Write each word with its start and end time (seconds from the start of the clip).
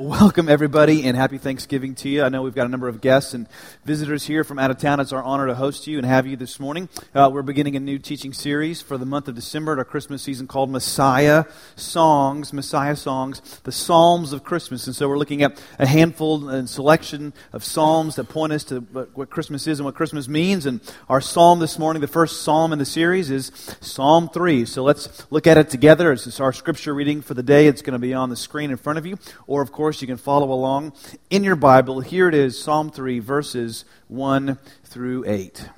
Welcome, 0.00 0.48
everybody, 0.48 1.04
and 1.04 1.14
happy 1.14 1.36
Thanksgiving 1.36 1.94
to 1.96 2.08
you. 2.08 2.22
I 2.22 2.30
know 2.30 2.40
we've 2.40 2.54
got 2.54 2.64
a 2.64 2.70
number 2.70 2.88
of 2.88 3.02
guests 3.02 3.34
and 3.34 3.46
visitors 3.84 4.24
here 4.24 4.44
from 4.44 4.58
out 4.58 4.70
of 4.70 4.78
town. 4.78 4.98
It's 4.98 5.12
our 5.12 5.22
honor 5.22 5.46
to 5.46 5.54
host 5.54 5.86
you 5.86 5.98
and 5.98 6.06
have 6.06 6.26
you 6.26 6.38
this 6.38 6.58
morning. 6.58 6.88
Uh, 7.14 7.28
we're 7.30 7.42
beginning 7.42 7.76
a 7.76 7.80
new 7.80 7.98
teaching 7.98 8.32
series 8.32 8.80
for 8.80 8.96
the 8.96 9.04
month 9.04 9.28
of 9.28 9.34
December, 9.34 9.76
our 9.76 9.84
Christmas 9.84 10.22
season 10.22 10.46
called 10.46 10.70
Messiah 10.70 11.44
Songs, 11.76 12.54
Messiah 12.54 12.96
Songs, 12.96 13.60
the 13.64 13.72
Psalms 13.72 14.32
of 14.32 14.42
Christmas. 14.42 14.86
And 14.86 14.96
so 14.96 15.06
we're 15.06 15.18
looking 15.18 15.42
at 15.42 15.62
a 15.78 15.86
handful 15.86 16.48
and 16.48 16.66
selection 16.66 17.34
of 17.52 17.62
Psalms 17.62 18.16
that 18.16 18.30
point 18.30 18.54
us 18.54 18.64
to 18.64 18.80
what 18.80 19.28
Christmas 19.28 19.66
is 19.66 19.80
and 19.80 19.84
what 19.84 19.94
Christmas 19.94 20.28
means. 20.28 20.64
And 20.64 20.80
our 21.10 21.20
Psalm 21.20 21.58
this 21.58 21.78
morning, 21.78 22.00
the 22.00 22.08
first 22.08 22.40
Psalm 22.40 22.72
in 22.72 22.78
the 22.78 22.86
series, 22.86 23.30
is 23.30 23.52
Psalm 23.82 24.30
3. 24.30 24.64
So 24.64 24.82
let's 24.82 25.30
look 25.30 25.46
at 25.46 25.58
it 25.58 25.68
together. 25.68 26.10
It's 26.10 26.40
our 26.40 26.54
scripture 26.54 26.94
reading 26.94 27.20
for 27.20 27.34
the 27.34 27.42
day. 27.42 27.66
It's 27.66 27.82
going 27.82 27.92
to 27.92 27.98
be 27.98 28.14
on 28.14 28.30
the 28.30 28.36
screen 28.36 28.70
in 28.70 28.78
front 28.78 28.98
of 28.98 29.04
you, 29.04 29.18
or 29.46 29.60
of 29.60 29.70
course, 29.70 29.89
course, 29.90 30.00
you 30.00 30.06
can 30.06 30.16
follow 30.16 30.52
along 30.52 30.92
in 31.30 31.42
your 31.42 31.56
Bible. 31.56 31.98
Here 31.98 32.28
it 32.28 32.34
is 32.36 32.62
Psalm 32.62 32.92
3, 32.92 33.18
verses 33.18 33.84
1 34.06 34.56
through 34.84 35.24
8. 35.26 35.68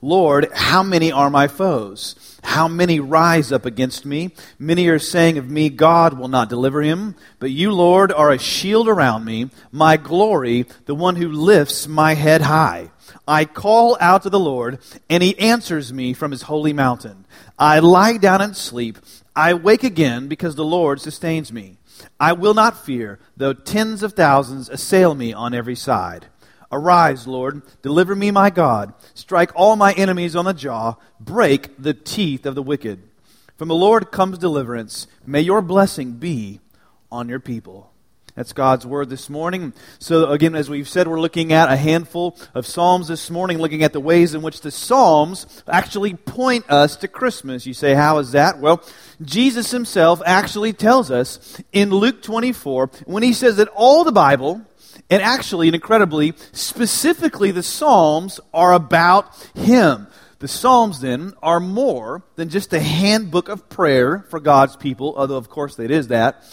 Lord, 0.00 0.48
how 0.54 0.82
many 0.82 1.12
are 1.12 1.28
my 1.28 1.48
foes? 1.48 2.38
How 2.42 2.66
many 2.66 2.98
rise 2.98 3.52
up 3.52 3.66
against 3.66 4.06
me? 4.06 4.30
Many 4.58 4.88
are 4.88 4.98
saying 4.98 5.36
of 5.36 5.50
me, 5.50 5.68
God 5.68 6.18
will 6.18 6.28
not 6.28 6.48
deliver 6.48 6.80
him. 6.80 7.14
But 7.40 7.50
you, 7.50 7.72
Lord, 7.72 8.10
are 8.10 8.30
a 8.30 8.38
shield 8.38 8.88
around 8.88 9.26
me, 9.26 9.50
my 9.70 9.98
glory, 9.98 10.64
the 10.86 10.94
one 10.94 11.16
who 11.16 11.28
lifts 11.28 11.86
my 11.86 12.14
head 12.14 12.40
high. 12.40 12.90
I 13.28 13.44
call 13.44 13.98
out 14.00 14.22
to 14.22 14.30
the 14.30 14.40
Lord, 14.40 14.78
and 15.10 15.22
he 15.22 15.38
answers 15.38 15.92
me 15.92 16.14
from 16.14 16.30
his 16.30 16.42
holy 16.42 16.72
mountain. 16.72 17.26
I 17.58 17.80
lie 17.80 18.16
down 18.16 18.40
and 18.40 18.56
sleep. 18.56 18.96
I 19.36 19.52
wake 19.52 19.84
again 19.84 20.26
because 20.26 20.54
the 20.54 20.64
Lord 20.64 21.02
sustains 21.02 21.52
me. 21.52 21.76
I 22.20 22.34
will 22.34 22.54
not 22.54 22.84
fear, 22.84 23.18
though 23.36 23.54
tens 23.54 24.02
of 24.02 24.12
thousands 24.12 24.68
assail 24.68 25.14
me 25.14 25.32
on 25.32 25.54
every 25.54 25.74
side. 25.74 26.26
Arise, 26.70 27.26
Lord, 27.26 27.62
deliver 27.82 28.14
me, 28.14 28.30
my 28.30 28.50
God. 28.50 28.92
Strike 29.14 29.50
all 29.56 29.74
my 29.74 29.92
enemies 29.94 30.36
on 30.36 30.44
the 30.44 30.52
jaw, 30.52 30.96
break 31.18 31.70
the 31.78 31.94
teeth 31.94 32.44
of 32.44 32.54
the 32.54 32.62
wicked. 32.62 33.02
From 33.56 33.68
the 33.68 33.74
Lord 33.74 34.12
comes 34.12 34.38
deliverance. 34.38 35.06
May 35.26 35.40
your 35.40 35.62
blessing 35.62 36.12
be 36.12 36.60
on 37.10 37.28
your 37.28 37.40
people. 37.40 37.92
That's 38.36 38.52
God's 38.52 38.86
word 38.86 39.10
this 39.10 39.28
morning. 39.28 39.72
So, 39.98 40.30
again, 40.30 40.54
as 40.54 40.70
we've 40.70 40.88
said, 40.88 41.08
we're 41.08 41.20
looking 41.20 41.52
at 41.52 41.70
a 41.70 41.76
handful 41.76 42.38
of 42.54 42.66
Psalms 42.66 43.08
this 43.08 43.28
morning, 43.28 43.58
looking 43.58 43.82
at 43.82 43.92
the 43.92 44.00
ways 44.00 44.34
in 44.34 44.42
which 44.42 44.60
the 44.60 44.70
Psalms 44.70 45.62
actually 45.66 46.14
point 46.14 46.70
us 46.70 46.96
to 46.96 47.08
Christmas. 47.08 47.66
You 47.66 47.74
say, 47.74 47.94
how 47.94 48.18
is 48.18 48.32
that? 48.32 48.60
Well, 48.60 48.82
Jesus 49.20 49.72
himself 49.72 50.22
actually 50.24 50.72
tells 50.72 51.10
us 51.10 51.60
in 51.72 51.90
Luke 51.90 52.22
24 52.22 52.90
when 53.06 53.22
he 53.22 53.32
says 53.32 53.56
that 53.56 53.68
all 53.74 54.04
the 54.04 54.12
Bible, 54.12 54.62
and 55.08 55.22
actually, 55.22 55.66
and 55.66 55.74
incredibly, 55.74 56.34
specifically 56.52 57.50
the 57.50 57.64
Psalms, 57.64 58.38
are 58.54 58.72
about 58.72 59.34
him. 59.54 60.06
The 60.38 60.48
Psalms, 60.48 61.00
then, 61.00 61.34
are 61.42 61.60
more 61.60 62.22
than 62.36 62.48
just 62.48 62.72
a 62.72 62.80
handbook 62.80 63.48
of 63.48 63.68
prayer 63.68 64.24
for 64.30 64.40
God's 64.40 64.76
people, 64.76 65.14
although, 65.16 65.36
of 65.36 65.50
course, 65.50 65.78
it 65.78 65.90
is 65.90 66.08
that. 66.08 66.44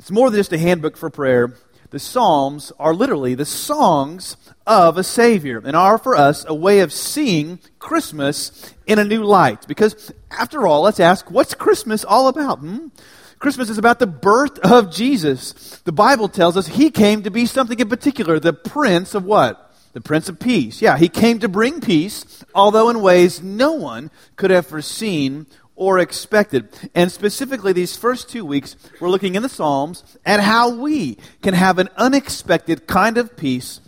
It's 0.00 0.10
more 0.10 0.30
than 0.30 0.40
just 0.40 0.54
a 0.54 0.56
handbook 0.56 0.96
for 0.96 1.10
prayer. 1.10 1.52
The 1.90 1.98
Psalms 1.98 2.72
are 2.78 2.94
literally 2.94 3.34
the 3.34 3.44
songs 3.44 4.38
of 4.66 4.96
a 4.96 5.04
Savior 5.04 5.60
and 5.62 5.76
are 5.76 5.98
for 5.98 6.16
us 6.16 6.42
a 6.48 6.54
way 6.54 6.80
of 6.80 6.90
seeing 6.90 7.58
Christmas 7.78 8.72
in 8.86 8.98
a 8.98 9.04
new 9.04 9.22
light. 9.22 9.68
Because, 9.68 10.10
after 10.30 10.66
all, 10.66 10.80
let's 10.80 11.00
ask 11.00 11.30
what's 11.30 11.52
Christmas 11.52 12.02
all 12.02 12.28
about? 12.28 12.60
Hmm? 12.60 12.86
Christmas 13.40 13.68
is 13.68 13.76
about 13.76 13.98
the 13.98 14.06
birth 14.06 14.58
of 14.60 14.90
Jesus. 14.90 15.52
The 15.84 15.92
Bible 15.92 16.28
tells 16.28 16.56
us 16.56 16.66
he 16.66 16.90
came 16.90 17.22
to 17.24 17.30
be 17.30 17.44
something 17.44 17.78
in 17.78 17.90
particular, 17.90 18.40
the 18.40 18.54
Prince 18.54 19.14
of 19.14 19.26
what? 19.26 19.70
The 19.92 20.00
Prince 20.00 20.30
of 20.30 20.40
Peace. 20.40 20.80
Yeah, 20.80 20.96
he 20.96 21.10
came 21.10 21.40
to 21.40 21.48
bring 21.48 21.82
peace, 21.82 22.42
although 22.54 22.88
in 22.88 23.02
ways 23.02 23.42
no 23.42 23.72
one 23.72 24.10
could 24.36 24.50
have 24.50 24.66
foreseen 24.66 25.46
or 25.80 25.98
expected. 25.98 26.68
And 26.94 27.10
specifically, 27.10 27.72
these 27.72 27.96
first 27.96 28.28
two 28.28 28.44
weeks, 28.44 28.76
we're 29.00 29.08
looking 29.08 29.34
in 29.34 29.42
the 29.42 29.48
Psalms 29.48 30.04
at 30.26 30.38
how 30.38 30.68
we 30.68 31.16
can 31.40 31.54
have 31.54 31.78
an 31.78 31.88
unexpected 31.96 32.86
kind 32.86 33.16
of 33.16 33.34
peace 33.34 33.80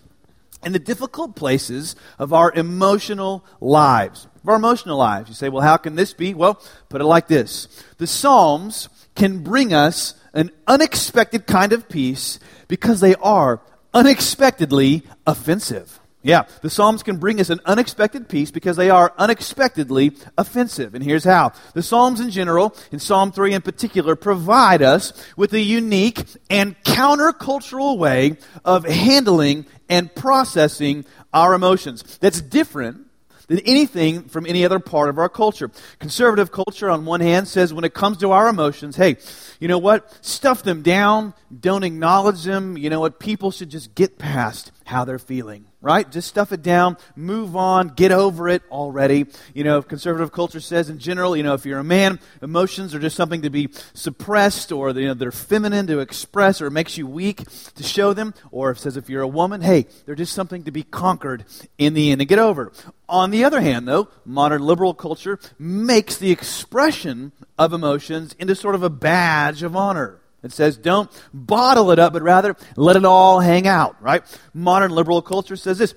in 0.64 0.72
the 0.72 0.78
difficult 0.78 1.36
places 1.36 1.94
of 2.18 2.32
our 2.32 2.50
emotional 2.54 3.44
lives. 3.60 4.26
Of 4.42 4.48
our 4.48 4.56
emotional 4.56 4.96
lives. 4.96 5.28
You 5.28 5.34
say, 5.34 5.50
well, 5.50 5.60
how 5.60 5.76
can 5.76 5.94
this 5.94 6.14
be? 6.14 6.32
Well, 6.32 6.62
put 6.88 7.02
it 7.02 7.04
like 7.04 7.28
this 7.28 7.68
The 7.98 8.06
Psalms 8.06 8.88
can 9.14 9.40
bring 9.40 9.74
us 9.74 10.14
an 10.32 10.50
unexpected 10.66 11.46
kind 11.46 11.74
of 11.74 11.90
peace 11.90 12.40
because 12.68 13.00
they 13.00 13.16
are 13.16 13.60
unexpectedly 13.92 15.02
offensive. 15.26 16.00
Yeah, 16.22 16.44
the 16.60 16.70
Psalms 16.70 17.02
can 17.02 17.16
bring 17.16 17.40
us 17.40 17.50
an 17.50 17.60
unexpected 17.64 18.28
peace 18.28 18.52
because 18.52 18.76
they 18.76 18.90
are 18.90 19.12
unexpectedly 19.18 20.12
offensive. 20.38 20.94
And 20.94 21.02
here's 21.04 21.24
how. 21.24 21.52
The 21.74 21.82
Psalms 21.82 22.20
in 22.20 22.30
general, 22.30 22.76
in 22.92 23.00
Psalm 23.00 23.32
3 23.32 23.54
in 23.54 23.62
particular, 23.62 24.14
provide 24.14 24.82
us 24.82 25.12
with 25.36 25.52
a 25.52 25.60
unique 25.60 26.24
and 26.48 26.80
countercultural 26.84 27.98
way 27.98 28.36
of 28.64 28.84
handling 28.84 29.66
and 29.88 30.14
processing 30.14 31.04
our 31.32 31.54
emotions 31.54 32.18
that's 32.18 32.40
different 32.40 33.06
than 33.48 33.58
anything 33.60 34.22
from 34.24 34.46
any 34.46 34.64
other 34.64 34.78
part 34.78 35.08
of 35.08 35.18
our 35.18 35.28
culture. 35.28 35.70
Conservative 35.98 36.52
culture, 36.52 36.88
on 36.88 37.04
one 37.04 37.20
hand, 37.20 37.48
says 37.48 37.74
when 37.74 37.84
it 37.84 37.94
comes 37.94 38.18
to 38.18 38.30
our 38.30 38.48
emotions, 38.48 38.96
hey, 38.96 39.16
you 39.58 39.68
know 39.68 39.78
what? 39.78 40.24
Stuff 40.24 40.62
them 40.62 40.82
down, 40.82 41.34
don't 41.60 41.82
acknowledge 41.82 42.44
them. 42.44 42.78
You 42.78 42.90
know 42.90 43.00
what? 43.00 43.18
People 43.18 43.50
should 43.50 43.70
just 43.70 43.94
get 43.94 44.18
past 44.18 44.70
how 44.92 45.04
they're 45.04 45.18
feeling 45.18 45.66
right? 45.82 46.10
Just 46.10 46.28
stuff 46.28 46.52
it 46.52 46.62
down, 46.62 46.96
move 47.16 47.56
on, 47.56 47.88
get 47.88 48.12
over 48.12 48.48
it 48.48 48.62
already. 48.70 49.26
You 49.52 49.64
know, 49.64 49.82
conservative 49.82 50.32
culture 50.32 50.60
says 50.60 50.88
in 50.88 50.98
general, 51.00 51.36
you 51.36 51.42
know, 51.42 51.54
if 51.54 51.66
you're 51.66 51.80
a 51.80 51.84
man, 51.84 52.20
emotions 52.40 52.94
are 52.94 53.00
just 53.00 53.16
something 53.16 53.42
to 53.42 53.50
be 53.50 53.68
suppressed 53.92 54.70
or 54.70 54.90
you 54.90 55.08
know, 55.08 55.14
they're 55.14 55.32
feminine 55.32 55.88
to 55.88 55.98
express 55.98 56.62
or 56.62 56.68
it 56.68 56.70
makes 56.70 56.96
you 56.96 57.06
weak 57.06 57.42
to 57.74 57.82
show 57.82 58.12
them. 58.12 58.32
Or 58.52 58.70
it 58.70 58.78
says 58.78 58.96
if 58.96 59.10
you're 59.10 59.22
a 59.22 59.28
woman, 59.28 59.60
hey, 59.60 59.86
they're 60.06 60.14
just 60.14 60.32
something 60.32 60.62
to 60.64 60.70
be 60.70 60.84
conquered 60.84 61.44
in 61.76 61.94
the 61.94 62.12
end 62.12 62.22
and 62.22 62.28
get 62.28 62.38
over. 62.38 62.72
On 63.08 63.30
the 63.30 63.44
other 63.44 63.60
hand, 63.60 63.86
though, 63.86 64.08
modern 64.24 64.62
liberal 64.62 64.94
culture 64.94 65.38
makes 65.58 66.16
the 66.16 66.30
expression 66.30 67.32
of 67.58 67.72
emotions 67.72 68.34
into 68.38 68.54
sort 68.54 68.76
of 68.76 68.84
a 68.84 68.90
badge 68.90 69.64
of 69.64 69.74
honor. 69.74 70.21
It 70.42 70.52
says 70.52 70.76
don't 70.76 71.10
bottle 71.32 71.90
it 71.90 71.98
up, 71.98 72.12
but 72.12 72.22
rather 72.22 72.56
let 72.76 72.96
it 72.96 73.04
all 73.04 73.40
hang 73.40 73.66
out, 73.66 74.00
right? 74.02 74.22
Modern 74.52 74.90
liberal 74.90 75.22
culture 75.22 75.56
says 75.56 75.78
this 75.78 75.92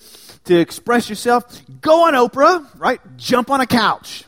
to 0.45 0.59
express 0.59 1.09
yourself, 1.09 1.61
go 1.81 2.05
on 2.05 2.13
Oprah, 2.13 2.67
right? 2.77 3.01
Jump 3.17 3.49
on 3.49 3.61
a 3.61 3.67
couch. 3.67 4.25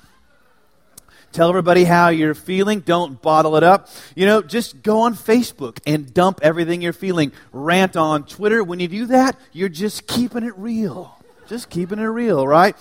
Tell 1.32 1.50
everybody 1.50 1.84
how 1.84 2.10
you're 2.10 2.34
feeling. 2.34 2.80
Don't 2.80 3.22
bottle 3.22 3.58
it 3.58 3.64
up. 3.64 3.90
You 4.16 4.26
know, 4.26 4.42
just 4.42 4.82
go 4.82 5.02
on 5.02 5.14
Facebook 5.14 5.80
and 5.86 6.12
dump 6.12 6.40
everything 6.42 6.82
you're 6.82 6.94
feeling. 6.94 7.32
Rant 7.52 7.96
on 7.96 8.24
Twitter. 8.24 8.64
When 8.64 8.80
you 8.80 8.88
do 8.88 9.06
that, 9.08 9.38
you're 9.52 9.70
just 9.70 10.08
keeping 10.08 10.44
it 10.44 10.58
real. 10.58 11.16
Just 11.48 11.70
keeping 11.70 12.00
it 12.00 12.06
real, 12.06 12.48
right? 12.48 12.76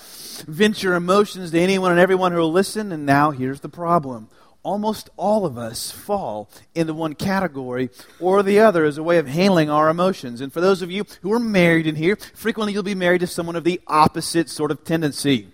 Vent 0.49 0.83
your 0.83 0.95
emotions 0.95 1.51
to 1.51 1.61
anyone 1.61 1.91
and 1.91 2.01
everyone 2.01 2.33
who 2.33 2.39
will 2.39 2.53
listen. 2.53 2.93
And 2.93 3.05
now 3.05 3.31
here's 3.31 3.61
the 3.61 3.69
problem 3.69 4.29
almost 4.67 5.09
all 5.17 5.47
of 5.47 5.57
us 5.57 5.93
fall 5.93 6.51
into 6.75 6.93
one 6.93 7.15
category 7.15 7.89
or 8.19 8.43
the 8.43 8.59
other 8.59 8.85
as 8.85 8.99
a 8.99 9.03
way 9.03 9.17
of 9.19 9.29
handling 9.29 9.71
our 9.71 9.89
emotions. 9.89 10.41
And 10.41 10.53
for 10.53 10.61
those 10.61 10.83
of 10.83 10.91
you 10.91 11.05
who 11.23 11.33
are 11.33 11.39
married 11.39 11.87
in 11.87 11.95
here, 11.95 12.17
frequently 12.35 12.73
you'll 12.73 12.83
be 12.83 12.97
married 12.97 13.21
to 13.21 13.29
someone 13.29 13.55
of 13.55 13.63
the 13.63 13.81
opposite 13.87 14.51
sort 14.51 14.73
of 14.73 14.83
tendency. 14.83 15.47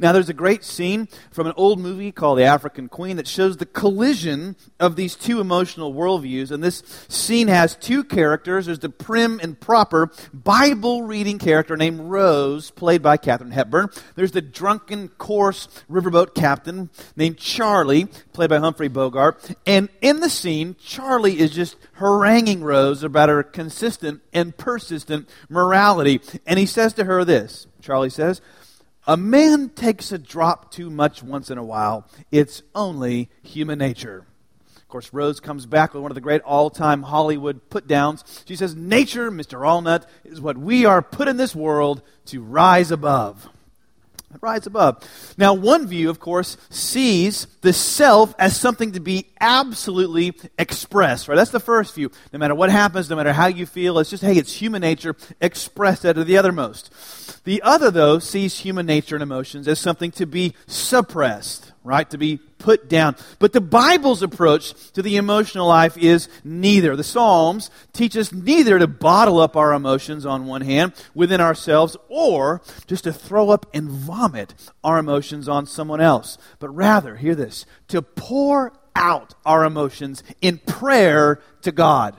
Now, 0.00 0.12
there's 0.12 0.30
a 0.30 0.34
great 0.34 0.64
scene 0.64 1.08
from 1.30 1.46
an 1.46 1.52
old 1.58 1.78
movie 1.78 2.10
called 2.10 2.38
The 2.38 2.44
African 2.44 2.88
Queen 2.88 3.18
that 3.18 3.28
shows 3.28 3.58
the 3.58 3.66
collision 3.66 4.56
of 4.80 4.96
these 4.96 5.14
two 5.14 5.40
emotional 5.40 5.92
worldviews. 5.92 6.50
And 6.50 6.64
this 6.64 6.82
scene 7.08 7.48
has 7.48 7.76
two 7.76 8.02
characters. 8.02 8.64
There's 8.64 8.78
the 8.78 8.88
prim 8.88 9.40
and 9.42 9.60
proper 9.60 10.10
Bible 10.32 11.02
reading 11.02 11.38
character 11.38 11.76
named 11.76 12.00
Rose, 12.00 12.70
played 12.70 13.02
by 13.02 13.18
Katharine 13.18 13.50
Hepburn. 13.50 13.90
There's 14.14 14.32
the 14.32 14.40
drunken, 14.40 15.08
coarse 15.08 15.68
riverboat 15.90 16.34
captain 16.34 16.88
named 17.14 17.36
Charlie, 17.36 18.06
played 18.32 18.48
by 18.48 18.58
Humphrey 18.58 18.88
Bogart. 18.88 19.54
And 19.66 19.90
in 20.00 20.20
the 20.20 20.30
scene, 20.30 20.76
Charlie 20.82 21.38
is 21.38 21.50
just 21.50 21.76
haranguing 21.94 22.62
Rose 22.62 23.02
about 23.02 23.28
her 23.28 23.42
consistent 23.42 24.22
and 24.32 24.56
persistent 24.56 25.28
morality. 25.50 26.22
And 26.46 26.58
he 26.58 26.64
says 26.64 26.94
to 26.94 27.04
her 27.04 27.22
this 27.22 27.66
Charlie 27.82 28.08
says, 28.10 28.40
a 29.10 29.16
man 29.16 29.70
takes 29.70 30.12
a 30.12 30.18
drop 30.18 30.70
too 30.70 30.88
much 30.88 31.20
once 31.20 31.50
in 31.50 31.58
a 31.58 31.64
while. 31.64 32.06
It's 32.30 32.62
only 32.76 33.28
human 33.42 33.80
nature. 33.80 34.24
Of 34.76 34.86
course, 34.86 35.12
Rose 35.12 35.40
comes 35.40 35.66
back 35.66 35.92
with 35.92 36.02
one 36.04 36.12
of 36.12 36.14
the 36.14 36.20
great 36.20 36.42
all 36.42 36.70
time 36.70 37.02
Hollywood 37.02 37.68
put 37.70 37.88
downs. 37.88 38.44
She 38.46 38.54
says, 38.54 38.76
Nature, 38.76 39.32
Mr. 39.32 39.62
Allnut, 39.62 40.06
is 40.24 40.40
what 40.40 40.56
we 40.56 40.84
are 40.84 41.02
put 41.02 41.26
in 41.26 41.38
this 41.38 41.56
world 41.56 42.02
to 42.26 42.40
rise 42.40 42.92
above. 42.92 43.48
Rise 44.40 44.66
above. 44.66 45.02
Now, 45.36 45.54
one 45.54 45.86
view, 45.86 46.08
of 46.08 46.20
course, 46.20 46.56
sees 46.70 47.46
the 47.62 47.72
self 47.72 48.34
as 48.38 48.58
something 48.58 48.92
to 48.92 49.00
be 49.00 49.26
absolutely 49.40 50.34
expressed, 50.58 51.28
right? 51.28 51.34
That's 51.34 51.50
the 51.50 51.60
first 51.60 51.94
view. 51.94 52.10
No 52.32 52.38
matter 52.38 52.54
what 52.54 52.70
happens, 52.70 53.10
no 53.10 53.16
matter 53.16 53.32
how 53.32 53.48
you 53.48 53.66
feel, 53.66 53.98
it's 53.98 54.10
just, 54.10 54.22
hey, 54.22 54.36
it's 54.36 54.54
human 54.54 54.82
nature 54.82 55.16
expressed 55.40 56.06
out 56.06 56.18
of 56.18 56.26
the 56.26 56.34
othermost. 56.34 57.42
The 57.44 57.62
other, 57.62 57.90
though, 57.90 58.18
sees 58.18 58.60
human 58.60 58.86
nature 58.86 59.16
and 59.16 59.22
emotions 59.22 59.66
as 59.66 59.78
something 59.78 60.10
to 60.12 60.26
be 60.26 60.54
suppressed, 60.66 61.69
right? 61.82 62.08
To 62.10 62.18
be 62.18 62.36
put 62.36 62.88
down. 62.88 63.16
But 63.38 63.52
the 63.52 63.60
Bible's 63.60 64.22
approach 64.22 64.74
to 64.92 65.02
the 65.02 65.16
emotional 65.16 65.66
life 65.66 65.96
is 65.96 66.28
neither. 66.44 66.94
The 66.94 67.04
Psalms 67.04 67.70
teach 67.92 68.16
us 68.16 68.32
neither 68.32 68.78
to 68.78 68.86
bottle 68.86 69.40
up 69.40 69.56
our 69.56 69.72
emotions 69.72 70.26
on 70.26 70.46
one 70.46 70.60
hand 70.60 70.92
within 71.14 71.40
ourselves 71.40 71.96
or 72.08 72.60
just 72.86 73.04
to 73.04 73.12
throw 73.12 73.50
up 73.50 73.66
and 73.72 73.88
vomit 73.88 74.54
our 74.84 74.98
emotions 74.98 75.48
on 75.48 75.66
someone 75.66 76.00
else, 76.00 76.36
but 76.58 76.68
rather, 76.68 77.16
hear 77.16 77.34
this, 77.34 77.64
to 77.88 78.02
pour 78.02 78.72
out 78.94 79.34
our 79.46 79.64
emotions 79.64 80.22
in 80.42 80.58
prayer 80.58 81.40
to 81.62 81.72
God 81.72 82.16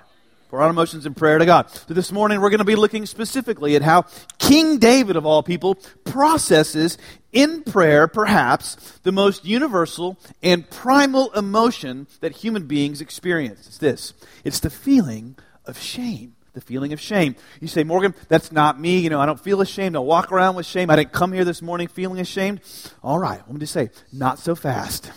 for 0.51 0.61
our 0.61 0.69
emotions 0.69 1.05
in 1.05 1.13
prayer 1.13 1.37
to 1.37 1.45
God. 1.45 1.69
So 1.69 1.93
this 1.93 2.11
morning 2.11 2.41
we're 2.41 2.49
going 2.49 2.59
to 2.59 2.65
be 2.65 2.75
looking 2.75 3.05
specifically 3.05 3.77
at 3.77 3.81
how 3.81 4.05
King 4.37 4.79
David, 4.79 5.15
of 5.15 5.25
all 5.25 5.43
people, 5.43 5.75
processes 6.03 6.97
in 7.31 7.63
prayer, 7.63 8.07
perhaps, 8.07 8.75
the 9.03 9.11
most 9.11 9.45
universal 9.45 10.19
and 10.43 10.69
primal 10.69 11.31
emotion 11.33 12.07
that 12.19 12.33
human 12.33 12.67
beings 12.67 13.01
experience. 13.01 13.67
is 13.67 13.77
this 13.77 14.13
it's 14.43 14.59
the 14.59 14.69
feeling 14.69 15.35
of 15.65 15.77
shame. 15.77 16.35
The 16.53 16.61
feeling 16.61 16.91
of 16.91 16.99
shame. 16.99 17.37
You 17.61 17.69
say, 17.69 17.85
Morgan, 17.85 18.13
that's 18.27 18.51
not 18.51 18.77
me. 18.77 18.99
You 18.99 19.09
know, 19.09 19.21
I 19.21 19.25
don't 19.25 19.39
feel 19.39 19.61
ashamed. 19.61 19.95
I 19.95 19.99
walk 19.99 20.33
around 20.33 20.55
with 20.55 20.65
shame. 20.65 20.89
I 20.89 20.97
didn't 20.97 21.13
come 21.13 21.31
here 21.31 21.45
this 21.45 21.61
morning 21.61 21.87
feeling 21.87 22.19
ashamed. 22.19 22.59
All 23.01 23.17
right, 23.17 23.39
let 23.39 23.53
me 23.53 23.59
just 23.61 23.71
say, 23.71 23.89
not 24.11 24.37
so 24.37 24.53
fast. 24.53 25.09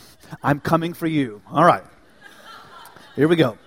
I'm 0.45 0.61
coming 0.61 0.95
for 0.95 1.09
you. 1.09 1.43
All 1.51 1.65
right. 1.65 1.83
Here 3.17 3.27
we 3.27 3.35
go. 3.35 3.59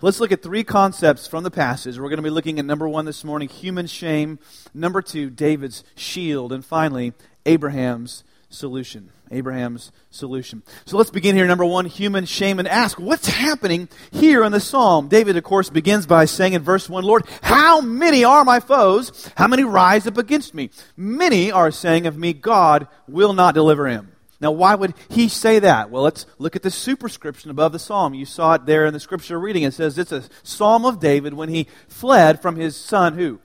Let's 0.00 0.20
look 0.20 0.30
at 0.30 0.44
three 0.44 0.62
concepts 0.62 1.26
from 1.26 1.42
the 1.42 1.50
passage. 1.50 1.98
We're 1.98 2.08
going 2.08 2.18
to 2.18 2.22
be 2.22 2.30
looking 2.30 2.60
at 2.60 2.64
number 2.64 2.88
one 2.88 3.04
this 3.04 3.24
morning, 3.24 3.48
human 3.48 3.88
shame. 3.88 4.38
Number 4.72 5.02
two, 5.02 5.28
David's 5.28 5.82
shield. 5.96 6.52
And 6.52 6.64
finally, 6.64 7.14
Abraham's 7.48 8.24
solution. 8.50 9.10
Abraham's 9.30 9.92
solution. 10.10 10.62
So 10.86 10.96
let's 10.96 11.10
begin 11.10 11.36
here. 11.36 11.46
Number 11.46 11.64
one, 11.64 11.84
human 11.84 12.24
shame, 12.24 12.58
and 12.58 12.68
ask 12.68 12.98
what's 12.98 13.28
happening 13.28 13.88
here 14.10 14.44
in 14.44 14.52
the 14.52 14.60
psalm. 14.60 15.08
David, 15.08 15.36
of 15.36 15.44
course, 15.44 15.70
begins 15.70 16.06
by 16.06 16.24
saying 16.24 16.54
in 16.54 16.62
verse 16.62 16.88
1 16.88 17.04
Lord, 17.04 17.26
how 17.42 17.80
many 17.80 18.24
are 18.24 18.44
my 18.44 18.60
foes? 18.60 19.30
How 19.36 19.46
many 19.48 19.64
rise 19.64 20.06
up 20.06 20.16
against 20.16 20.54
me? 20.54 20.70
Many 20.96 21.50
are 21.52 21.70
saying 21.70 22.06
of 22.06 22.16
me, 22.16 22.32
God 22.32 22.88
will 23.06 23.32
not 23.32 23.54
deliver 23.54 23.86
him. 23.86 24.12
Now, 24.40 24.52
why 24.52 24.76
would 24.76 24.94
he 25.08 25.28
say 25.28 25.58
that? 25.58 25.90
Well, 25.90 26.02
let's 26.02 26.24
look 26.38 26.54
at 26.54 26.62
the 26.62 26.70
superscription 26.70 27.50
above 27.50 27.72
the 27.72 27.78
psalm. 27.78 28.14
You 28.14 28.24
saw 28.24 28.54
it 28.54 28.66
there 28.66 28.86
in 28.86 28.94
the 28.94 29.00
scripture 29.00 29.38
reading. 29.38 29.64
It 29.64 29.74
says 29.74 29.98
it's 29.98 30.12
a 30.12 30.24
psalm 30.44 30.84
of 30.84 31.00
David 31.00 31.34
when 31.34 31.48
he 31.48 31.66
fled 31.88 32.40
from 32.40 32.54
his 32.54 32.76
son, 32.76 33.14
who? 33.14 33.40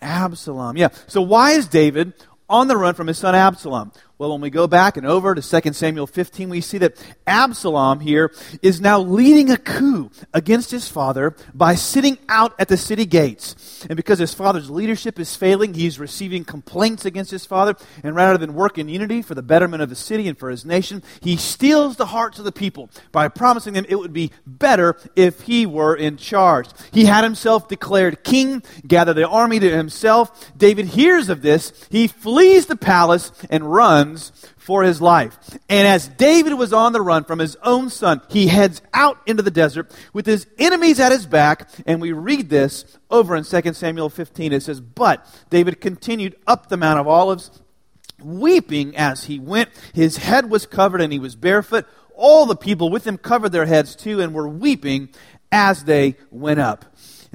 Absalom. 0.00 0.76
Yeah. 0.76 0.88
So, 1.08 1.20
why 1.20 1.52
is 1.52 1.66
David 1.66 2.12
on 2.48 2.68
the 2.68 2.76
run 2.76 2.94
from 2.94 3.06
his 3.06 3.18
son 3.18 3.34
Absalom? 3.34 3.92
Well, 4.18 4.32
when 4.32 4.40
we 4.40 4.48
go 4.48 4.66
back 4.66 4.96
and 4.96 5.06
over 5.06 5.34
to 5.34 5.60
2 5.60 5.74
Samuel 5.74 6.06
15, 6.06 6.48
we 6.48 6.62
see 6.62 6.78
that 6.78 6.96
Absalom 7.26 8.00
here 8.00 8.32
is 8.62 8.80
now 8.80 8.98
leading 8.98 9.50
a 9.50 9.58
coup 9.58 10.10
against 10.32 10.70
his 10.70 10.88
father 10.88 11.36
by 11.52 11.74
sitting 11.74 12.16
out 12.26 12.54
at 12.58 12.68
the 12.68 12.78
city 12.78 13.04
gates. 13.04 13.84
And 13.90 13.94
because 13.94 14.18
his 14.18 14.32
father's 14.32 14.70
leadership 14.70 15.20
is 15.20 15.36
failing, 15.36 15.74
he's 15.74 15.98
receiving 15.98 16.46
complaints 16.46 17.04
against 17.04 17.30
his 17.30 17.44
father. 17.44 17.76
And 18.02 18.16
rather 18.16 18.38
than 18.38 18.54
work 18.54 18.78
in 18.78 18.88
unity 18.88 19.20
for 19.20 19.34
the 19.34 19.42
betterment 19.42 19.82
of 19.82 19.90
the 19.90 19.94
city 19.94 20.28
and 20.28 20.38
for 20.38 20.48
his 20.48 20.64
nation, 20.64 21.02
he 21.20 21.36
steals 21.36 21.96
the 21.96 22.06
hearts 22.06 22.38
of 22.38 22.46
the 22.46 22.52
people 22.52 22.88
by 23.12 23.28
promising 23.28 23.74
them 23.74 23.84
it 23.86 23.96
would 23.96 24.14
be 24.14 24.32
better 24.46 24.96
if 25.14 25.42
he 25.42 25.66
were 25.66 25.94
in 25.94 26.16
charge. 26.16 26.68
He 26.90 27.04
had 27.04 27.22
himself 27.22 27.68
declared 27.68 28.24
king, 28.24 28.62
gathered 28.86 29.14
the 29.14 29.28
army 29.28 29.60
to 29.60 29.76
himself. 29.76 30.56
David 30.56 30.86
hears 30.86 31.28
of 31.28 31.42
this. 31.42 31.86
He 31.90 32.08
flees 32.08 32.64
the 32.64 32.76
palace 32.76 33.30
and 33.50 33.70
runs 33.70 34.05
runs 34.06 34.32
for 34.56 34.82
his 34.82 35.00
life. 35.00 35.38
And 35.68 35.86
as 35.86 36.08
David 36.08 36.54
was 36.54 36.72
on 36.72 36.92
the 36.92 37.00
run 37.00 37.24
from 37.24 37.38
his 37.38 37.56
own 37.62 37.90
son, 37.90 38.20
he 38.28 38.46
heads 38.46 38.82
out 38.94 39.18
into 39.26 39.42
the 39.42 39.50
desert 39.50 39.92
with 40.12 40.26
his 40.26 40.46
enemies 40.58 41.00
at 41.00 41.12
his 41.12 41.26
back. 41.26 41.68
And 41.86 42.00
we 42.00 42.12
read 42.12 42.48
this 42.48 42.84
over 43.10 43.36
in 43.36 43.44
2 43.44 43.72
Samuel 43.72 44.10
15. 44.10 44.52
It 44.52 44.62
says, 44.62 44.80
But 44.80 45.26
David 45.50 45.80
continued 45.80 46.36
up 46.46 46.68
the 46.68 46.76
Mount 46.76 47.00
of 47.00 47.08
Olives, 47.08 47.50
weeping 48.22 48.96
as 48.96 49.24
he 49.24 49.38
went. 49.38 49.70
His 49.92 50.18
head 50.18 50.50
was 50.50 50.66
covered 50.66 51.00
and 51.00 51.12
he 51.12 51.18
was 51.18 51.36
barefoot. 51.36 51.86
All 52.14 52.46
the 52.46 52.56
people 52.56 52.90
with 52.90 53.06
him 53.06 53.18
covered 53.18 53.50
their 53.50 53.66
heads 53.66 53.94
too 53.94 54.20
and 54.20 54.32
were 54.32 54.48
weeping 54.48 55.10
as 55.52 55.84
they 55.84 56.16
went 56.30 56.60
up. 56.60 56.84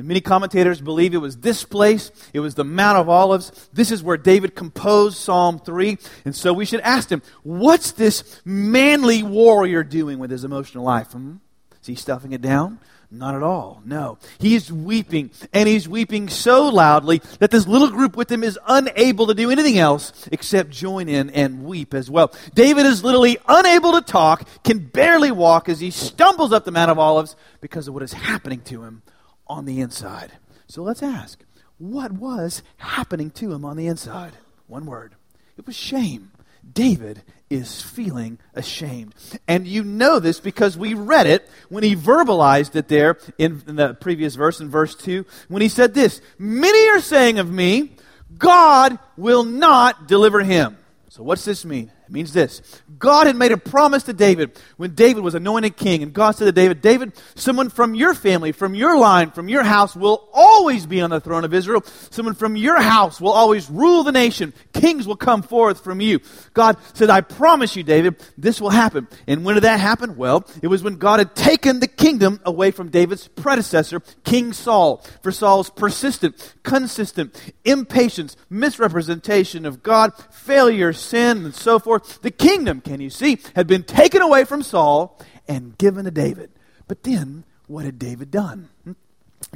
And 0.01 0.07
many 0.07 0.19
commentators 0.19 0.81
believe 0.81 1.13
it 1.13 1.19
was 1.19 1.37
this 1.37 1.63
place, 1.63 2.11
it 2.33 2.39
was 2.39 2.55
the 2.55 2.63
Mount 2.63 2.97
of 2.97 3.07
Olives. 3.07 3.51
This 3.71 3.91
is 3.91 4.01
where 4.01 4.17
David 4.17 4.55
composed 4.55 5.15
Psalm 5.15 5.59
3. 5.59 5.95
And 6.25 6.35
so 6.35 6.53
we 6.53 6.65
should 6.65 6.79
ask 6.79 7.07
him, 7.07 7.21
what's 7.43 7.91
this 7.91 8.41
manly 8.43 9.21
warrior 9.21 9.83
doing 9.83 10.17
with 10.17 10.31
his 10.31 10.43
emotional 10.43 10.83
life? 10.83 11.11
Hmm? 11.11 11.35
Is 11.81 11.85
he 11.85 11.93
stuffing 11.93 12.31
it 12.31 12.41
down? 12.41 12.79
Not 13.11 13.35
at 13.35 13.43
all. 13.43 13.83
No. 13.85 14.17
He's 14.39 14.71
weeping, 14.73 15.29
and 15.53 15.69
he's 15.69 15.87
weeping 15.87 16.29
so 16.29 16.69
loudly 16.69 17.21
that 17.37 17.51
this 17.51 17.67
little 17.67 17.91
group 17.91 18.17
with 18.17 18.31
him 18.31 18.43
is 18.43 18.57
unable 18.65 19.27
to 19.27 19.35
do 19.35 19.51
anything 19.51 19.77
else 19.77 20.27
except 20.31 20.71
join 20.71 21.09
in 21.09 21.29
and 21.29 21.63
weep 21.63 21.93
as 21.93 22.09
well. 22.09 22.33
David 22.55 22.87
is 22.87 23.03
literally 23.03 23.37
unable 23.47 23.91
to 23.91 24.01
talk, 24.01 24.47
can 24.63 24.79
barely 24.79 25.29
walk 25.29 25.69
as 25.69 25.79
he 25.79 25.91
stumbles 25.91 26.51
up 26.51 26.65
the 26.65 26.71
Mount 26.71 26.89
of 26.89 26.97
Olives 26.97 27.35
because 27.59 27.87
of 27.87 27.93
what 27.93 28.01
is 28.01 28.13
happening 28.13 28.61
to 28.61 28.81
him 28.81 29.03
on 29.51 29.65
the 29.65 29.81
inside. 29.81 30.31
So 30.67 30.81
let's 30.81 31.03
ask 31.03 31.43
what 31.77 32.13
was 32.13 32.63
happening 32.77 33.31
to 33.31 33.51
him 33.51 33.65
on 33.65 33.75
the 33.75 33.87
inside? 33.87 34.33
One 34.67 34.85
word 34.85 35.15
it 35.57 35.67
was 35.67 35.75
shame. 35.75 36.31
David 36.73 37.23
is 37.49 37.81
feeling 37.81 38.39
ashamed. 38.53 39.13
And 39.47 39.67
you 39.67 39.83
know 39.83 40.19
this 40.19 40.39
because 40.39 40.77
we 40.77 40.93
read 40.93 41.27
it 41.27 41.49
when 41.69 41.83
he 41.83 41.95
verbalized 41.95 42.75
it 42.75 42.87
there 42.87 43.17
in, 43.37 43.61
in, 43.67 43.75
the 43.75 43.93
previous 43.95 44.35
verse, 44.35 44.61
in 44.61 44.69
verse 44.69 44.95
2, 44.95 45.25
when 45.49 45.61
he 45.61 45.67
said 45.67 45.93
this 45.93 46.21
Many 46.39 46.89
are 46.89 47.01
saying 47.01 47.39
of 47.39 47.51
me, 47.51 47.91
God 48.37 48.97
will 49.17 49.43
not 49.43 50.07
deliver 50.07 50.39
him. 50.41 50.77
So, 51.09 51.23
what's 51.23 51.43
this 51.43 51.65
mean? 51.65 51.91
It 52.11 52.13
means 52.13 52.33
this 52.33 52.61
God 52.99 53.25
had 53.25 53.37
made 53.37 53.53
a 53.53 53.57
promise 53.57 54.03
to 54.03 54.11
David 54.11 54.59
when 54.75 54.95
David 54.95 55.23
was 55.23 55.33
anointed 55.33 55.77
king. 55.77 56.03
And 56.03 56.11
God 56.11 56.31
said 56.31 56.43
to 56.43 56.51
David, 56.51 56.81
David, 56.81 57.13
someone 57.35 57.69
from 57.69 57.95
your 57.95 58.13
family, 58.13 58.51
from 58.51 58.75
your 58.75 58.97
line, 58.97 59.31
from 59.31 59.47
your 59.47 59.63
house 59.63 59.95
will 59.95 60.27
always 60.33 60.85
be 60.85 60.99
on 60.99 61.09
the 61.09 61.21
throne 61.21 61.45
of 61.45 61.53
Israel. 61.53 61.85
Someone 62.09 62.35
from 62.35 62.57
your 62.57 62.81
house 62.81 63.21
will 63.21 63.31
always 63.31 63.69
rule 63.69 64.03
the 64.03 64.11
nation. 64.11 64.53
Kings 64.73 65.07
will 65.07 65.15
come 65.15 65.41
forth 65.41 65.85
from 65.85 66.01
you. 66.01 66.19
God 66.53 66.75
said, 66.93 67.09
I 67.09 67.21
promise 67.21 67.77
you, 67.77 67.83
David, 67.83 68.17
this 68.37 68.59
will 68.59 68.71
happen. 68.71 69.07
And 69.25 69.45
when 69.45 69.55
did 69.55 69.63
that 69.63 69.79
happen? 69.79 70.17
Well, 70.17 70.45
it 70.61 70.67
was 70.67 70.83
when 70.83 70.97
God 70.97 71.19
had 71.19 71.33
taken 71.33 71.79
the 71.79 71.87
kingdom 71.87 72.41
away 72.43 72.71
from 72.71 72.89
David's 72.89 73.29
predecessor, 73.29 74.01
King 74.25 74.51
Saul, 74.51 75.01
for 75.23 75.31
Saul's 75.31 75.69
persistent, 75.69 76.55
consistent 76.63 77.53
impatience, 77.63 78.35
misrepresentation 78.49 79.65
of 79.65 79.81
God, 79.81 80.11
failure, 80.29 80.91
sin, 80.91 81.45
and 81.45 81.55
so 81.55 81.79
forth 81.79 82.00
the 82.21 82.31
kingdom, 82.31 82.81
can 82.81 82.99
you 82.99 83.09
see, 83.09 83.39
had 83.55 83.67
been 83.67 83.83
taken 83.83 84.21
away 84.21 84.45
from 84.45 84.63
Saul 84.63 85.19
and 85.47 85.77
given 85.77 86.05
to 86.05 86.11
David. 86.11 86.51
But 86.87 87.03
then, 87.03 87.45
what 87.67 87.85
had 87.85 87.99
David 87.99 88.31
done? 88.31 88.69
Hmm? 88.83 88.93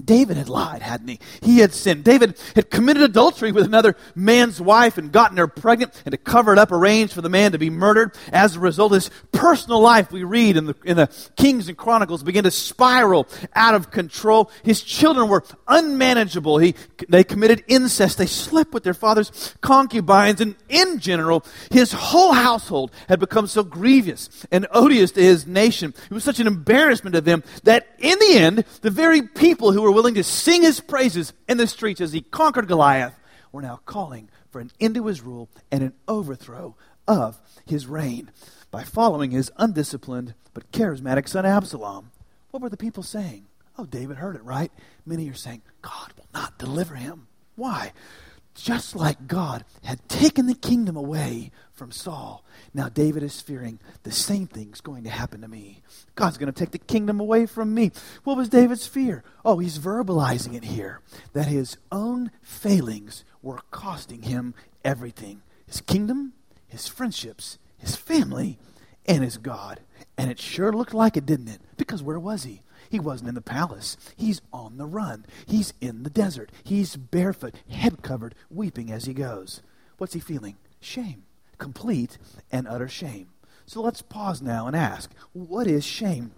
David 0.03 0.37
had 0.37 0.49
lied, 0.49 0.81
hadn't 0.81 1.07
he? 1.07 1.19
He 1.41 1.59
had 1.59 1.73
sinned. 1.73 2.03
David 2.03 2.37
had 2.55 2.69
committed 2.69 3.03
adultery 3.03 3.51
with 3.51 3.65
another 3.65 3.95
man's 4.13 4.59
wife 4.59 4.97
and 4.97 5.11
gotten 5.11 5.37
her 5.37 5.47
pregnant 5.47 5.93
and 6.05 6.11
to 6.11 6.17
cover 6.17 6.51
it 6.51 6.59
up, 6.59 6.71
arranged 6.71 7.13
for 7.13 7.21
the 7.21 7.29
man 7.29 7.53
to 7.53 7.57
be 7.57 7.69
murdered. 7.69 8.13
As 8.31 8.55
a 8.55 8.59
result, 8.59 8.93
his 8.93 9.09
personal 9.31 9.79
life, 9.79 10.11
we 10.11 10.23
read 10.23 10.57
in 10.57 10.65
the, 10.65 10.75
in 10.83 10.97
the 10.97 11.09
Kings 11.37 11.67
and 11.69 11.77
Chronicles, 11.77 12.23
began 12.23 12.43
to 12.43 12.51
spiral 12.51 13.27
out 13.53 13.75
of 13.75 13.91
control. 13.91 14.51
His 14.63 14.81
children 14.81 15.29
were 15.29 15.43
unmanageable. 15.67 16.57
He, 16.57 16.75
they 17.07 17.23
committed 17.23 17.63
incest. 17.67 18.17
They 18.17 18.25
slept 18.25 18.73
with 18.73 18.83
their 18.83 18.93
father's 18.93 19.55
concubines. 19.61 20.41
And 20.41 20.55
in 20.67 20.99
general, 20.99 21.45
his 21.71 21.91
whole 21.93 22.33
household 22.33 22.91
had 23.07 23.19
become 23.19 23.47
so 23.47 23.63
grievous 23.63 24.45
and 24.51 24.67
odious 24.71 25.11
to 25.11 25.21
his 25.21 25.47
nation. 25.47 25.93
It 26.09 26.13
was 26.13 26.23
such 26.23 26.39
an 26.39 26.47
embarrassment 26.47 27.13
to 27.13 27.21
them 27.21 27.43
that 27.63 27.87
in 27.99 28.19
the 28.19 28.35
end, 28.35 28.65
the 28.81 28.91
very 28.91 29.21
people 29.21 29.71
who 29.75 29.81
were 29.81 29.91
willing 29.91 30.15
to 30.15 30.23
sing 30.23 30.61
his 30.61 30.79
praises 30.79 31.33
in 31.47 31.57
the 31.57 31.67
streets 31.67 32.01
as 32.01 32.13
he 32.13 32.21
conquered 32.21 32.67
Goliath 32.67 33.19
were 33.51 33.61
now 33.61 33.81
calling 33.85 34.29
for 34.49 34.59
an 34.59 34.71
end 34.79 34.95
to 34.95 35.05
his 35.05 35.21
rule 35.21 35.49
and 35.71 35.83
an 35.83 35.93
overthrow 36.07 36.75
of 37.07 37.39
his 37.65 37.85
reign 37.85 38.31
by 38.71 38.83
following 38.83 39.31
his 39.31 39.51
undisciplined 39.57 40.33
but 40.53 40.71
charismatic 40.71 41.27
son 41.27 41.45
Absalom. 41.45 42.11
What 42.51 42.63
were 42.63 42.69
the 42.69 42.77
people 42.77 43.03
saying? 43.03 43.47
Oh, 43.77 43.85
David 43.85 44.17
heard 44.17 44.37
it, 44.37 44.43
right? 44.43 44.71
Many 45.05 45.29
are 45.29 45.33
saying, 45.33 45.61
God 45.81 46.13
will 46.17 46.27
not 46.33 46.57
deliver 46.57 46.95
him. 46.95 47.27
Why? 47.55 47.91
just 48.55 48.95
like 48.95 49.27
God 49.27 49.65
had 49.83 50.07
taken 50.09 50.47
the 50.47 50.55
kingdom 50.55 50.95
away 50.95 51.51
from 51.75 51.91
Saul, 51.91 52.43
now 52.73 52.89
David 52.89 53.21
is 53.21 53.41
fearing 53.41 53.79
the 54.03 54.11
same 54.11 54.47
thing's 54.47 54.81
going 54.81 55.03
to 55.03 55.09
happen 55.09 55.41
to 55.41 55.47
me. 55.47 55.81
God's 56.15 56.37
going 56.37 56.51
to 56.51 56.57
take 56.57 56.71
the 56.71 56.77
kingdom 56.77 57.19
away 57.19 57.45
from 57.45 57.73
me. 57.73 57.91
What 58.23 58.37
was 58.37 58.49
David's 58.49 58.87
fear? 58.87 59.23
Oh, 59.43 59.59
he's 59.59 59.77
verbalizing 59.77 60.55
it 60.55 60.63
here 60.63 61.01
that 61.33 61.47
his 61.47 61.77
own 61.91 62.31
failings 62.41 63.25
were 63.41 63.59
costing 63.71 64.23
him 64.23 64.53
everything 64.83 65.41
his 65.67 65.81
kingdom, 65.81 66.33
his 66.67 66.87
friendships, 66.87 67.57
his 67.77 67.95
family, 67.95 68.59
and 69.05 69.23
his 69.23 69.37
God. 69.37 69.79
And 70.17 70.29
it 70.29 70.39
sure 70.39 70.71
looked 70.71 70.93
like 70.93 71.17
it, 71.17 71.25
didn't 71.25 71.47
it? 71.47 71.61
Because 71.75 72.03
where 72.03 72.19
was 72.19 72.43
he? 72.43 72.61
He 72.89 72.99
wasn't 72.99 73.29
in 73.29 73.35
the 73.35 73.41
palace. 73.41 73.97
He's 74.15 74.41
on 74.53 74.77
the 74.77 74.85
run. 74.85 75.25
He's 75.47 75.73
in 75.81 76.03
the 76.03 76.09
desert. 76.09 76.51
He's 76.63 76.95
barefoot, 76.95 77.55
head 77.69 78.03
covered, 78.03 78.35
weeping 78.49 78.91
as 78.91 79.05
he 79.05 79.13
goes. 79.13 79.61
What's 79.97 80.13
he 80.13 80.19
feeling? 80.19 80.55
Shame. 80.79 81.23
Complete 81.57 82.17
and 82.51 82.67
utter 82.67 82.87
shame. 82.87 83.27
So 83.65 83.81
let's 83.81 84.01
pause 84.01 84.41
now 84.41 84.67
and 84.67 84.75
ask 84.75 85.11
what 85.33 85.67
is 85.67 85.83
shame? 85.85 86.31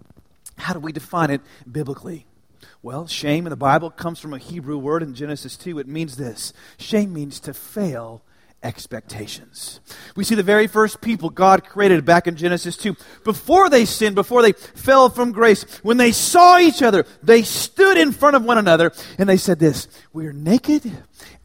How 0.56 0.72
do 0.72 0.80
we 0.80 0.92
define 0.92 1.30
it 1.30 1.40
biblically? 1.70 2.26
Well, 2.82 3.06
shame 3.06 3.46
in 3.46 3.50
the 3.50 3.56
Bible 3.56 3.90
comes 3.90 4.18
from 4.18 4.34
a 4.34 4.38
Hebrew 4.38 4.78
word 4.78 5.02
in 5.02 5.14
Genesis 5.14 5.56
2. 5.56 5.78
It 5.78 5.88
means 5.88 6.16
this 6.16 6.52
shame 6.78 7.12
means 7.12 7.40
to 7.40 7.54
fail 7.54 8.22
expectations. 8.62 9.80
We 10.16 10.24
see 10.24 10.34
the 10.34 10.42
very 10.42 10.66
first 10.66 11.00
people 11.00 11.30
God 11.30 11.64
created 11.64 12.04
back 12.04 12.26
in 12.26 12.36
Genesis 12.36 12.76
2. 12.76 12.96
Before 13.24 13.68
they 13.68 13.84
sinned, 13.84 14.14
before 14.14 14.42
they 14.42 14.52
fell 14.52 15.10
from 15.10 15.32
grace, 15.32 15.62
when 15.82 15.96
they 15.96 16.12
saw 16.12 16.58
each 16.58 16.82
other, 16.82 17.04
they 17.22 17.42
stood 17.42 17.96
in 17.96 18.12
front 18.12 18.36
of 18.36 18.44
one 18.44 18.58
another 18.58 18.92
and 19.16 19.28
they 19.28 19.36
said 19.36 19.58
this 19.58 19.86
We 20.12 20.26
are 20.26 20.32
naked 20.32 20.90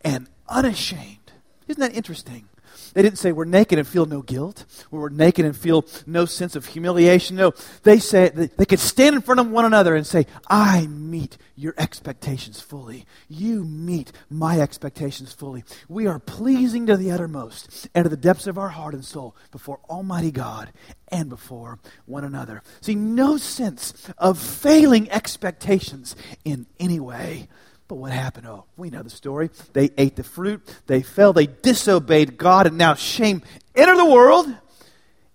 and 0.02 0.28
unashamed. 0.48 1.32
Isn't 1.68 1.82
that 1.82 1.96
interesting? 1.96 2.48
They 2.94 3.02
didn't 3.02 3.18
say 3.18 3.32
we're 3.32 3.46
naked 3.46 3.80
and 3.80 3.88
feel 3.88 4.06
no 4.06 4.22
guilt, 4.22 4.66
or 4.92 5.02
we're 5.02 5.10
naked 5.10 5.46
and 5.46 5.56
feel 5.56 5.86
no 6.06 6.26
sense 6.26 6.56
of 6.56 6.66
humiliation. 6.66 7.36
No, 7.36 7.54
they 7.84 8.00
say 8.00 8.30
they 8.30 8.66
could 8.66 8.80
stand 8.80 9.16
in 9.16 9.22
front 9.22 9.40
of 9.40 9.50
one 9.50 9.66
another 9.66 9.96
and 9.96 10.06
say, 10.06 10.28
I 10.48 10.88
meet 10.88 11.38
your 11.56 11.74
expectations 11.78 12.60
fully. 12.60 13.06
You 13.28 13.64
meet 13.64 14.12
my 14.30 14.60
expectations 14.60 15.34
fully. 15.34 15.64
We 15.88 16.08
are 16.08 16.20
pleasing 16.20 16.88
to 16.88 16.98
the 16.98 17.12
uttermost 17.12 17.88
and 17.94 18.06
to 18.06 18.10
the 18.10 18.18
depths 18.18 18.48
of 18.48 18.58
our 18.58 18.70
heart 18.70 18.94
and 18.94 19.06
soul 19.06 19.36
before 19.52 19.80
Almighty 19.90 20.32
God 20.32 20.72
and 21.10 21.30
before 21.30 21.80
one 22.06 22.24
another. 22.24 22.64
See, 22.82 22.96
no 22.96 23.38
sense 23.38 23.94
of 24.18 24.40
failing 24.40 25.10
expectations 25.12 26.16
in 26.44 26.66
any 26.80 27.00
way. 27.00 27.48
But 27.88 27.96
what 27.96 28.12
happened? 28.12 28.48
Oh, 28.48 28.66
we 28.78 28.90
know 28.90 29.04
the 29.04 29.10
story. 29.10 29.50
They 29.74 29.90
ate 29.98 30.16
the 30.16 30.24
fruit, 30.24 30.62
they 30.88 31.02
fell, 31.02 31.34
they 31.34 31.48
disobeyed 31.48 32.38
God, 32.38 32.68
and 32.68 32.78
now 32.78 32.94
shame 32.94 33.42
entered 33.76 33.98
the 33.98 34.06
world. 34.06 34.54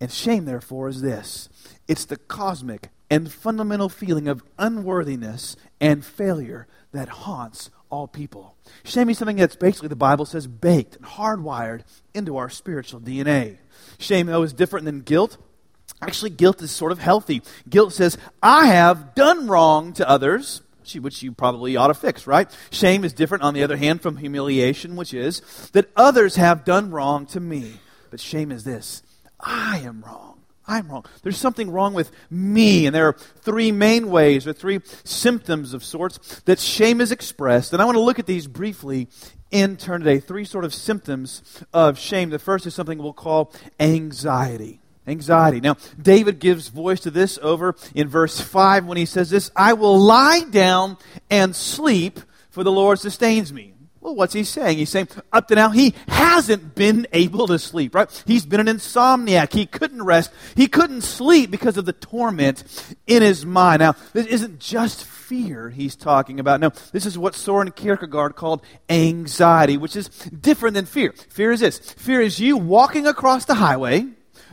And 0.00 0.12
shame, 0.12 0.44
therefore, 0.44 0.88
is 0.88 1.02
this 1.02 1.48
it's 1.86 2.04
the 2.04 2.16
cosmic 2.16 2.90
and 3.10 3.32
fundamental 3.32 3.88
feeling 3.88 4.28
of 4.28 4.42
unworthiness 4.58 5.56
and 5.80 6.04
failure 6.04 6.66
that 6.92 7.08
haunts 7.08 7.70
all 7.90 8.06
people. 8.06 8.56
Shame 8.84 9.08
is 9.08 9.18
something 9.18 9.36
that's 9.36 9.56
basically, 9.56 9.88
the 9.88 9.96
Bible 9.96 10.26
says, 10.26 10.46
baked 10.46 10.96
and 10.96 11.04
hardwired 11.06 11.82
into 12.12 12.36
our 12.36 12.50
spiritual 12.50 13.00
DNA. 13.00 13.58
Shame, 13.98 14.26
though, 14.26 14.42
is 14.42 14.52
different 14.52 14.84
than 14.84 15.00
guilt. 15.00 15.38
Actually, 16.02 16.30
guilt 16.30 16.62
is 16.62 16.70
sort 16.70 16.92
of 16.92 16.98
healthy. 16.98 17.42
Guilt 17.68 17.92
says, 17.92 18.18
I 18.42 18.66
have 18.66 19.14
done 19.14 19.48
wrong 19.48 19.92
to 19.94 20.08
others 20.08 20.62
which 20.96 21.22
you 21.22 21.32
probably 21.32 21.76
ought 21.76 21.88
to 21.88 21.94
fix, 21.94 22.26
right? 22.26 22.50
Shame 22.70 23.04
is 23.04 23.12
different, 23.12 23.44
on 23.44 23.54
the 23.54 23.62
other 23.62 23.76
hand, 23.76 24.00
from 24.00 24.16
humiliation, 24.16 24.96
which 24.96 25.12
is 25.12 25.40
that 25.72 25.90
others 25.96 26.36
have 26.36 26.64
done 26.64 26.90
wrong 26.90 27.26
to 27.26 27.40
me. 27.40 27.74
But 28.10 28.20
shame 28.20 28.50
is 28.50 28.64
this 28.64 29.02
I 29.40 29.80
am 29.84 30.02
wrong. 30.02 30.38
I'm 30.66 30.88
wrong. 30.88 31.06
There's 31.22 31.38
something 31.38 31.70
wrong 31.70 31.94
with 31.94 32.10
me. 32.30 32.84
And 32.84 32.94
there 32.94 33.08
are 33.08 33.14
three 33.40 33.72
main 33.72 34.10
ways, 34.10 34.46
or 34.46 34.52
three 34.52 34.80
symptoms 35.02 35.72
of 35.72 35.82
sorts, 35.82 36.42
that 36.44 36.58
shame 36.58 37.00
is 37.00 37.10
expressed. 37.10 37.72
And 37.72 37.80
I 37.80 37.86
want 37.86 37.96
to 37.96 38.02
look 38.02 38.18
at 38.18 38.26
these 38.26 38.46
briefly 38.46 39.08
in 39.50 39.78
turn 39.78 40.00
today. 40.00 40.20
Three 40.20 40.44
sort 40.44 40.66
of 40.66 40.74
symptoms 40.74 41.64
of 41.72 41.98
shame. 41.98 42.28
The 42.28 42.38
first 42.38 42.66
is 42.66 42.74
something 42.74 42.98
we'll 42.98 43.14
call 43.14 43.54
anxiety. 43.80 44.80
Anxiety. 45.08 45.60
Now, 45.60 45.76
David 46.00 46.38
gives 46.38 46.68
voice 46.68 47.00
to 47.00 47.10
this 47.10 47.38
over 47.42 47.74
in 47.94 48.08
verse 48.08 48.40
5 48.40 48.86
when 48.86 48.96
he 48.96 49.06
says 49.06 49.30
this 49.30 49.50
I 49.56 49.72
will 49.74 49.98
lie 49.98 50.44
down 50.50 50.98
and 51.30 51.54
sleep, 51.54 52.20
for 52.50 52.64
the 52.64 52.72
Lord 52.72 52.98
sustains 52.98 53.52
me. 53.52 53.74
Well, 54.00 54.14
what's 54.14 54.32
he 54.32 54.44
saying? 54.44 54.78
He's 54.78 54.90
saying 54.90 55.08
up 55.32 55.48
to 55.48 55.54
now 55.54 55.70
he 55.70 55.94
hasn't 56.06 56.74
been 56.74 57.06
able 57.12 57.48
to 57.48 57.58
sleep, 57.58 57.94
right? 57.94 58.24
He's 58.26 58.46
been 58.46 58.60
an 58.60 58.66
insomniac. 58.66 59.52
He 59.52 59.66
couldn't 59.66 60.02
rest. 60.02 60.30
He 60.54 60.68
couldn't 60.68 61.02
sleep 61.02 61.50
because 61.50 61.76
of 61.76 61.84
the 61.84 61.92
torment 61.92 62.62
in 63.06 63.22
his 63.22 63.44
mind. 63.44 63.80
Now, 63.80 63.96
this 64.12 64.26
isn't 64.26 64.60
just 64.60 65.04
fear 65.04 65.68
he's 65.68 65.96
talking 65.96 66.38
about. 66.38 66.60
No, 66.60 66.70
this 66.92 67.06
is 67.06 67.18
what 67.18 67.34
Soren 67.34 67.72
Kierkegaard 67.72 68.36
called 68.36 68.62
anxiety, 68.88 69.76
which 69.76 69.96
is 69.96 70.08
different 70.08 70.74
than 70.74 70.86
fear. 70.86 71.12
Fear 71.28 71.52
is 71.52 71.60
this 71.60 71.78
fear 71.78 72.20
is 72.20 72.38
you 72.38 72.56
walking 72.56 73.06
across 73.06 73.44
the 73.44 73.54
highway 73.54 74.06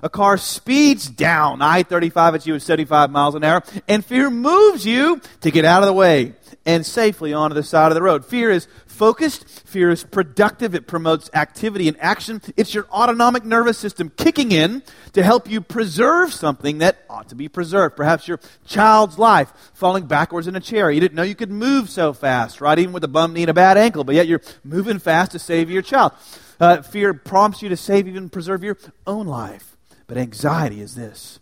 a 0.05 0.09
car 0.09 0.37
speeds 0.37 1.09
down 1.09 1.63
I 1.63 1.81
35 1.81 2.35
at 2.35 2.45
you 2.45 2.53
at 2.53 2.61
75 2.61 3.09
miles 3.09 3.33
an 3.33 3.43
hour, 3.43 3.63
and 3.87 4.05
fear 4.05 4.29
moves 4.29 4.85
you 4.85 5.19
to 5.41 5.49
get 5.49 5.65
out 5.65 5.81
of 5.81 5.87
the 5.87 5.93
way 5.93 6.35
and 6.63 6.85
safely 6.85 7.33
onto 7.33 7.55
the 7.55 7.63
side 7.63 7.91
of 7.91 7.95
the 7.95 8.03
road. 8.03 8.23
Fear 8.23 8.51
is 8.51 8.67
focused, 8.85 9.49
fear 9.67 9.89
is 9.89 10.03
productive, 10.03 10.75
it 10.75 10.85
promotes 10.85 11.31
activity 11.33 11.87
and 11.87 11.97
action. 11.99 12.39
It's 12.55 12.71
your 12.71 12.85
autonomic 12.91 13.45
nervous 13.45 13.79
system 13.79 14.11
kicking 14.15 14.51
in 14.51 14.83
to 15.13 15.23
help 15.23 15.49
you 15.49 15.59
preserve 15.59 16.31
something 16.31 16.77
that 16.77 17.03
ought 17.09 17.29
to 17.29 17.35
be 17.35 17.49
preserved. 17.49 17.95
Perhaps 17.95 18.27
your 18.27 18.39
child's 18.67 19.17
life 19.17 19.51
falling 19.73 20.05
backwards 20.05 20.45
in 20.45 20.55
a 20.55 20.59
chair. 20.59 20.91
You 20.91 21.01
didn't 21.01 21.15
know 21.15 21.23
you 21.23 21.33
could 21.33 21.51
move 21.51 21.89
so 21.89 22.13
fast, 22.13 22.61
right? 22.61 22.77
Even 22.77 22.93
with 22.93 23.03
a 23.03 23.07
bum 23.07 23.33
knee 23.33 23.41
and 23.41 23.49
a 23.49 23.55
bad 23.55 23.75
ankle, 23.75 24.03
but 24.03 24.13
yet 24.13 24.27
you're 24.27 24.41
moving 24.63 24.99
fast 24.99 25.31
to 25.31 25.39
save 25.39 25.71
your 25.71 25.81
child. 25.81 26.11
Uh, 26.59 26.83
fear 26.83 27.15
prompts 27.15 27.63
you 27.63 27.69
to 27.69 27.75
save, 27.77 28.07
even 28.07 28.29
preserve 28.29 28.63
your 28.63 28.77
own 29.07 29.25
life. 29.25 29.74
But 30.07 30.17
anxiety 30.17 30.81
is 30.81 30.95
this 30.95 31.39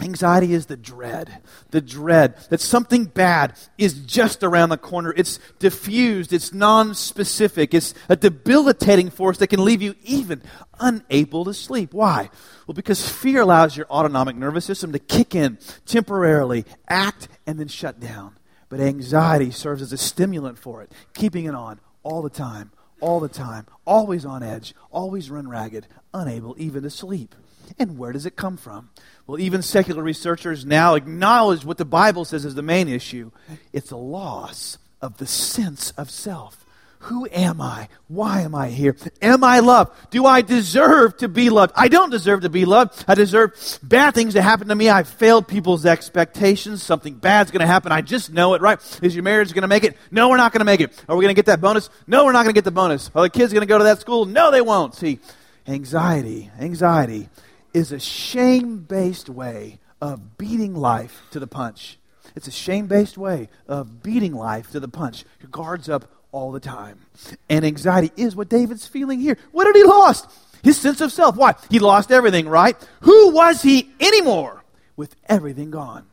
Anxiety 0.00 0.54
is 0.54 0.66
the 0.66 0.76
dread, 0.76 1.42
the 1.70 1.80
dread 1.80 2.36
that 2.50 2.60
something 2.60 3.06
bad 3.06 3.54
is 3.78 3.94
just 3.94 4.44
around 4.44 4.68
the 4.68 4.76
corner. 4.76 5.12
It's 5.16 5.40
diffused, 5.58 6.32
it's 6.32 6.52
non 6.52 6.94
specific, 6.94 7.74
it's 7.74 7.94
a 8.08 8.14
debilitating 8.14 9.10
force 9.10 9.38
that 9.38 9.48
can 9.48 9.64
leave 9.64 9.82
you 9.82 9.96
even 10.04 10.40
unable 10.78 11.44
to 11.46 11.52
sleep. 11.52 11.92
Why? 11.92 12.30
Well, 12.68 12.74
because 12.74 13.08
fear 13.08 13.40
allows 13.40 13.76
your 13.76 13.86
autonomic 13.90 14.36
nervous 14.36 14.64
system 14.64 14.92
to 14.92 15.00
kick 15.00 15.34
in 15.34 15.58
temporarily, 15.84 16.64
act, 16.88 17.26
and 17.44 17.58
then 17.58 17.68
shut 17.68 17.98
down. 17.98 18.36
But 18.68 18.78
anxiety 18.78 19.50
serves 19.50 19.82
as 19.82 19.92
a 19.92 19.98
stimulant 19.98 20.60
for 20.60 20.80
it, 20.80 20.92
keeping 21.12 21.46
it 21.46 21.56
on 21.56 21.80
all 22.04 22.22
the 22.22 22.30
time, 22.30 22.70
all 23.00 23.18
the 23.18 23.28
time, 23.28 23.66
always 23.84 24.24
on 24.24 24.44
edge, 24.44 24.76
always 24.92 25.28
run 25.28 25.48
ragged, 25.48 25.88
unable 26.14 26.54
even 26.56 26.84
to 26.84 26.90
sleep. 26.90 27.34
And 27.78 27.98
where 27.98 28.12
does 28.12 28.26
it 28.26 28.36
come 28.36 28.56
from? 28.56 28.90
Well, 29.26 29.40
even 29.40 29.62
secular 29.62 30.02
researchers 30.02 30.64
now 30.64 30.94
acknowledge 30.94 31.64
what 31.64 31.78
the 31.78 31.84
Bible 31.84 32.24
says 32.24 32.44
is 32.44 32.54
the 32.54 32.62
main 32.62 32.88
issue 32.88 33.30
it's 33.72 33.90
a 33.90 33.96
loss 33.96 34.78
of 35.00 35.18
the 35.18 35.26
sense 35.26 35.90
of 35.92 36.10
self. 36.10 36.64
Who 37.02 37.28
am 37.30 37.60
I? 37.60 37.88
Why 38.08 38.40
am 38.40 38.56
I 38.56 38.70
here? 38.70 38.96
Am 39.22 39.44
I 39.44 39.60
loved? 39.60 39.92
Do 40.10 40.26
I 40.26 40.42
deserve 40.42 41.16
to 41.18 41.28
be 41.28 41.48
loved? 41.48 41.72
I 41.76 41.86
don't 41.86 42.10
deserve 42.10 42.40
to 42.40 42.48
be 42.48 42.64
loved. 42.64 43.04
I 43.06 43.14
deserve 43.14 43.52
bad 43.84 44.14
things 44.14 44.34
to 44.34 44.42
happen 44.42 44.66
to 44.68 44.74
me. 44.74 44.88
I've 44.88 45.08
failed 45.08 45.46
people's 45.46 45.86
expectations. 45.86 46.82
Something 46.82 47.14
bad's 47.14 47.52
going 47.52 47.60
to 47.60 47.68
happen. 47.68 47.92
I 47.92 48.00
just 48.00 48.32
know 48.32 48.54
it, 48.54 48.62
right? 48.62 48.80
Is 49.00 49.14
your 49.14 49.22
marriage 49.22 49.52
going 49.52 49.62
to 49.62 49.68
make 49.68 49.84
it? 49.84 49.96
No, 50.10 50.28
we're 50.28 50.38
not 50.38 50.52
going 50.52 50.58
to 50.60 50.64
make 50.64 50.80
it. 50.80 50.92
Are 51.08 51.16
we 51.16 51.22
going 51.22 51.34
to 51.34 51.38
get 51.38 51.46
that 51.46 51.60
bonus? 51.60 51.88
No, 52.08 52.24
we're 52.24 52.32
not 52.32 52.42
going 52.42 52.54
to 52.54 52.58
get 52.58 52.64
the 52.64 52.72
bonus. 52.72 53.12
Are 53.14 53.22
the 53.22 53.30
kids 53.30 53.52
going 53.52 53.62
to 53.62 53.66
go 53.66 53.78
to 53.78 53.84
that 53.84 54.00
school? 54.00 54.24
No, 54.24 54.50
they 54.50 54.60
won't. 54.60 54.96
See, 54.96 55.20
anxiety, 55.68 56.50
anxiety 56.58 57.28
is 57.72 57.92
a 57.92 58.00
shame 58.00 58.78
based 58.78 59.28
way 59.28 59.78
of 60.00 60.38
beating 60.38 60.74
life 60.74 61.22
to 61.30 61.40
the 61.40 61.46
punch. 61.46 61.98
It's 62.34 62.48
a 62.48 62.52
shame 62.52 62.86
based 62.86 63.18
way 63.18 63.48
of 63.66 64.02
beating 64.02 64.34
life 64.34 64.70
to 64.72 64.80
the 64.80 64.88
punch. 64.88 65.24
Your 65.40 65.50
guard's 65.50 65.88
up 65.88 66.10
all 66.32 66.52
the 66.52 66.60
time. 66.60 67.00
And 67.48 67.64
anxiety 67.64 68.12
is 68.16 68.36
what 68.36 68.48
David's 68.48 68.86
feeling 68.86 69.20
here. 69.20 69.38
What 69.52 69.64
did 69.64 69.76
he 69.76 69.84
lost? 69.84 70.30
His 70.62 70.76
sense 70.76 71.00
of 71.00 71.12
self. 71.12 71.36
Why? 71.36 71.54
He 71.70 71.78
lost 71.78 72.10
everything, 72.10 72.48
right? 72.48 72.76
Who 73.02 73.30
was 73.30 73.62
he 73.62 73.90
anymore 74.00 74.64
with 74.96 75.14
everything 75.28 75.70
gone? 75.70 76.06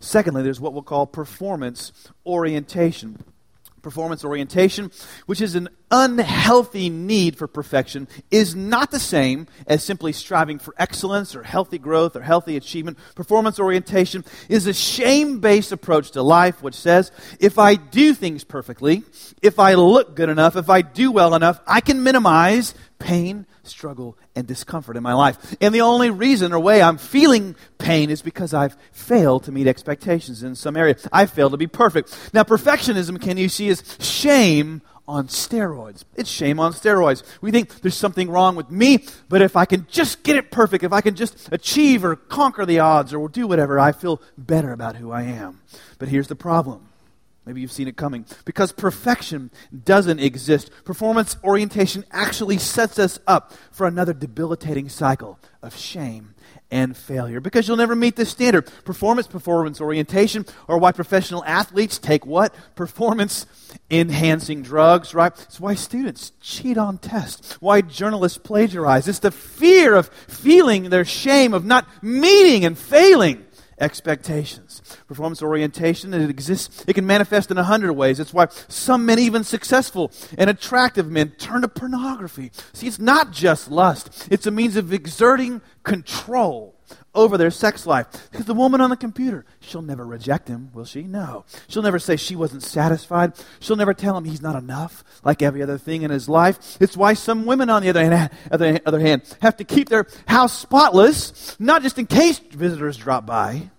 Secondly, 0.00 0.42
there's 0.42 0.60
what 0.60 0.72
we'll 0.72 0.82
call 0.82 1.06
performance 1.06 1.92
orientation 2.26 3.22
performance 3.82 4.24
orientation, 4.24 4.90
which 5.26 5.40
is 5.40 5.54
an 5.54 5.68
unhealthy 5.90 6.88
need 6.88 7.36
for 7.36 7.46
perfection 7.46 8.06
is 8.30 8.54
not 8.54 8.90
the 8.90 9.00
same 9.00 9.46
as 9.66 9.82
simply 9.82 10.12
striving 10.12 10.58
for 10.58 10.74
excellence 10.78 11.34
or 11.34 11.42
healthy 11.42 11.78
growth 11.78 12.14
or 12.14 12.22
healthy 12.22 12.56
achievement. 12.56 12.98
Performance 13.14 13.58
orientation 13.58 14.24
is 14.48 14.66
a 14.66 14.72
shame 14.72 15.40
based 15.40 15.72
approach 15.72 16.12
to 16.12 16.22
life, 16.22 16.62
which 16.62 16.74
says 16.74 17.10
if 17.40 17.58
I 17.58 17.74
do 17.74 18.14
things 18.14 18.44
perfectly, 18.44 19.02
if 19.42 19.58
I 19.58 19.74
look 19.74 20.14
good 20.14 20.28
enough, 20.28 20.56
if 20.56 20.70
I 20.70 20.82
do 20.82 21.10
well 21.10 21.34
enough, 21.34 21.60
I 21.66 21.80
can 21.80 22.02
minimize 22.02 22.74
pain, 22.98 23.46
struggle, 23.70 24.18
and 24.36 24.46
discomfort 24.46 24.96
in 24.96 25.02
my 25.02 25.14
life. 25.14 25.56
And 25.60 25.74
the 25.74 25.80
only 25.80 26.10
reason 26.10 26.52
or 26.52 26.60
way 26.60 26.82
I'm 26.82 26.98
feeling 26.98 27.56
pain 27.78 28.10
is 28.10 28.22
because 28.22 28.52
I've 28.52 28.76
failed 28.92 29.44
to 29.44 29.52
meet 29.52 29.66
expectations 29.66 30.42
in 30.42 30.54
some 30.54 30.76
area. 30.76 30.96
I've 31.12 31.30
failed 31.30 31.52
to 31.52 31.58
be 31.58 31.66
perfect. 31.66 32.30
Now, 32.34 32.42
perfectionism, 32.42 33.20
can 33.20 33.36
you 33.36 33.48
see, 33.48 33.68
is 33.68 33.82
shame 34.00 34.82
on 35.08 35.26
steroids. 35.26 36.04
It's 36.14 36.30
shame 36.30 36.60
on 36.60 36.72
steroids. 36.72 37.24
We 37.40 37.50
think 37.50 37.80
there's 37.80 37.96
something 37.96 38.30
wrong 38.30 38.54
with 38.54 38.70
me, 38.70 39.04
but 39.28 39.42
if 39.42 39.56
I 39.56 39.64
can 39.64 39.86
just 39.90 40.22
get 40.22 40.36
it 40.36 40.50
perfect, 40.52 40.84
if 40.84 40.92
I 40.92 41.00
can 41.00 41.16
just 41.16 41.48
achieve 41.50 42.04
or 42.04 42.14
conquer 42.14 42.64
the 42.64 42.78
odds 42.78 43.12
or 43.12 43.28
do 43.28 43.46
whatever, 43.46 43.80
I 43.80 43.90
feel 43.90 44.22
better 44.38 44.72
about 44.72 44.96
who 44.96 45.10
I 45.10 45.22
am. 45.22 45.62
But 45.98 46.08
here's 46.08 46.28
the 46.28 46.36
problem. 46.36 46.89
Maybe 47.46 47.62
you've 47.62 47.72
seen 47.72 47.88
it 47.88 47.96
coming. 47.96 48.26
Because 48.44 48.70
perfection 48.72 49.50
doesn't 49.84 50.20
exist, 50.20 50.70
performance 50.84 51.36
orientation 51.42 52.04
actually 52.10 52.58
sets 52.58 52.98
us 52.98 53.18
up 53.26 53.52
for 53.70 53.86
another 53.86 54.12
debilitating 54.12 54.88
cycle 54.88 55.38
of 55.62 55.76
shame 55.76 56.34
and 56.70 56.96
failure 56.96 57.40
because 57.40 57.66
you'll 57.66 57.76
never 57.76 57.96
meet 57.96 58.16
the 58.16 58.24
standard. 58.24 58.70
Performance, 58.84 59.26
performance 59.26 59.80
orientation, 59.80 60.46
or 60.68 60.78
why 60.78 60.92
professional 60.92 61.44
athletes 61.44 61.98
take 61.98 62.24
what? 62.24 62.54
Performance 62.76 63.46
enhancing 63.90 64.62
drugs, 64.62 65.14
right? 65.14 65.32
It's 65.42 65.58
why 65.58 65.74
students 65.74 66.32
cheat 66.40 66.78
on 66.78 66.98
tests, 66.98 67.56
why 67.60 67.80
journalists 67.80 68.38
plagiarize. 68.38 69.08
It's 69.08 69.18
the 69.18 69.30
fear 69.30 69.94
of 69.94 70.08
feeling 70.08 70.90
their 70.90 71.04
shame 71.04 71.54
of 71.54 71.64
not 71.64 71.86
meeting 72.02 72.64
and 72.64 72.78
failing 72.78 73.44
expectations. 73.80 74.82
Performance 75.08 75.42
orientation, 75.42 76.14
it 76.14 76.28
exists, 76.30 76.84
it 76.86 76.94
can 76.94 77.06
manifest 77.06 77.50
in 77.50 77.58
a 77.58 77.64
hundred 77.64 77.94
ways. 77.94 78.18
That's 78.18 78.34
why 78.34 78.48
some 78.68 79.06
men, 79.06 79.18
even 79.18 79.44
successful 79.44 80.12
and 80.38 80.50
attractive 80.50 81.10
men, 81.10 81.30
turn 81.38 81.62
to 81.62 81.68
pornography. 81.68 82.52
See, 82.72 82.86
it's 82.86 82.98
not 82.98 83.32
just 83.32 83.70
lust, 83.70 84.28
it's 84.30 84.46
a 84.46 84.50
means 84.50 84.76
of 84.76 84.92
exerting 84.92 85.60
control 85.82 86.79
over 87.14 87.36
their 87.36 87.50
sex 87.50 87.86
life. 87.86 88.06
Because 88.30 88.46
the 88.46 88.54
woman 88.54 88.80
on 88.80 88.90
the 88.90 88.96
computer, 88.96 89.44
she'll 89.60 89.82
never 89.82 90.04
reject 90.04 90.48
him, 90.48 90.70
will 90.72 90.84
she? 90.84 91.02
No. 91.02 91.44
She'll 91.68 91.82
never 91.82 91.98
say 91.98 92.16
she 92.16 92.36
wasn't 92.36 92.62
satisfied. 92.62 93.32
She'll 93.60 93.76
never 93.76 93.94
tell 93.94 94.16
him 94.16 94.24
he's 94.24 94.42
not 94.42 94.56
enough, 94.56 95.04
like 95.24 95.42
every 95.42 95.62
other 95.62 95.78
thing 95.78 96.02
in 96.02 96.10
his 96.10 96.28
life. 96.28 96.76
It's 96.80 96.96
why 96.96 97.14
some 97.14 97.46
women, 97.46 97.70
on 97.70 97.82
the 97.82 97.90
other 97.90 98.04
hand, 98.04 98.30
other, 98.50 98.80
other 98.86 99.00
hand 99.00 99.22
have 99.42 99.56
to 99.58 99.64
keep 99.64 99.88
their 99.88 100.06
house 100.26 100.56
spotless, 100.56 101.56
not 101.58 101.82
just 101.82 101.98
in 101.98 102.06
case 102.06 102.38
visitors 102.38 102.96
drop 102.96 103.26
by, 103.26 103.70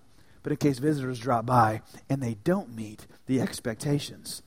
but 0.43 0.51
in 0.51 0.57
case 0.57 0.79
visitors 0.79 1.19
drop 1.19 1.45
by 1.45 1.81
and 2.09 2.21
they 2.21 2.35
don't 2.43 2.75
meet 2.75 3.07
the 3.27 3.41
expectations 3.41 4.41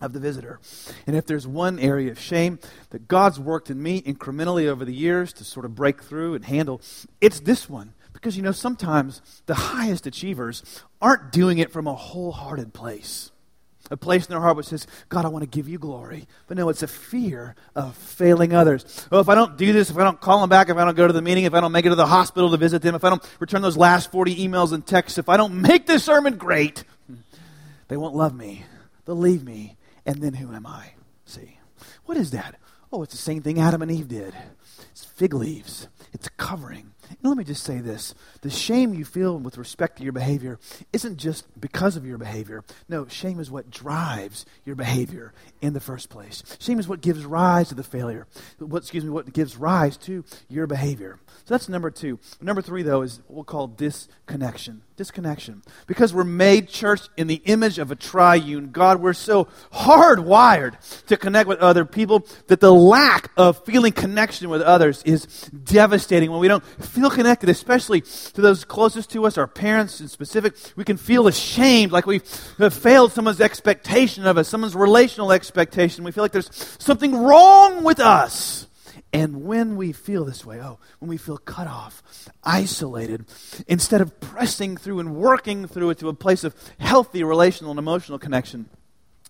of 0.00 0.12
the 0.12 0.20
visitor. 0.20 0.60
And 1.06 1.16
if 1.16 1.26
there's 1.26 1.46
one 1.46 1.78
area 1.78 2.10
of 2.10 2.18
shame 2.18 2.58
that 2.90 3.08
God's 3.08 3.40
worked 3.40 3.70
in 3.70 3.82
me 3.82 4.02
incrementally 4.02 4.66
over 4.66 4.84
the 4.84 4.94
years 4.94 5.32
to 5.34 5.44
sort 5.44 5.64
of 5.64 5.74
break 5.74 6.02
through 6.02 6.34
and 6.34 6.44
handle, 6.44 6.80
it's 7.20 7.40
this 7.40 7.68
one. 7.68 7.94
Because, 8.12 8.36
you 8.36 8.42
know, 8.42 8.52
sometimes 8.52 9.22
the 9.46 9.54
highest 9.54 10.06
achievers 10.06 10.82
aren't 11.00 11.30
doing 11.30 11.58
it 11.58 11.70
from 11.70 11.86
a 11.86 11.94
wholehearted 11.94 12.74
place. 12.74 13.30
A 13.90 13.96
place 13.96 14.26
in 14.26 14.30
their 14.30 14.40
heart 14.40 14.56
which 14.56 14.66
says, 14.66 14.86
God, 15.08 15.24
I 15.24 15.28
want 15.28 15.44
to 15.44 15.48
give 15.48 15.68
you 15.68 15.78
glory. 15.78 16.26
But 16.46 16.58
no, 16.58 16.68
it's 16.68 16.82
a 16.82 16.88
fear 16.88 17.54
of 17.74 17.96
failing 17.96 18.52
others. 18.52 19.06
Well, 19.10 19.22
if 19.22 19.30
I 19.30 19.34
don't 19.34 19.56
do 19.56 19.72
this, 19.72 19.88
if 19.88 19.96
I 19.96 20.04
don't 20.04 20.20
call 20.20 20.40
them 20.40 20.50
back, 20.50 20.68
if 20.68 20.76
I 20.76 20.84
don't 20.84 20.96
go 20.96 21.06
to 21.06 21.12
the 21.12 21.22
meeting, 21.22 21.44
if 21.44 21.54
I 21.54 21.60
don't 21.60 21.72
make 21.72 21.86
it 21.86 21.90
to 21.90 21.94
the 21.94 22.06
hospital 22.06 22.50
to 22.50 22.58
visit 22.58 22.82
them, 22.82 22.94
if 22.94 23.04
I 23.04 23.08
don't 23.08 23.36
return 23.40 23.62
those 23.62 23.78
last 23.78 24.10
40 24.10 24.36
emails 24.46 24.72
and 24.72 24.86
texts, 24.86 25.16
if 25.16 25.30
I 25.30 25.38
don't 25.38 25.62
make 25.62 25.86
this 25.86 26.04
sermon 26.04 26.36
great, 26.36 26.84
they 27.86 27.96
won't 27.96 28.14
love 28.14 28.34
me. 28.34 28.66
They'll 29.06 29.16
leave 29.16 29.42
me. 29.42 29.77
And 30.08 30.22
then 30.22 30.32
who 30.32 30.54
am 30.54 30.66
I? 30.66 30.92
See? 31.26 31.58
What 32.06 32.16
is 32.16 32.30
that? 32.30 32.58
Oh, 32.90 33.02
it's 33.02 33.12
the 33.12 33.18
same 33.18 33.42
thing 33.42 33.60
Adam 33.60 33.82
and 33.82 33.90
Eve 33.90 34.08
did. 34.08 34.34
It's 34.90 35.04
fig 35.04 35.34
leaves. 35.34 35.86
It's 36.14 36.26
a 36.26 36.30
covering. 36.30 36.94
And 37.10 37.18
let 37.24 37.36
me 37.36 37.44
just 37.44 37.62
say 37.62 37.80
this 37.80 38.14
the 38.40 38.48
shame 38.48 38.94
you 38.94 39.04
feel 39.04 39.38
with 39.38 39.58
respect 39.58 39.98
to 39.98 40.04
your 40.04 40.14
behavior 40.14 40.58
isn't 40.94 41.18
just 41.18 41.44
because 41.60 41.94
of 41.94 42.06
your 42.06 42.16
behavior. 42.16 42.64
No, 42.88 43.06
shame 43.06 43.38
is 43.38 43.50
what 43.50 43.70
drives 43.70 44.46
your 44.64 44.76
behavior 44.76 45.34
in 45.60 45.74
the 45.74 45.80
first 45.80 46.08
place. 46.08 46.42
Shame 46.58 46.80
is 46.80 46.88
what 46.88 47.02
gives 47.02 47.26
rise 47.26 47.68
to 47.68 47.74
the 47.74 47.82
failure. 47.82 48.26
What, 48.58 48.78
excuse 48.78 49.04
me, 49.04 49.10
what 49.10 49.34
gives 49.34 49.58
rise 49.58 49.98
to 49.98 50.24
your 50.48 50.66
behavior. 50.66 51.18
So 51.44 51.52
that's 51.54 51.68
number 51.68 51.90
two. 51.90 52.18
Number 52.40 52.62
three, 52.62 52.82
though, 52.82 53.02
is 53.02 53.20
what 53.26 53.34
we'll 53.34 53.44
call 53.44 53.66
disconnection. 53.66 54.80
Disconnection. 54.98 55.62
Because 55.86 56.12
we're 56.12 56.24
made, 56.24 56.68
church, 56.68 57.02
in 57.16 57.28
the 57.28 57.40
image 57.44 57.78
of 57.78 57.92
a 57.92 57.96
triune 57.96 58.70
God, 58.72 59.00
we're 59.00 59.12
so 59.12 59.46
hardwired 59.72 60.74
to 61.06 61.16
connect 61.16 61.48
with 61.48 61.60
other 61.60 61.84
people 61.84 62.26
that 62.48 62.58
the 62.58 62.72
lack 62.72 63.30
of 63.36 63.64
feeling 63.64 63.92
connection 63.92 64.50
with 64.50 64.60
others 64.60 65.02
is 65.04 65.24
devastating. 65.64 66.32
When 66.32 66.40
we 66.40 66.48
don't 66.48 66.64
feel 66.64 67.10
connected, 67.10 67.48
especially 67.48 68.00
to 68.00 68.40
those 68.40 68.64
closest 68.64 69.10
to 69.10 69.24
us, 69.24 69.38
our 69.38 69.46
parents 69.46 70.00
in 70.00 70.08
specific, 70.08 70.54
we 70.74 70.84
can 70.84 70.96
feel 70.96 71.28
ashamed, 71.28 71.92
like 71.92 72.04
we 72.04 72.18
have 72.58 72.60
uh, 72.60 72.70
failed 72.70 73.12
someone's 73.12 73.40
expectation 73.40 74.26
of 74.26 74.36
us, 74.36 74.48
someone's 74.48 74.74
relational 74.74 75.30
expectation. 75.30 76.02
We 76.02 76.10
feel 76.10 76.24
like 76.24 76.32
there's 76.32 76.50
something 76.80 77.16
wrong 77.16 77.84
with 77.84 78.00
us. 78.00 78.67
And 79.12 79.44
when 79.44 79.76
we 79.76 79.92
feel 79.92 80.24
this 80.24 80.44
way, 80.44 80.60
oh, 80.60 80.78
when 80.98 81.08
we 81.08 81.16
feel 81.16 81.38
cut 81.38 81.66
off, 81.66 82.02
isolated, 82.44 83.24
instead 83.66 84.00
of 84.00 84.20
pressing 84.20 84.76
through 84.76 85.00
and 85.00 85.14
working 85.14 85.66
through 85.66 85.90
it 85.90 85.98
to 85.98 86.08
a 86.08 86.14
place 86.14 86.44
of 86.44 86.54
healthy 86.78 87.24
relational 87.24 87.70
and 87.70 87.78
emotional 87.78 88.18
connection, 88.18 88.68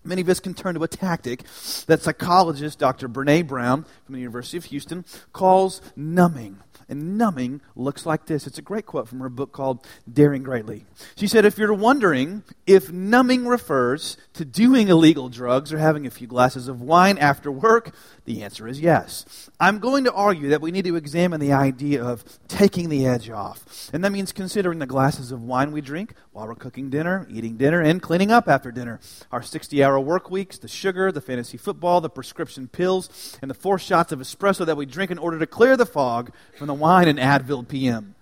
many 0.03 0.21
of 0.21 0.27
us 0.27 0.41
can 0.41 0.53
turn 0.53 0.75
to 0.75 0.83
a 0.83 0.87
tactic 0.87 1.43
that 1.87 2.01
psychologist 2.01 2.79
Dr. 2.79 3.07
Brene 3.07 3.47
Brown 3.47 3.85
from 4.05 4.13
the 4.13 4.19
University 4.19 4.57
of 4.57 4.65
Houston 4.65 5.05
calls 5.31 5.81
numbing. 5.95 6.57
And 6.87 7.17
numbing 7.17 7.61
looks 7.75 8.05
like 8.05 8.25
this. 8.25 8.47
It's 8.47 8.57
a 8.57 8.63
great 8.63 8.85
quote 8.85 9.07
from 9.07 9.19
her 9.19 9.29
book 9.29 9.51
called 9.51 9.85
Daring 10.11 10.43
Greatly. 10.43 10.85
She 11.15 11.27
said, 11.27 11.45
If 11.45 11.57
you're 11.57 11.73
wondering 11.73 12.43
if 12.65 12.91
numbing 12.91 13.47
refers 13.47 14.17
to 14.33 14.45
doing 14.45 14.87
illegal 14.87 15.29
drugs 15.29 15.73
or 15.73 15.77
having 15.77 16.05
a 16.05 16.11
few 16.11 16.27
glasses 16.27 16.67
of 16.67 16.81
wine 16.81 17.17
after 17.17 17.51
work, 17.51 17.93
the 18.25 18.43
answer 18.43 18.67
is 18.67 18.79
yes. 18.79 19.49
I'm 19.59 19.79
going 19.79 20.03
to 20.05 20.13
argue 20.13 20.49
that 20.49 20.61
we 20.61 20.71
need 20.71 20.85
to 20.85 20.95
examine 20.95 21.39
the 21.39 21.53
idea 21.53 22.03
of 22.03 22.23
taking 22.47 22.89
the 22.89 23.05
edge 23.05 23.29
off. 23.29 23.89
And 23.91 24.03
that 24.03 24.11
means 24.11 24.31
considering 24.31 24.79
the 24.79 24.85
glasses 24.85 25.31
of 25.31 25.41
wine 25.41 25.71
we 25.71 25.81
drink 25.81 26.13
while 26.31 26.47
we're 26.47 26.55
cooking 26.55 26.89
dinner, 26.89 27.27
eating 27.29 27.57
dinner, 27.57 27.81
and 27.81 28.01
cleaning 28.01 28.31
up 28.31 28.47
after 28.47 28.71
dinner. 28.71 28.99
Our 29.31 29.41
60 29.41 29.83
hour 29.83 29.99
work 29.99 30.29
weeks, 30.29 30.57
the 30.57 30.67
sugar, 30.67 31.11
the 31.11 31.21
fantasy 31.21 31.57
football, 31.57 32.01
the 32.01 32.09
prescription 32.09 32.67
pills, 32.67 33.37
and 33.41 33.49
the 33.49 33.55
four 33.55 33.79
shots 33.79 34.11
of 34.11 34.19
espresso 34.19 34.65
that 34.65 34.77
we 34.77 34.85
drink 34.85 35.11
in 35.11 35.17
order 35.17 35.39
to 35.39 35.47
clear 35.47 35.75
the 35.75 35.85
fog 35.85 36.31
from 36.57 36.68
the 36.69 36.73
wine 36.75 37.07
and 37.07 37.19
Advil 37.19 37.67
PM. 37.67 38.15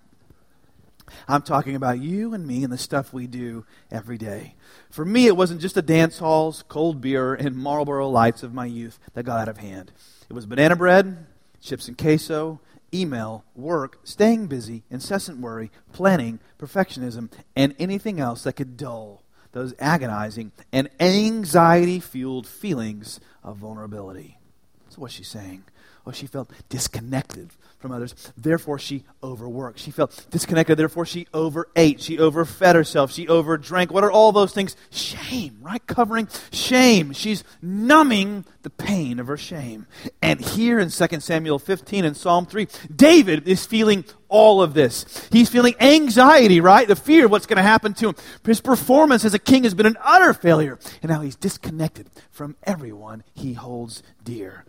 I'm 1.27 1.41
talking 1.41 1.75
about 1.75 1.99
you 1.99 2.33
and 2.33 2.47
me 2.47 2.63
and 2.63 2.71
the 2.71 2.77
stuff 2.77 3.13
we 3.13 3.27
do 3.27 3.65
every 3.91 4.17
day. 4.17 4.55
For 4.89 5.05
me, 5.05 5.27
it 5.27 5.37
wasn't 5.37 5.61
just 5.61 5.75
the 5.75 5.81
dance 5.81 6.19
halls, 6.19 6.63
cold 6.67 7.01
beer, 7.01 7.33
and 7.33 7.55
Marlboro 7.55 8.07
lights 8.09 8.43
of 8.43 8.53
my 8.53 8.65
youth 8.65 8.99
that 9.13 9.23
got 9.23 9.41
out 9.41 9.47
of 9.49 9.57
hand. 9.57 9.91
It 10.29 10.33
was 10.33 10.45
banana 10.45 10.75
bread, 10.75 11.25
chips 11.61 11.87
and 11.87 11.97
queso, 11.97 12.59
email, 12.93 13.43
work, 13.55 13.99
staying 14.03 14.47
busy, 14.47 14.83
incessant 14.89 15.39
worry, 15.39 15.71
planning, 15.91 16.39
perfectionism, 16.57 17.29
and 17.55 17.75
anything 17.77 18.19
else 18.19 18.43
that 18.43 18.53
could 18.53 18.77
dull 18.77 19.23
those 19.51 19.73
agonizing 19.79 20.51
and 20.71 20.89
anxiety 20.99 21.99
fueled 21.99 22.47
feelings 22.47 23.19
of 23.43 23.57
vulnerability. 23.57 24.37
That's 24.85 24.97
what 24.97 25.11
she's 25.11 25.27
saying. 25.27 25.63
Oh, 26.07 26.11
she 26.11 26.25
felt 26.25 26.49
disconnected 26.69 27.49
from 27.79 27.91
others. 27.91 28.15
Therefore, 28.37 28.79
she 28.79 29.03
overworked. 29.21 29.77
She 29.77 29.91
felt 29.91 30.25
disconnected. 30.31 30.77
Therefore, 30.77 31.05
she 31.05 31.27
overate. 31.33 31.99
She 31.99 32.17
overfed 32.17 32.75
herself. 32.75 33.11
She 33.11 33.25
overdrank. 33.27 33.91
What 33.91 34.05
are 34.05 34.11
all 34.11 34.31
those 34.31 34.53
things? 34.53 34.77
Shame, 34.89 35.57
right? 35.61 35.85
Covering 35.85 36.29
shame. 36.49 37.11
She's 37.11 37.43
numbing 37.61 38.45
the 38.61 38.69
pain 38.69 39.19
of 39.19 39.27
her 39.27 39.35
shame. 39.35 39.85
And 40.21 40.39
here 40.39 40.79
in 40.79 40.91
2 40.91 41.19
Samuel 41.19 41.59
15 41.59 42.05
and 42.05 42.15
Psalm 42.15 42.45
3, 42.45 42.69
David 42.95 43.45
is 43.45 43.65
feeling 43.65 44.05
all 44.29 44.61
of 44.61 44.73
this. 44.73 45.27
He's 45.29 45.49
feeling 45.49 45.75
anxiety, 45.81 46.61
right? 46.61 46.87
The 46.87 46.95
fear 46.95 47.25
of 47.25 47.31
what's 47.31 47.47
going 47.47 47.57
to 47.57 47.63
happen 47.63 47.93
to 47.95 48.09
him. 48.09 48.15
His 48.45 48.61
performance 48.61 49.25
as 49.25 49.33
a 49.33 49.39
king 49.39 49.63
has 49.63 49.73
been 49.73 49.85
an 49.85 49.97
utter 50.01 50.33
failure. 50.33 50.79
And 51.01 51.11
now 51.11 51.19
he's 51.19 51.35
disconnected 51.35 52.09
from 52.31 52.55
everyone 52.63 53.23
he 53.33 53.55
holds 53.55 54.03
dear. 54.23 54.63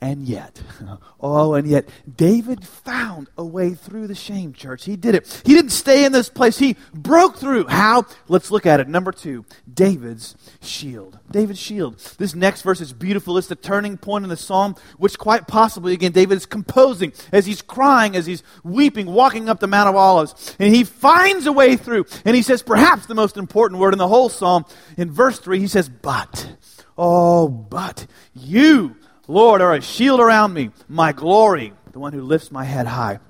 And 0.00 0.28
yet, 0.28 0.62
oh, 1.20 1.54
and 1.54 1.66
yet, 1.66 1.88
David 2.16 2.64
found 2.64 3.28
a 3.36 3.44
way 3.44 3.74
through 3.74 4.06
the 4.06 4.14
shame, 4.14 4.52
church. 4.52 4.84
He 4.84 4.94
did 4.94 5.16
it. 5.16 5.42
He 5.44 5.54
didn't 5.54 5.72
stay 5.72 6.04
in 6.04 6.12
this 6.12 6.28
place. 6.28 6.56
He 6.56 6.76
broke 6.94 7.36
through. 7.36 7.66
How? 7.66 8.06
Let's 8.28 8.52
look 8.52 8.64
at 8.64 8.78
it. 8.78 8.86
Number 8.86 9.10
two, 9.10 9.44
David's 9.72 10.36
shield. 10.60 11.18
David's 11.28 11.58
shield. 11.58 11.98
This 12.16 12.36
next 12.36 12.62
verse 12.62 12.80
is 12.80 12.92
beautiful. 12.92 13.38
It's 13.38 13.48
the 13.48 13.56
turning 13.56 13.96
point 13.96 14.22
in 14.22 14.30
the 14.30 14.36
psalm, 14.36 14.76
which 14.98 15.18
quite 15.18 15.48
possibly, 15.48 15.94
again, 15.94 16.12
David 16.12 16.36
is 16.36 16.46
composing 16.46 17.12
as 17.32 17.46
he's 17.46 17.60
crying, 17.60 18.14
as 18.14 18.24
he's 18.24 18.44
weeping, 18.62 19.06
walking 19.06 19.48
up 19.48 19.58
the 19.58 19.66
Mount 19.66 19.88
of 19.88 19.96
Olives. 19.96 20.56
And 20.60 20.72
he 20.72 20.84
finds 20.84 21.46
a 21.46 21.52
way 21.52 21.76
through. 21.76 22.06
And 22.24 22.36
he 22.36 22.42
says, 22.42 22.62
perhaps 22.62 23.06
the 23.06 23.16
most 23.16 23.36
important 23.36 23.80
word 23.80 23.94
in 23.94 23.98
the 23.98 24.06
whole 24.06 24.28
psalm, 24.28 24.64
in 24.96 25.10
verse 25.10 25.40
3, 25.40 25.58
he 25.58 25.66
says, 25.66 25.88
But. 25.88 26.52
Oh, 27.00 27.46
but 27.46 28.06
you 28.34 28.96
Lord, 29.30 29.60
are 29.60 29.74
a 29.74 29.82
shield 29.82 30.20
around 30.20 30.54
me, 30.54 30.70
my 30.88 31.12
glory, 31.12 31.74
the 31.92 31.98
one 31.98 32.14
who 32.14 32.22
lifts 32.22 32.50
my 32.50 32.64
head 32.64 32.86
high. 32.86 33.20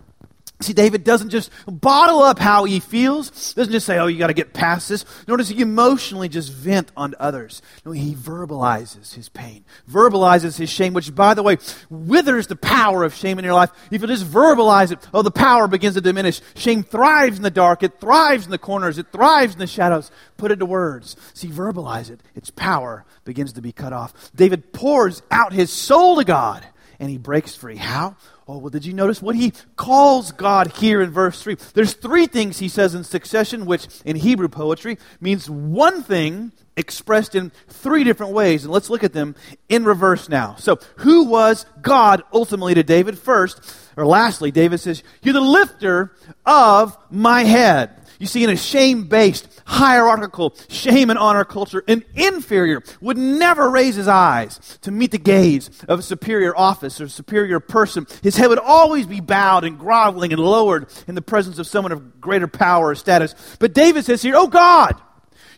See, 0.61 0.73
David 0.73 1.05
doesn't 1.05 1.31
just 1.31 1.53
bottle 1.69 2.21
up 2.21 2.41
how 2.41 2.65
he 2.65 2.81
feels, 2.81 3.55
doesn't 3.55 3.73
just 3.73 3.87
say, 3.87 3.97
oh, 3.99 4.09
you 4.09 4.19
got 4.19 4.27
to 4.27 4.35
get 4.35 4.53
past 4.53 4.89
this, 4.89 5.05
nor 5.29 5.37
does 5.37 5.49
he 5.49 5.61
emotionally 5.61 6.29
just 6.29 6.53
vent 6.53 6.91
on 6.97 7.15
others. 7.21 7.63
No, 7.87 7.93
he 7.93 8.17
verbalizes 8.17 9.15
his 9.15 9.29
pain, 9.29 9.65
verbalizes 9.89 10.59
his 10.59 10.69
shame, 10.69 10.95
which, 10.95 11.15
by 11.15 11.35
the 11.35 11.45
way, 11.45 11.59
withers 11.91 12.49
the 12.49 12.57
power 12.57 13.05
of 13.05 13.15
shame 13.15 13.39
in 13.39 13.45
your 13.45 13.55
life. 13.55 13.71
If 13.93 14.03
you 14.03 14.09
just 14.09 14.27
verbalize 14.27 14.91
it, 14.91 14.99
oh, 15.15 15.23
the 15.23 15.31
power 15.31 15.69
begins 15.69 15.95
to 15.95 16.01
diminish. 16.01 16.41
Shame 16.57 16.83
thrives 16.83 17.37
in 17.37 17.45
the 17.45 17.53
dark, 17.53 17.85
it 17.85 18.01
thrives 18.01 18.45
in 18.45 18.51
the 18.51 18.59
corners, 18.59 18.99
it 18.99 19.13
thrives 19.13 19.53
in 19.53 19.61
the 19.61 19.67
shadows. 19.69 20.11
Put 20.39 20.51
it 20.51 20.57
to 20.57 20.67
words. 20.67 21.15
See, 21.35 21.49
verbalize 21.49 22.11
it, 22.11 22.21
its 22.35 22.51
power 22.51 23.05
begins 23.25 23.53
to 23.53 23.63
be 23.63 23.71
cut 23.71 23.93
off. 23.93 24.33
David 24.35 24.73
pours 24.73 25.23
out 25.31 25.53
his 25.53 25.71
soul 25.71 26.17
to 26.17 26.25
God, 26.25 26.67
and 26.99 27.09
he 27.09 27.17
breaks 27.17 27.55
free. 27.55 27.77
How? 27.77 28.17
Oh, 28.51 28.57
well, 28.57 28.71
did 28.71 28.87
you 28.87 28.95
notice 28.95 29.21
what 29.21 29.37
he 29.37 29.53
calls 29.77 30.33
God 30.33 30.69
here 30.79 31.03
in 31.03 31.11
verse 31.11 31.43
3? 31.43 31.59
There's 31.75 31.93
three 31.93 32.27
things 32.27 32.59
he 32.59 32.69
says 32.71 32.95
in 32.95 33.05
succession, 33.05 33.67
which 33.67 33.87
in 34.07 34.17
Hebrew 34.17 34.49
poetry 34.49 34.97
means 35.21 35.51
one 35.51 36.03
thing 36.03 36.53
expressed 36.75 37.35
in 37.35 37.53
three 37.69 38.05
different 38.05 38.33
ways. 38.33 38.65
And 38.65 38.73
let's 38.73 38.89
look 38.89 39.05
at 39.05 39.13
them 39.13 39.37
in 39.69 39.85
reverse 39.85 40.31
now. 40.31 40.55
So, 40.59 40.79
who 40.97 41.25
was 41.25 41.67
God 41.83 42.23
ultimately 42.33 42.73
to 42.73 42.83
David? 42.83 43.19
First, 43.19 43.61
or 43.99 44.07
lastly, 44.07 44.51
David 44.51 44.79
says, 44.79 45.03
You're 45.23 45.35
the 45.35 45.41
lifter 45.43 46.15
of 46.47 46.97
my 47.11 47.45
head. 47.45 47.91
You 48.19 48.27
see, 48.27 48.43
in 48.43 48.51
a 48.51 48.57
shame 48.57 49.05
based, 49.05 49.49
hierarchical, 49.65 50.57
shame 50.69 51.11
and 51.11 51.19
honor 51.19 51.45
culture, 51.45 51.85
an 51.87 52.05
inferior 52.15 52.83
would 53.01 53.17
never 53.17 53.71
raise 53.71 53.95
his 53.95 54.09
eyes 54.09 54.79
to 54.83 54.91
meet 54.91 55.13
the 55.13 55.19
gaze 55.19 55.71
of 55.89 56.01
a 56.01 56.03
superior 56.03 56.57
office 56.57 57.01
or 57.01 57.09
superior 57.09 57.61
person. 57.61 58.07
His 58.23 58.37
head 58.37 58.49
would 58.49 58.59
always 58.59 59.07
be 59.07 59.21
bowed 59.21 59.65
and 59.65 59.79
groveling 59.79 60.33
and 60.33 60.43
lowered 60.43 60.89
in 61.07 61.15
the 61.15 61.23
presence 61.23 61.59
of 61.59 61.67
someone 61.67 61.93
of 61.93 62.21
greater 62.21 62.49
power 62.49 62.89
or 62.89 62.95
status. 62.95 63.35
But 63.61 63.73
David 63.73 64.05
says 64.05 64.23
here, 64.23 64.35
Oh 64.37 64.49
God, 64.49 65.01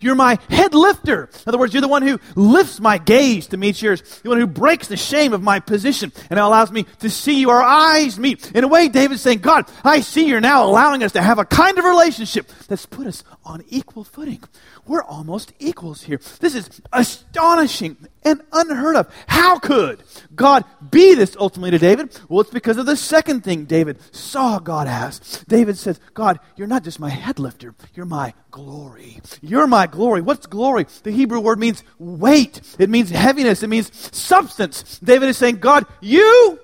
you're 0.01 0.15
my 0.15 0.39
head 0.49 0.75
lifter. 0.75 1.25
In 1.25 1.43
other 1.47 1.59
words, 1.59 1.75
you're 1.75 1.81
the 1.81 1.89
one 1.89 2.03
who 2.03 2.19
lifts 2.35 2.81
my 2.81 2.99
gaze 2.99 3.47
to 3.49 3.57
meet 3.57 3.81
yours. 3.81 4.03
The 4.23 4.31
one 4.31 4.39
who 4.39 4.47
breaks 4.47 4.89
the 4.89 4.97
shame 4.97 5.33
of 5.33 5.43
my 5.43 5.61
position 5.61 6.13
and 6.31 6.39
allows 6.39 6.73
me 6.73 6.87
to 7.01 7.11
see 7.11 7.41
you. 7.41 7.51
Our 7.51 7.63
eyes 7.63 8.19
meet. 8.19 8.51
In 8.53 8.65
a 8.65 8.69
way, 8.69 8.89
David's 8.89 9.21
saying, 9.21 9.39
God, 9.39 9.71
I 9.85 10.01
see 10.01 10.27
you're 10.27 10.41
now 10.41 10.65
allowing 10.65 11.03
us 11.03 11.13
to 11.13 11.23
have 11.23 11.39
a 11.39 11.45
kind 11.45 11.79
of 11.79 11.85
relationship 11.85 12.51
that's 12.67 12.87
put 12.87 13.07
us 13.07 13.25
on 13.45 13.63
equal 13.69 14.05
footing. 14.05 14.43
We're 14.87 15.03
almost 15.03 15.53
equals 15.59 16.03
here. 16.03 16.21
This 16.41 16.55
is 16.55 16.69
astonishing 16.93 17.97
and 18.25 18.41
unheard 18.53 18.97
of. 18.97 19.13
How 19.27 19.59
could 19.59 20.03
God 20.35 20.65
be 20.91 21.15
this 21.15 21.37
ultimately 21.39 21.73
to 21.73 21.79
David? 21.79 22.19
Well, 22.29 22.41
it's 22.41 22.51
because 22.51 22.77
of 22.77 22.87
the 22.87 22.97
second 22.97 23.45
thing 23.45 23.65
David 23.65 23.99
saw 24.15 24.59
God 24.59 24.87
as. 24.87 25.45
David 25.49 25.79
says, 25.79 26.01
God, 26.15 26.41
you're 26.57 26.67
not 26.67 26.85
just 26.85 27.01
my 27.01 27.11
head 27.11 27.39
lifter, 27.39 27.75
you're 27.95 28.07
my 28.07 28.35
glory. 28.51 29.21
You're 29.41 29.67
my 29.67 29.87
glory. 29.87 30.21
What's 30.21 30.47
glory? 30.47 30.87
The 31.03 31.11
Hebrew 31.11 31.41
word 31.41 31.59
means 31.59 31.83
weight, 31.99 32.61
it 32.79 32.91
means 32.91 33.11
heaviness, 33.11 33.63
it 33.63 33.69
means 33.69 33.91
substance. 34.17 34.99
David 34.99 35.29
is 35.29 35.37
saying, 35.37 35.57
God, 35.57 35.87
you 36.01 36.59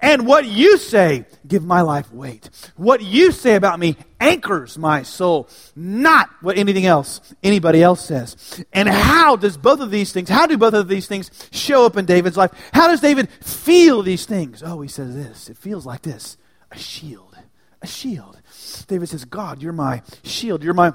and 0.00 0.26
what 0.26 0.44
you 0.46 0.78
say 0.78 1.26
give 1.46 1.64
my 1.64 1.82
life 1.82 2.12
weight. 2.12 2.48
What 2.76 3.02
you 3.02 3.32
say 3.32 3.54
about 3.54 3.78
me 3.78 3.96
anchors 4.20 4.78
my 4.78 5.02
soul, 5.02 5.48
not 5.74 6.30
what 6.40 6.58
anything 6.58 6.86
else, 6.86 7.20
anybody 7.42 7.82
else 7.82 8.04
says. 8.04 8.64
And 8.72 8.88
how 8.88 9.36
does 9.36 9.56
both 9.56 9.80
of 9.80 9.90
these 9.90 10.12
things, 10.12 10.28
how 10.28 10.46
do 10.46 10.56
both 10.56 10.74
of 10.74 10.88
these 10.88 11.06
things 11.06 11.30
show 11.50 11.86
up 11.86 11.96
in 11.96 12.04
David's 12.04 12.36
life? 12.36 12.52
How 12.72 12.88
does 12.88 13.00
David 13.00 13.30
feel 13.30 14.02
these 14.02 14.26
things? 14.26 14.62
Oh, 14.62 14.80
he 14.80 14.88
says 14.88 15.14
this. 15.14 15.48
It 15.48 15.56
feels 15.56 15.86
like 15.86 16.02
this 16.02 16.36
a 16.70 16.78
shield. 16.78 17.36
A 17.82 17.86
shield. 17.86 18.40
David 18.86 19.08
says, 19.08 19.24
God, 19.24 19.60
you're 19.62 19.72
my 19.72 20.02
shield. 20.22 20.62
You're 20.62 20.74
my 20.74 20.92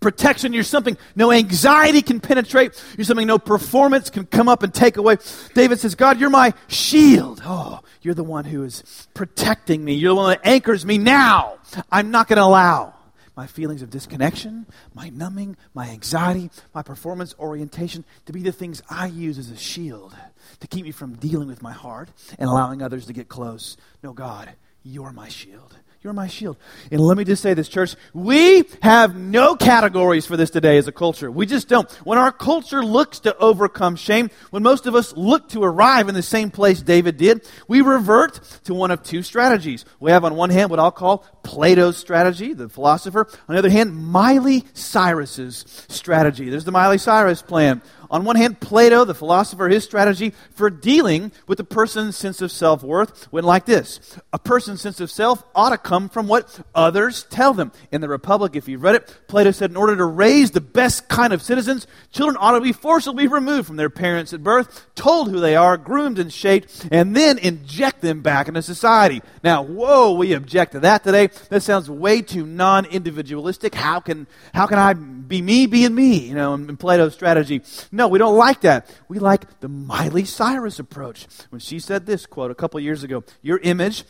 protection. 0.00 0.52
You're 0.52 0.62
something 0.62 0.96
no 1.16 1.32
anxiety 1.32 2.02
can 2.02 2.20
penetrate. 2.20 2.82
You're 2.96 3.04
something 3.04 3.26
no 3.26 3.38
performance 3.38 4.10
can 4.10 4.26
come 4.26 4.48
up 4.48 4.62
and 4.62 4.72
take 4.72 4.96
away. 4.96 5.16
David 5.54 5.80
says, 5.80 5.94
God, 5.94 6.20
you're 6.20 6.30
my 6.30 6.54
shield. 6.68 7.42
Oh, 7.44 7.80
you're 8.02 8.14
the 8.14 8.24
one 8.24 8.44
who 8.44 8.62
is 8.64 9.08
protecting 9.14 9.84
me. 9.84 9.94
You're 9.94 10.10
the 10.10 10.16
one 10.16 10.30
that 10.30 10.40
anchors 10.44 10.84
me 10.84 10.98
now. 10.98 11.58
I'm 11.90 12.10
not 12.10 12.28
going 12.28 12.38
to 12.38 12.44
allow 12.44 12.94
my 13.36 13.46
feelings 13.46 13.82
of 13.82 13.90
disconnection, 13.90 14.66
my 14.94 15.10
numbing, 15.10 15.56
my 15.72 15.88
anxiety, 15.90 16.50
my 16.74 16.82
performance 16.82 17.36
orientation 17.38 18.04
to 18.26 18.32
be 18.32 18.42
the 18.42 18.50
things 18.50 18.82
I 18.90 19.06
use 19.06 19.38
as 19.38 19.50
a 19.50 19.56
shield 19.56 20.12
to 20.58 20.66
keep 20.66 20.84
me 20.84 20.90
from 20.90 21.14
dealing 21.14 21.46
with 21.46 21.62
my 21.62 21.72
heart 21.72 22.08
and 22.36 22.50
allowing 22.50 22.82
others 22.82 23.06
to 23.06 23.12
get 23.12 23.28
close. 23.28 23.76
No, 24.02 24.12
God, 24.12 24.52
you're 24.82 25.12
my 25.12 25.28
shield. 25.28 25.76
You're 26.00 26.12
my 26.12 26.28
shield. 26.28 26.58
And 26.92 27.00
let 27.00 27.18
me 27.18 27.24
just 27.24 27.42
say 27.42 27.54
this, 27.54 27.68
church. 27.68 27.96
We 28.14 28.62
have 28.82 29.16
no 29.16 29.56
categories 29.56 30.26
for 30.26 30.36
this 30.36 30.48
today 30.48 30.78
as 30.78 30.86
a 30.86 30.92
culture. 30.92 31.28
We 31.28 31.44
just 31.44 31.68
don't. 31.68 31.90
When 32.06 32.18
our 32.18 32.30
culture 32.30 32.84
looks 32.84 33.18
to 33.20 33.36
overcome 33.36 33.96
shame, 33.96 34.30
when 34.50 34.62
most 34.62 34.86
of 34.86 34.94
us 34.94 35.12
look 35.16 35.48
to 35.48 35.64
arrive 35.64 36.08
in 36.08 36.14
the 36.14 36.22
same 36.22 36.52
place 36.52 36.82
David 36.82 37.16
did, 37.16 37.48
we 37.66 37.80
revert 37.80 38.40
to 38.64 38.74
one 38.74 38.92
of 38.92 39.02
two 39.02 39.24
strategies. 39.24 39.84
We 39.98 40.12
have 40.12 40.24
on 40.24 40.36
one 40.36 40.50
hand 40.50 40.70
what 40.70 40.78
I'll 40.78 40.92
call 40.92 41.24
Plato's 41.42 41.96
strategy, 41.96 42.52
the 42.52 42.68
philosopher. 42.68 43.26
On 43.48 43.54
the 43.54 43.58
other 43.58 43.68
hand, 43.68 43.96
Miley 43.96 44.66
Cyrus's 44.74 45.64
strategy. 45.88 46.48
There's 46.48 46.64
the 46.64 46.70
Miley 46.70 46.98
Cyrus 46.98 47.42
plan. 47.42 47.82
On 48.10 48.24
one 48.24 48.36
hand, 48.36 48.60
Plato, 48.60 49.04
the 49.04 49.14
philosopher, 49.14 49.68
his 49.68 49.84
strategy 49.84 50.32
for 50.54 50.70
dealing 50.70 51.30
with 51.46 51.60
a 51.60 51.64
person's 51.64 52.16
sense 52.16 52.40
of 52.40 52.50
self 52.50 52.82
worth 52.82 53.30
went 53.32 53.46
like 53.46 53.66
this 53.66 54.18
A 54.32 54.38
person's 54.38 54.80
sense 54.80 55.00
of 55.00 55.10
self 55.10 55.44
ought 55.54 55.70
to 55.70 55.78
come 55.78 56.08
from 56.08 56.26
what 56.26 56.60
others 56.74 57.24
tell 57.24 57.52
them. 57.52 57.72
In 57.92 58.00
the 58.00 58.08
Republic, 58.08 58.56
if 58.56 58.68
you've 58.68 58.82
read 58.82 58.94
it, 58.94 59.18
Plato 59.28 59.50
said 59.50 59.70
in 59.70 59.76
order 59.76 59.96
to 59.96 60.04
raise 60.04 60.52
the 60.52 60.60
best 60.60 61.08
kind 61.08 61.32
of 61.32 61.42
citizens, 61.42 61.86
children 62.10 62.36
ought 62.40 62.52
to 62.52 62.60
be 62.60 62.72
forcibly 62.72 63.26
removed 63.26 63.66
from 63.66 63.76
their 63.76 63.90
parents 63.90 64.32
at 64.32 64.42
birth, 64.42 64.86
told 64.94 65.30
who 65.30 65.40
they 65.40 65.56
are, 65.56 65.76
groomed 65.76 66.18
and 66.18 66.32
shaped, 66.32 66.86
and 66.90 67.14
then 67.14 67.38
inject 67.38 68.00
them 68.00 68.22
back 68.22 68.48
into 68.48 68.62
society. 68.62 69.22
Now, 69.44 69.62
whoa, 69.62 70.12
we 70.12 70.32
object 70.32 70.72
to 70.72 70.80
that 70.80 71.04
today. 71.04 71.28
That 71.50 71.62
sounds 71.62 71.90
way 71.90 72.22
too 72.22 72.46
non 72.46 72.86
individualistic. 72.86 73.74
How 73.74 74.00
can, 74.00 74.26
how 74.54 74.66
can 74.66 74.78
I 74.78 74.94
be 74.94 75.42
me 75.42 75.66
being 75.66 75.94
me? 75.94 76.28
You 76.28 76.34
know, 76.34 76.54
in 76.54 76.76
Plato's 76.76 77.12
strategy. 77.12 77.62
No, 77.98 78.06
we 78.06 78.20
don't 78.20 78.36
like 78.36 78.60
that. 78.60 78.88
We 79.08 79.18
like 79.18 79.58
the 79.58 79.66
Miley 79.68 80.24
Cyrus 80.24 80.78
approach. 80.78 81.26
When 81.50 81.58
she 81.58 81.80
said 81.80 82.06
this 82.06 82.26
quote 82.26 82.52
a 82.52 82.54
couple 82.54 82.78
years 82.78 83.02
ago, 83.02 83.24
your 83.42 83.58
image 83.58 84.04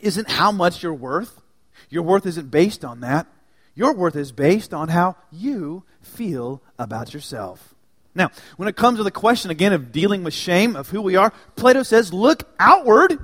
isn't 0.00 0.30
how 0.30 0.52
much 0.52 0.84
you're 0.84 0.94
worth. 0.94 1.42
Your 1.90 2.04
worth 2.04 2.26
isn't 2.26 2.52
based 2.52 2.84
on 2.84 3.00
that. 3.00 3.26
Your 3.74 3.92
worth 3.92 4.14
is 4.14 4.30
based 4.30 4.72
on 4.72 4.90
how 4.90 5.16
you 5.32 5.82
feel 6.00 6.62
about 6.78 7.12
yourself. 7.12 7.74
Now, 8.14 8.30
when 8.56 8.68
it 8.68 8.76
comes 8.76 8.98
to 8.98 9.02
the 9.02 9.10
question 9.10 9.50
again 9.50 9.72
of 9.72 9.90
dealing 9.90 10.22
with 10.22 10.32
shame, 10.32 10.76
of 10.76 10.90
who 10.90 11.02
we 11.02 11.16
are, 11.16 11.32
Plato 11.56 11.82
says, 11.82 12.12
look 12.12 12.44
outward 12.60 13.18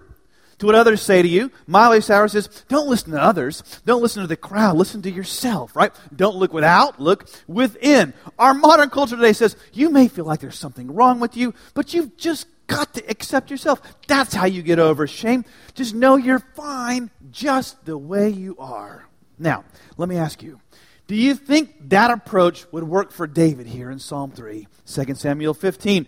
to 0.58 0.66
what 0.66 0.74
others 0.74 1.02
say 1.02 1.22
to 1.22 1.28
you. 1.28 1.50
Miley 1.66 2.00
Cyrus 2.00 2.32
says, 2.32 2.48
don't 2.68 2.88
listen 2.88 3.12
to 3.12 3.22
others. 3.22 3.62
Don't 3.84 4.02
listen 4.02 4.22
to 4.22 4.28
the 4.28 4.36
crowd. 4.36 4.76
Listen 4.76 5.02
to 5.02 5.10
yourself, 5.10 5.74
right? 5.76 5.92
Don't 6.14 6.36
look 6.36 6.52
without, 6.52 7.00
look 7.00 7.28
within. 7.46 8.14
Our 8.38 8.54
modern 8.54 8.90
culture 8.90 9.16
today 9.16 9.32
says, 9.32 9.56
you 9.72 9.90
may 9.90 10.08
feel 10.08 10.24
like 10.24 10.40
there's 10.40 10.58
something 10.58 10.92
wrong 10.94 11.20
with 11.20 11.36
you, 11.36 11.54
but 11.74 11.94
you've 11.94 12.16
just 12.16 12.46
got 12.66 12.94
to 12.94 13.10
accept 13.10 13.50
yourself. 13.50 13.80
That's 14.06 14.34
how 14.34 14.46
you 14.46 14.62
get 14.62 14.78
over 14.78 15.06
shame. 15.06 15.44
Just 15.74 15.94
know 15.94 16.16
you're 16.16 16.38
fine 16.38 17.10
just 17.30 17.84
the 17.84 17.98
way 17.98 18.30
you 18.30 18.56
are. 18.58 19.06
Now, 19.38 19.64
let 19.96 20.08
me 20.08 20.16
ask 20.16 20.42
you. 20.42 20.60
Do 21.06 21.14
you 21.14 21.34
think 21.34 21.90
that 21.90 22.10
approach 22.10 22.66
would 22.72 22.84
work 22.84 23.12
for 23.12 23.26
David 23.26 23.66
here 23.66 23.90
in 23.90 23.98
Psalm 23.98 24.30
3, 24.30 24.66
2 24.86 25.14
Samuel 25.14 25.52
15? 25.52 26.06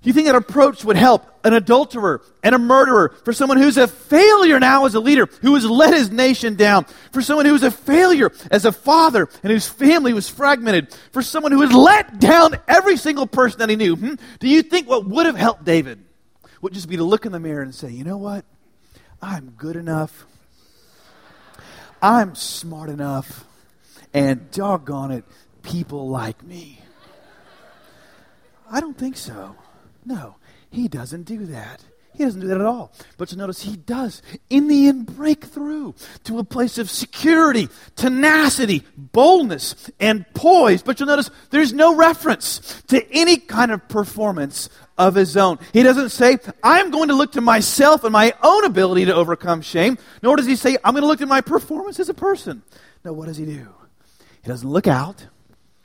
Do 0.00 0.08
you 0.08 0.12
think 0.12 0.26
that 0.26 0.36
approach 0.36 0.84
would 0.84 0.96
help 0.96 1.26
an 1.44 1.54
adulterer 1.54 2.22
and 2.44 2.54
a 2.54 2.58
murderer, 2.58 3.16
for 3.24 3.32
someone 3.32 3.58
who's 3.58 3.76
a 3.76 3.88
failure 3.88 4.60
now 4.60 4.84
as 4.84 4.94
a 4.94 5.00
leader, 5.00 5.26
who 5.42 5.54
has 5.54 5.64
let 5.64 5.92
his 5.92 6.10
nation 6.10 6.54
down, 6.54 6.84
for 7.10 7.20
someone 7.20 7.46
who 7.46 7.54
is 7.54 7.64
a 7.64 7.70
failure 7.70 8.30
as 8.50 8.64
a 8.64 8.70
father 8.70 9.28
and 9.42 9.50
whose 9.50 9.66
family 9.66 10.12
was 10.12 10.28
fragmented, 10.28 10.94
for 11.10 11.20
someone 11.20 11.50
who 11.50 11.62
has 11.62 11.72
let 11.72 12.20
down 12.20 12.56
every 12.68 12.96
single 12.96 13.26
person 13.26 13.58
that 13.58 13.70
he 13.70 13.76
knew? 13.76 13.96
Hmm? 13.96 14.14
Do 14.38 14.48
you 14.48 14.62
think 14.62 14.88
what 14.88 15.04
would 15.06 15.26
have 15.26 15.36
helped 15.36 15.64
David 15.64 16.04
would 16.60 16.74
just 16.74 16.88
be 16.88 16.96
to 16.96 17.04
look 17.04 17.26
in 17.26 17.32
the 17.32 17.40
mirror 17.40 17.62
and 17.62 17.74
say, 17.74 17.90
you 17.90 18.04
know 18.04 18.18
what? 18.18 18.44
I'm 19.20 19.50
good 19.56 19.74
enough. 19.74 20.26
I'm 22.00 22.36
smart 22.36 22.88
enough. 22.88 23.44
And 24.14 24.50
doggone 24.52 25.10
it, 25.10 25.24
people 25.62 26.08
like 26.08 26.42
me. 26.42 26.80
I 28.70 28.80
don't 28.80 28.96
think 28.96 29.16
so. 29.16 29.56
No, 30.04 30.36
he 30.70 30.88
doesn't 30.88 31.24
do 31.24 31.46
that. 31.46 31.82
He 32.18 32.24
doesn't 32.24 32.40
do 32.40 32.48
that 32.48 32.60
at 32.60 32.66
all. 32.66 32.92
But 33.16 33.30
you 33.30 33.38
notice 33.38 33.62
he 33.62 33.76
does, 33.76 34.22
in 34.50 34.66
the 34.66 34.88
end, 34.88 35.06
break 35.06 35.44
through 35.44 35.94
to 36.24 36.40
a 36.40 36.44
place 36.44 36.76
of 36.76 36.90
security, 36.90 37.68
tenacity, 37.94 38.82
boldness, 38.96 39.88
and 40.00 40.26
poise. 40.34 40.82
But 40.82 40.98
you'll 40.98 41.06
notice 41.06 41.30
there's 41.50 41.72
no 41.72 41.94
reference 41.94 42.82
to 42.88 43.08
any 43.12 43.36
kind 43.36 43.70
of 43.70 43.86
performance 43.88 44.68
of 44.98 45.14
his 45.14 45.36
own. 45.36 45.60
He 45.72 45.84
doesn't 45.84 46.08
say, 46.08 46.38
I'm 46.60 46.90
going 46.90 47.06
to 47.08 47.14
look 47.14 47.32
to 47.32 47.40
myself 47.40 48.02
and 48.02 48.12
my 48.12 48.34
own 48.42 48.64
ability 48.64 49.04
to 49.04 49.14
overcome 49.14 49.62
shame, 49.62 49.96
nor 50.20 50.34
does 50.34 50.46
he 50.46 50.56
say, 50.56 50.76
I'm 50.82 50.94
going 50.94 51.02
to 51.02 51.08
look 51.08 51.22
at 51.22 51.28
my 51.28 51.40
performance 51.40 52.00
as 52.00 52.08
a 52.08 52.14
person. 52.14 52.64
No, 53.04 53.12
what 53.12 53.28
does 53.28 53.36
he 53.36 53.44
do? 53.44 53.68
He 54.42 54.48
doesn't 54.48 54.68
look 54.68 54.88
out, 54.88 55.28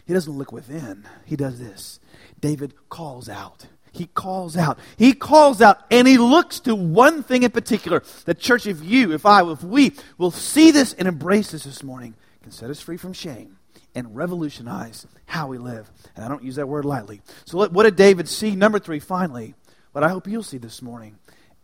he 0.08 0.14
doesn't 0.14 0.34
look 0.34 0.52
within. 0.52 1.08
He 1.26 1.36
does 1.36 1.60
this. 1.60 2.00
David 2.40 2.74
calls 2.90 3.30
out 3.30 3.68
he 3.94 4.08
calls 4.08 4.58
out. 4.58 4.80
He 4.98 5.14
calls 5.14 5.62
out 5.62 5.80
and 5.92 6.08
he 6.08 6.18
looks 6.18 6.60
to 6.62 6.76
one 6.76 7.22
thing 7.24 7.44
in 7.44 7.52
particular. 7.52 8.04
The 8.26 8.34
church, 8.34 8.66
if 8.66 8.84
you, 8.84 9.14
if 9.14 9.26
I, 9.26 9.50
if 9.50 9.64
we 9.64 9.94
will 10.18 10.32
see 10.32 10.72
this 10.72 10.94
and 10.94 11.08
embrace 11.08 11.52
this 11.52 11.64
this 11.64 11.84
morning, 11.84 12.16
can 12.42 12.52
set 12.52 12.70
us 12.70 12.82
free 12.82 12.98
from 12.98 13.14
shame 13.14 13.58
and 13.96 14.16
revolutionize 14.16 15.06
how 15.26 15.48
we 15.48 15.58
live. 15.60 15.90
And 16.16 16.26
I 16.26 16.28
don't 16.28 16.44
use 16.44 16.56
that 16.56 16.68
word 16.68 16.86
lightly. 16.86 17.22
So, 17.46 17.58
what, 17.58 17.72
what 17.72 17.84
did 17.84 17.96
David 17.96 18.28
see? 18.28 18.56
Number 18.56 18.80
three, 18.80 19.00
finally, 19.00 19.54
what 19.92 20.04
I 20.04 20.10
hope 20.10 20.28
you'll 20.28 20.44
see 20.44 20.58
this 20.58 20.82
morning 20.82 21.20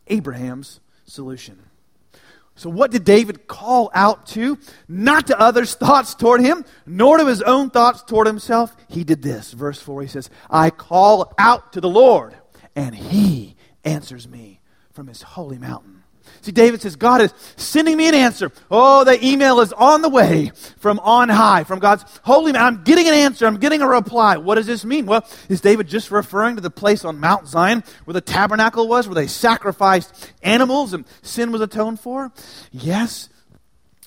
Abraham's 0.08 0.80
solution. 1.06 1.60
So, 2.60 2.70
what 2.70 2.92
did 2.92 3.06
David 3.06 3.48
call 3.48 3.90
out 3.94 4.26
to? 4.28 4.58
Not 4.90 5.28
to 5.28 5.40
others' 5.40 5.76
thoughts 5.76 6.14
toward 6.14 6.42
him, 6.42 6.66
nor 6.86 7.18
to 7.18 7.26
his 7.26 7.42
own 7.42 7.70
thoughts 7.70 8.04
toward 8.04 8.28
himself. 8.28 8.76
He 8.90 9.06
did 9.06 9.22
this. 9.22 9.54
Verse 9.54 9.82
4, 9.82 10.02
he 10.02 10.10
says, 10.10 10.30
I 10.50 10.70
call 10.70 11.34
out 11.38 11.72
to 11.72 11.80
the 11.80 11.88
Lord, 11.88 12.36
and 12.76 12.94
he 12.94 13.56
answers 13.86 14.28
me 14.28 14.60
from 14.92 15.08
his 15.08 15.22
holy 15.22 15.58
mountain. 15.58 15.99
See, 16.42 16.52
David 16.52 16.82
says, 16.82 16.96
God 16.96 17.22
is 17.22 17.34
sending 17.58 17.98
me 17.98 18.08
an 18.08 18.16
answer. 18.16 18.52
Oh, 18.70 19.04
the 19.04 19.24
email 19.26 19.60
is 19.60 19.74
on 19.74 20.02
the 20.02 20.10
way 20.10 20.52
from 20.78 21.00
on 21.00 21.30
high, 21.30 21.64
from 21.64 21.80
God's 21.80 22.04
holy 22.24 22.52
man. 22.52 22.62
I'm 22.62 22.84
getting 22.84 23.08
an 23.08 23.14
answer. 23.14 23.46
I'm 23.46 23.58
getting 23.58 23.82
a 23.82 23.88
reply. 23.88 24.38
What 24.38 24.56
does 24.56 24.66
this 24.66 24.86
mean? 24.86 25.06
Well, 25.06 25.28
is 25.50 25.62
David 25.62 25.88
just 25.88 26.12
referring 26.12 26.56
to 26.56 26.62
the 26.62 26.70
place 26.70 27.06
on 27.06 27.20
Mount 27.20 27.48
Zion 27.48 27.84
where 28.06 28.14
the 28.14 28.22
tabernacle 28.22 28.88
was, 28.88 29.08
where 29.08 29.16
they 29.16 29.28
sacrificed 29.28 30.32
animals 30.42 30.94
and 30.94 31.06
sin 31.22 31.52
was 31.52 31.62
atoned 31.62 32.00
for? 32.00 32.32
Yes, 32.72 33.30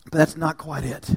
but 0.05 0.19
that's 0.19 0.37
not 0.37 0.59
quite 0.59 0.85
it. 0.85 1.11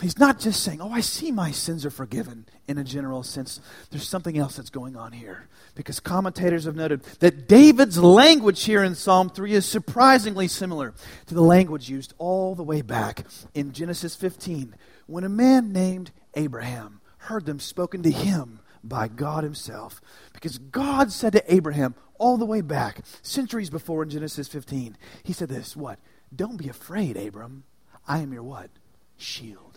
He's 0.00 0.18
not 0.18 0.38
just 0.38 0.62
saying, 0.62 0.80
Oh, 0.80 0.90
I 0.90 1.00
see 1.00 1.30
my 1.30 1.50
sins 1.50 1.84
are 1.84 1.90
forgiven 1.90 2.46
in 2.66 2.78
a 2.78 2.84
general 2.84 3.22
sense. 3.22 3.60
There's 3.90 4.08
something 4.08 4.38
else 4.38 4.56
that's 4.56 4.70
going 4.70 4.96
on 4.96 5.12
here. 5.12 5.48
Because 5.74 6.00
commentators 6.00 6.64
have 6.64 6.76
noted 6.76 7.02
that 7.20 7.48
David's 7.48 7.98
language 7.98 8.64
here 8.64 8.82
in 8.82 8.94
Psalm 8.94 9.30
3 9.30 9.52
is 9.52 9.66
surprisingly 9.66 10.48
similar 10.48 10.94
to 11.26 11.34
the 11.34 11.42
language 11.42 11.88
used 11.88 12.14
all 12.18 12.54
the 12.54 12.62
way 12.62 12.82
back 12.82 13.26
in 13.54 13.72
Genesis 13.72 14.14
15 14.16 14.74
when 15.06 15.24
a 15.24 15.28
man 15.28 15.72
named 15.72 16.10
Abraham 16.34 17.00
heard 17.18 17.46
them 17.46 17.60
spoken 17.60 18.02
to 18.02 18.10
him 18.10 18.60
by 18.82 19.08
God 19.08 19.44
Himself. 19.44 20.00
Because 20.32 20.58
God 20.58 21.12
said 21.12 21.32
to 21.34 21.54
Abraham 21.54 21.94
all 22.18 22.36
the 22.36 22.46
way 22.46 22.60
back, 22.60 23.00
centuries 23.22 23.70
before 23.70 24.02
in 24.02 24.10
Genesis 24.10 24.48
15, 24.48 24.96
He 25.22 25.32
said 25.32 25.48
this 25.48 25.76
What? 25.76 25.98
Don't 26.34 26.56
be 26.56 26.68
afraid, 26.68 27.16
Abram. 27.16 27.64
I 28.06 28.18
am 28.18 28.32
your 28.32 28.42
what? 28.42 28.70
Shield. 29.16 29.69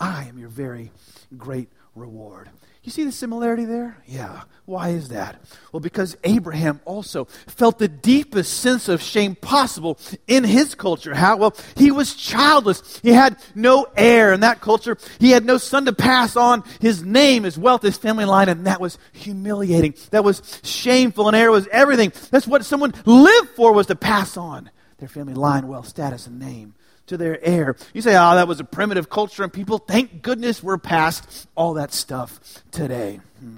I 0.00 0.24
am 0.24 0.38
your 0.38 0.48
very 0.48 0.92
great 1.36 1.68
reward. 1.94 2.48
You 2.88 2.92
see 2.92 3.04
the 3.04 3.12
similarity 3.12 3.66
there? 3.66 3.98
Yeah. 4.06 4.42
Why 4.64 4.90
is 4.90 5.08
that? 5.08 5.42
Well, 5.72 5.80
because 5.80 6.16
Abraham 6.24 6.80
also 6.86 7.26
felt 7.46 7.78
the 7.78 7.88
deepest 7.88 8.60
sense 8.60 8.88
of 8.88 9.02
shame 9.02 9.34
possible 9.34 9.98
in 10.26 10.44
his 10.44 10.74
culture. 10.74 11.14
How? 11.14 11.36
Well, 11.36 11.54
he 11.76 11.90
was 11.90 12.14
childless. 12.14 13.00
He 13.02 13.10
had 13.10 13.36
no 13.54 13.86
heir 13.96 14.32
in 14.32 14.40
that 14.40 14.60
culture. 14.62 14.96
He 15.18 15.32
had 15.32 15.44
no 15.44 15.58
son 15.58 15.84
to 15.84 15.92
pass 15.92 16.34
on 16.36 16.64
his 16.80 17.02
name, 17.02 17.42
his 17.42 17.58
wealth, 17.58 17.82
his 17.82 17.98
family 17.98 18.24
line, 18.24 18.48
and 18.48 18.66
that 18.66 18.80
was 18.80 18.96
humiliating. 19.12 19.94
That 20.10 20.24
was 20.24 20.60
shameful, 20.62 21.28
and 21.28 21.36
heir 21.36 21.50
was 21.50 21.66
everything. 21.68 22.12
That's 22.30 22.46
what 22.46 22.64
someone 22.64 22.94
lived 23.04 23.50
for 23.50 23.72
was 23.72 23.88
to 23.88 23.96
pass 23.96 24.36
on 24.36 24.70
their 24.98 25.08
family 25.08 25.34
line, 25.34 25.68
wealth, 25.68 25.88
status, 25.88 26.26
and 26.26 26.38
name 26.38 26.74
to 27.08 27.16
their 27.16 27.42
heir. 27.44 27.76
You 27.92 28.02
say, 28.02 28.16
oh, 28.16 28.34
that 28.34 28.48
was 28.48 28.60
a 28.60 28.64
primitive 28.64 29.10
culture, 29.10 29.42
and 29.42 29.52
people, 29.52 29.78
thank 29.78 30.22
goodness 30.22 30.62
we're 30.62 30.78
past 30.78 31.48
all 31.54 31.74
that 31.74 31.92
stuff 31.92 32.40
today. 32.70 33.20
Hmm. 33.40 33.56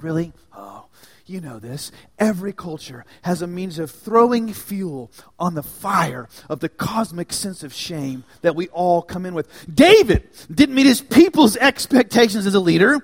Really? 0.00 0.32
Oh, 0.54 0.86
you 1.26 1.40
know 1.40 1.58
this. 1.58 1.90
Every 2.18 2.52
culture 2.52 3.04
has 3.22 3.42
a 3.42 3.46
means 3.46 3.78
of 3.78 3.90
throwing 3.90 4.52
fuel 4.52 5.10
on 5.38 5.54
the 5.54 5.62
fire 5.62 6.28
of 6.48 6.60
the 6.60 6.68
cosmic 6.68 7.32
sense 7.32 7.62
of 7.62 7.72
shame 7.72 8.24
that 8.42 8.54
we 8.54 8.68
all 8.68 9.02
come 9.02 9.24
in 9.24 9.34
with. 9.34 9.48
David 9.72 10.28
didn't 10.52 10.74
meet 10.74 10.86
his 10.86 11.00
people's 11.00 11.56
expectations 11.56 12.46
as 12.46 12.54
a 12.54 12.60
leader. 12.60 13.00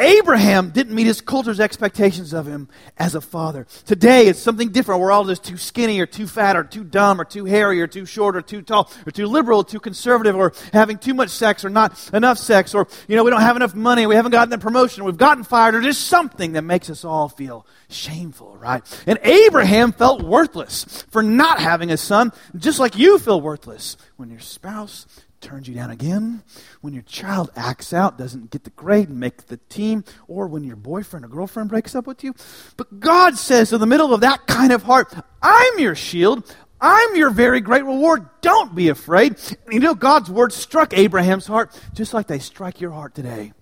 Abraham 0.00 0.70
didn't 0.70 0.94
meet 0.94 1.06
his 1.06 1.20
culture's 1.20 1.60
expectations 1.60 2.32
of 2.32 2.46
him 2.46 2.68
as 2.98 3.14
a 3.14 3.20
father. 3.20 3.66
Today, 3.84 4.26
it's 4.26 4.40
something 4.40 4.70
different. 4.70 5.00
We're 5.00 5.12
all 5.12 5.24
just 5.24 5.44
too 5.44 5.58
skinny 5.58 6.00
or 6.00 6.06
too 6.06 6.26
fat 6.26 6.56
or 6.56 6.64
too 6.64 6.84
dumb 6.84 7.20
or 7.20 7.24
too 7.24 7.44
hairy 7.44 7.82
or 7.82 7.86
too 7.86 8.06
short 8.06 8.34
or 8.34 8.42
too 8.42 8.62
tall 8.62 8.90
or 9.06 9.12
too 9.12 9.26
liberal 9.26 9.60
or 9.60 9.64
too 9.64 9.78
conservative 9.78 10.34
or 10.34 10.52
having 10.72 10.96
too 10.96 11.12
much 11.14 11.28
sex 11.28 11.64
or 11.64 11.70
not 11.70 12.10
enough 12.14 12.38
sex 12.38 12.74
or, 12.74 12.88
you 13.08 13.16
know, 13.16 13.24
we 13.24 13.30
don't 13.30 13.42
have 13.42 13.56
enough 13.56 13.74
money. 13.74 14.06
We 14.06 14.14
haven't 14.14 14.32
gotten 14.32 14.50
the 14.50 14.58
promotion. 14.58 15.04
We've 15.04 15.16
gotten 15.16 15.44
fired 15.44 15.74
or 15.74 15.82
just 15.82 16.06
something 16.06 16.52
that 16.52 16.62
makes 16.62 16.88
us 16.88 17.04
all 17.04 17.28
feel 17.28 17.66
shameful, 17.88 18.56
right? 18.56 18.82
And 19.06 19.18
Abraham 19.22 19.92
felt 19.92 20.22
worthless 20.22 21.04
for 21.10 21.22
not 21.22 21.60
having 21.60 21.90
a 21.90 21.96
son, 21.96 22.32
just 22.56 22.78
like 22.78 22.96
you 22.96 23.18
feel 23.18 23.40
worthless 23.40 23.96
when 24.16 24.30
your 24.30 24.40
spouse 24.40 25.06
turns 25.40 25.68
you 25.68 25.74
down 25.74 25.90
again, 25.90 26.42
when 26.80 26.92
your 26.92 27.02
child 27.02 27.50
acts 27.56 27.92
out, 27.92 28.18
doesn't 28.18 28.50
get 28.50 28.64
the 28.64 28.70
grade 28.70 29.08
and 29.08 29.18
make 29.18 29.46
the 29.46 29.56
team, 29.68 30.04
or 30.28 30.46
when 30.46 30.64
your 30.64 30.76
boyfriend 30.76 31.24
or 31.24 31.28
girlfriend 31.28 31.68
breaks 31.68 31.94
up 31.94 32.06
with 32.06 32.22
you. 32.22 32.34
But 32.76 33.00
God 33.00 33.36
says, 33.36 33.72
in 33.72 33.80
the 33.80 33.86
middle 33.86 34.12
of 34.14 34.20
that 34.20 34.46
kind 34.46 34.72
of 34.72 34.82
heart, 34.82 35.14
I'm 35.42 35.78
your 35.78 35.94
shield. 35.94 36.44
I'm 36.80 37.14
your 37.14 37.30
very 37.30 37.60
great 37.60 37.84
reward. 37.84 38.26
Don't 38.40 38.74
be 38.74 38.88
afraid. 38.88 39.36
You 39.70 39.80
know, 39.80 39.94
God's 39.94 40.30
word 40.30 40.52
struck 40.52 40.96
Abraham's 40.96 41.46
heart 41.46 41.78
just 41.92 42.14
like 42.14 42.26
they 42.26 42.38
strike 42.38 42.80
your 42.80 42.92
heart 42.92 43.14
today. 43.14 43.52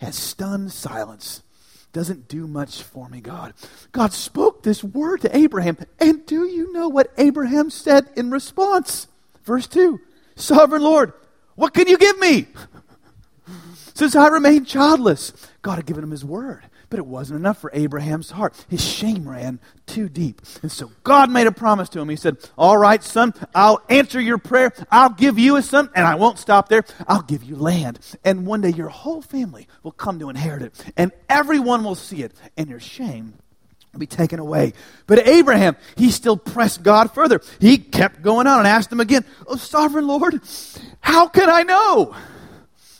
As 0.00 0.16
stunned 0.16 0.72
silence 0.72 1.42
doesn't 1.92 2.28
do 2.28 2.46
much 2.46 2.82
for 2.82 3.08
me, 3.08 3.20
God. 3.20 3.54
God 3.92 4.12
spoke 4.12 4.62
this 4.62 4.84
word 4.84 5.22
to 5.22 5.34
Abraham. 5.36 5.78
And 5.98 6.26
do 6.26 6.44
you 6.44 6.72
know 6.72 6.88
what 6.88 7.12
Abraham 7.16 7.70
said 7.70 8.10
in 8.16 8.30
response? 8.30 9.08
Verse 9.44 9.66
2 9.66 10.00
Sovereign 10.36 10.82
Lord, 10.82 11.12
what 11.54 11.74
can 11.74 11.88
you 11.88 11.98
give 11.98 12.18
me? 12.18 12.46
Since 13.94 14.14
I 14.14 14.28
remain 14.28 14.66
childless. 14.66 15.32
God 15.62 15.76
had 15.76 15.86
given 15.86 16.04
him 16.04 16.10
his 16.10 16.24
word, 16.24 16.62
but 16.90 16.98
it 16.98 17.06
wasn't 17.06 17.40
enough 17.40 17.58
for 17.58 17.70
Abraham's 17.72 18.30
heart. 18.30 18.54
His 18.68 18.84
shame 18.84 19.28
ran 19.28 19.58
too 19.86 20.08
deep. 20.08 20.42
And 20.62 20.70
so 20.70 20.92
God 21.02 21.30
made 21.30 21.46
a 21.46 21.52
promise 21.52 21.88
to 21.88 22.00
him. 22.00 22.08
He 22.10 22.14
said, 22.16 22.36
All 22.56 22.76
right, 22.76 23.02
son, 23.02 23.32
I'll 23.54 23.82
answer 23.88 24.20
your 24.20 24.38
prayer. 24.38 24.72
I'll 24.92 25.10
give 25.10 25.38
you 25.38 25.56
a 25.56 25.62
son, 25.62 25.88
and 25.94 26.06
I 26.06 26.14
won't 26.14 26.38
stop 26.38 26.68
there. 26.68 26.84
I'll 27.08 27.22
give 27.22 27.42
you 27.42 27.56
land. 27.56 27.98
And 28.22 28.46
one 28.46 28.60
day 28.60 28.68
your 28.68 28.90
whole 28.90 29.22
family 29.22 29.66
will 29.82 29.92
come 29.92 30.18
to 30.18 30.28
inherit 30.28 30.62
it, 30.62 30.84
and 30.96 31.10
everyone 31.28 31.82
will 31.82 31.94
see 31.94 32.22
it, 32.22 32.32
and 32.56 32.68
your 32.68 32.80
shame 32.80 33.34
be 33.98 34.06
taken 34.06 34.38
away. 34.38 34.72
But 35.06 35.26
Abraham, 35.26 35.76
he 35.96 36.10
still 36.10 36.36
pressed 36.36 36.82
God 36.82 37.12
further. 37.12 37.40
He 37.60 37.78
kept 37.78 38.22
going 38.22 38.46
on 38.46 38.58
and 38.58 38.68
asked 38.68 38.92
him 38.92 39.00
again, 39.00 39.24
Oh, 39.46 39.56
sovereign 39.56 40.06
Lord, 40.06 40.40
how 41.00 41.28
can 41.28 41.48
I 41.48 41.62
know 41.62 42.14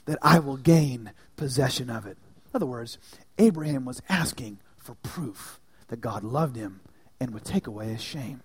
that 0.06 0.18
I 0.22 0.38
will 0.38 0.56
gain 0.56 1.12
possession 1.36 1.90
of 1.90 2.06
it? 2.06 2.16
In 2.46 2.56
other 2.56 2.66
words, 2.66 2.98
Abraham 3.38 3.84
was 3.84 4.02
asking 4.08 4.58
for 4.76 4.94
proof 4.96 5.60
that 5.88 6.00
God 6.00 6.24
loved 6.24 6.56
him 6.56 6.80
and 7.20 7.32
would 7.32 7.44
take 7.44 7.66
away 7.66 7.88
his 7.88 8.02
shame. 8.02 8.42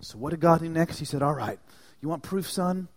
So 0.00 0.18
what 0.18 0.30
did 0.30 0.40
God 0.40 0.60
do 0.60 0.68
next? 0.68 0.98
He 0.98 1.04
said, 1.04 1.22
All 1.22 1.34
right, 1.34 1.58
you 2.00 2.08
want 2.08 2.22
proof, 2.22 2.50
son? 2.50 2.88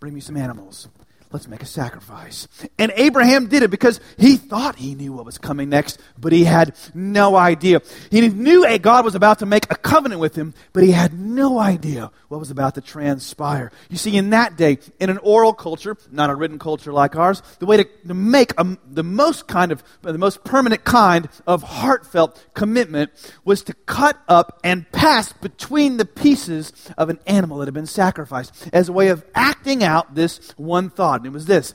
Bring 0.00 0.14
me 0.14 0.20
some 0.20 0.36
animals. 0.36 0.88
Let's 1.32 1.48
make 1.48 1.62
a 1.62 1.66
sacrifice. 1.66 2.48
And 2.78 2.92
Abraham 2.96 3.48
did 3.48 3.62
it 3.62 3.70
because 3.70 4.00
he 4.18 4.36
thought 4.36 4.76
he 4.76 4.94
knew 4.94 5.12
what 5.12 5.24
was 5.24 5.38
coming 5.38 5.68
next, 5.68 6.00
but 6.18 6.32
he 6.32 6.44
had 6.44 6.76
no 6.94 7.36
idea. 7.36 7.82
He 8.10 8.28
knew 8.28 8.64
a 8.64 8.78
God 8.78 9.04
was 9.04 9.14
about 9.14 9.40
to 9.40 9.46
make 9.46 9.70
a 9.70 9.76
covenant 9.76 10.20
with 10.20 10.36
him, 10.36 10.54
but 10.72 10.82
he 10.82 10.92
had 10.92 11.18
no 11.18 11.58
idea 11.58 12.10
what 12.28 12.40
was 12.40 12.50
about 12.50 12.74
to 12.74 12.80
transpire. 12.80 13.70
You 13.88 13.96
see, 13.96 14.16
in 14.16 14.30
that 14.30 14.56
day, 14.56 14.78
in 14.98 15.10
an 15.10 15.18
oral 15.18 15.52
culture, 15.52 15.96
not 16.10 16.30
a 16.30 16.34
written 16.34 16.58
culture 16.58 16.92
like 16.92 17.16
ours, 17.16 17.42
the 17.58 17.66
way 17.66 17.78
to, 17.78 17.84
to 18.06 18.14
make 18.14 18.52
a, 18.58 18.76
the 18.88 19.04
most 19.04 19.46
kind 19.46 19.72
of, 19.72 19.82
the 20.02 20.18
most 20.18 20.44
permanent 20.44 20.84
kind 20.84 21.28
of 21.46 21.62
heartfelt 21.62 22.44
commitment 22.54 23.10
was 23.44 23.62
to 23.64 23.74
cut 23.74 24.20
up 24.28 24.60
and 24.64 24.90
pass 24.92 25.32
between 25.32 25.96
the 25.96 26.04
pieces 26.04 26.72
of 26.96 27.08
an 27.08 27.18
animal 27.26 27.58
that 27.58 27.66
had 27.66 27.74
been 27.74 27.86
sacrificed 27.86 28.68
as 28.72 28.88
a 28.88 28.92
way 28.92 29.08
of 29.08 29.24
acting 29.34 29.82
out 29.82 30.14
this 30.14 30.52
one 30.56 30.90
thought. 30.90 31.15
And 31.16 31.26
it 31.26 31.32
was 31.32 31.46
this 31.46 31.74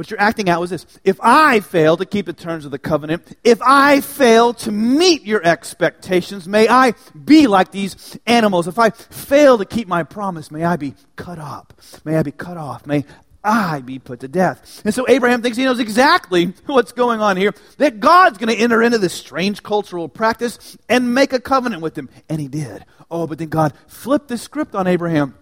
what 0.00 0.10
you're 0.10 0.20
acting 0.20 0.48
out 0.48 0.62
was 0.62 0.70
this 0.70 0.86
if 1.04 1.18
I 1.20 1.60
fail 1.60 1.96
to 1.98 2.06
keep 2.06 2.24
the 2.24 2.32
terms 2.32 2.64
of 2.64 2.70
the 2.70 2.78
covenant, 2.78 3.36
if 3.44 3.60
I 3.60 4.00
fail 4.00 4.54
to 4.54 4.72
meet 4.72 5.24
your 5.24 5.44
expectations, 5.46 6.48
may 6.48 6.68
I 6.68 6.94
be 7.24 7.46
like 7.46 7.70
these 7.70 8.18
animals. 8.26 8.66
If 8.66 8.78
I 8.78 8.90
fail 8.90 9.58
to 9.58 9.66
keep 9.66 9.88
my 9.88 10.02
promise, 10.02 10.50
may 10.50 10.64
I 10.64 10.76
be 10.76 10.94
cut 11.16 11.38
up. 11.38 11.74
May 12.04 12.16
I 12.16 12.22
be 12.22 12.32
cut 12.32 12.56
off. 12.56 12.86
May 12.86 13.04
I 13.44 13.80
be 13.80 13.98
put 13.98 14.20
to 14.20 14.28
death. 14.28 14.80
And 14.86 14.94
so 14.94 15.06
Abraham 15.06 15.42
thinks 15.42 15.58
he 15.58 15.64
knows 15.64 15.80
exactly 15.80 16.54
what's 16.66 16.92
going 16.92 17.20
on 17.20 17.36
here, 17.36 17.52
that 17.76 18.00
God's 18.00 18.38
going 18.38 18.54
to 18.54 18.62
enter 18.62 18.82
into 18.82 18.96
this 18.96 19.12
strange 19.12 19.62
cultural 19.62 20.08
practice 20.08 20.78
and 20.88 21.14
make 21.14 21.34
a 21.34 21.40
covenant 21.40 21.82
with 21.82 21.98
him. 21.98 22.08
And 22.28 22.40
he 22.40 22.48
did. 22.48 22.86
Oh, 23.10 23.26
but 23.26 23.36
then 23.36 23.48
God 23.48 23.74
flipped 23.86 24.28
the 24.28 24.38
script 24.38 24.74
on 24.74 24.86
Abraham. 24.86 25.34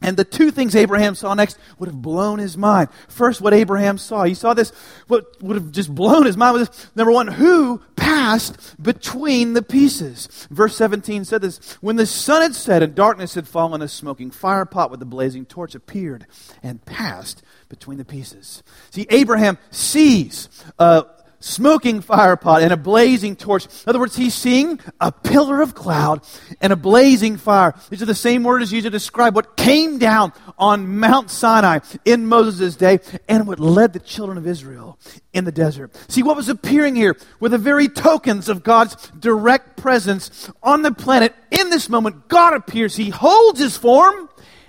And 0.00 0.16
the 0.16 0.24
two 0.24 0.50
things 0.52 0.76
Abraham 0.76 1.14
saw 1.14 1.34
next 1.34 1.58
would 1.78 1.88
have 1.88 2.00
blown 2.00 2.38
his 2.38 2.56
mind. 2.56 2.88
First, 3.08 3.40
what 3.40 3.52
Abraham 3.52 3.98
saw. 3.98 4.22
He 4.24 4.34
saw 4.34 4.54
this, 4.54 4.70
what 5.08 5.42
would 5.42 5.56
have 5.56 5.72
just 5.72 5.92
blown 5.92 6.24
his 6.24 6.36
mind 6.36 6.58
was 6.58 6.68
this. 6.68 6.90
Number 6.94 7.10
one, 7.10 7.26
who 7.26 7.82
passed 7.96 8.80
between 8.80 9.54
the 9.54 9.62
pieces? 9.62 10.46
Verse 10.50 10.76
17 10.76 11.24
said 11.24 11.40
this 11.40 11.74
When 11.80 11.96
the 11.96 12.06
sun 12.06 12.42
had 12.42 12.54
set 12.54 12.82
and 12.82 12.94
darkness 12.94 13.34
had 13.34 13.48
fallen, 13.48 13.82
a 13.82 13.88
smoking 13.88 14.30
firepot 14.30 14.90
with 14.90 15.02
a 15.02 15.06
blazing 15.06 15.44
torch 15.44 15.74
appeared 15.74 16.26
and 16.62 16.84
passed 16.84 17.42
between 17.68 17.98
the 17.98 18.04
pieces. 18.04 18.62
See, 18.90 19.06
Abraham 19.10 19.58
sees 19.70 20.48
uh, 20.78 21.02
smoking 21.40 22.00
fire 22.00 22.36
pot 22.36 22.62
and 22.62 22.72
a 22.72 22.76
blazing 22.76 23.36
torch. 23.36 23.66
In 23.66 23.70
other 23.86 23.98
words, 23.98 24.16
he's 24.16 24.34
seeing 24.34 24.80
a 25.00 25.12
pillar 25.12 25.60
of 25.60 25.74
cloud 25.74 26.22
and 26.60 26.72
a 26.72 26.76
blazing 26.76 27.36
fire. 27.36 27.74
These 27.90 28.02
are 28.02 28.06
the 28.06 28.14
same 28.14 28.42
words 28.42 28.72
used 28.72 28.84
to 28.84 28.90
describe 28.90 29.34
what 29.34 29.56
came 29.56 29.98
down 29.98 30.32
on 30.58 30.98
Mount 30.98 31.30
Sinai 31.30 31.80
in 32.04 32.26
Moses' 32.26 32.76
day 32.76 33.00
and 33.28 33.46
what 33.46 33.60
led 33.60 33.92
the 33.92 34.00
children 34.00 34.38
of 34.38 34.46
Israel 34.46 34.98
in 35.32 35.44
the 35.44 35.52
desert. 35.52 35.94
See, 36.08 36.22
what 36.22 36.36
was 36.36 36.48
appearing 36.48 36.96
here 36.96 37.16
were 37.40 37.48
the 37.48 37.58
very 37.58 37.88
tokens 37.88 38.48
of 38.48 38.62
God's 38.62 38.96
direct 39.18 39.76
presence 39.76 40.50
on 40.62 40.82
the 40.82 40.92
planet. 40.92 41.34
In 41.50 41.70
this 41.70 41.88
moment, 41.88 42.28
God 42.28 42.54
appears. 42.54 42.96
He 42.96 43.10
holds 43.10 43.60
his 43.60 43.76
form 43.76 44.28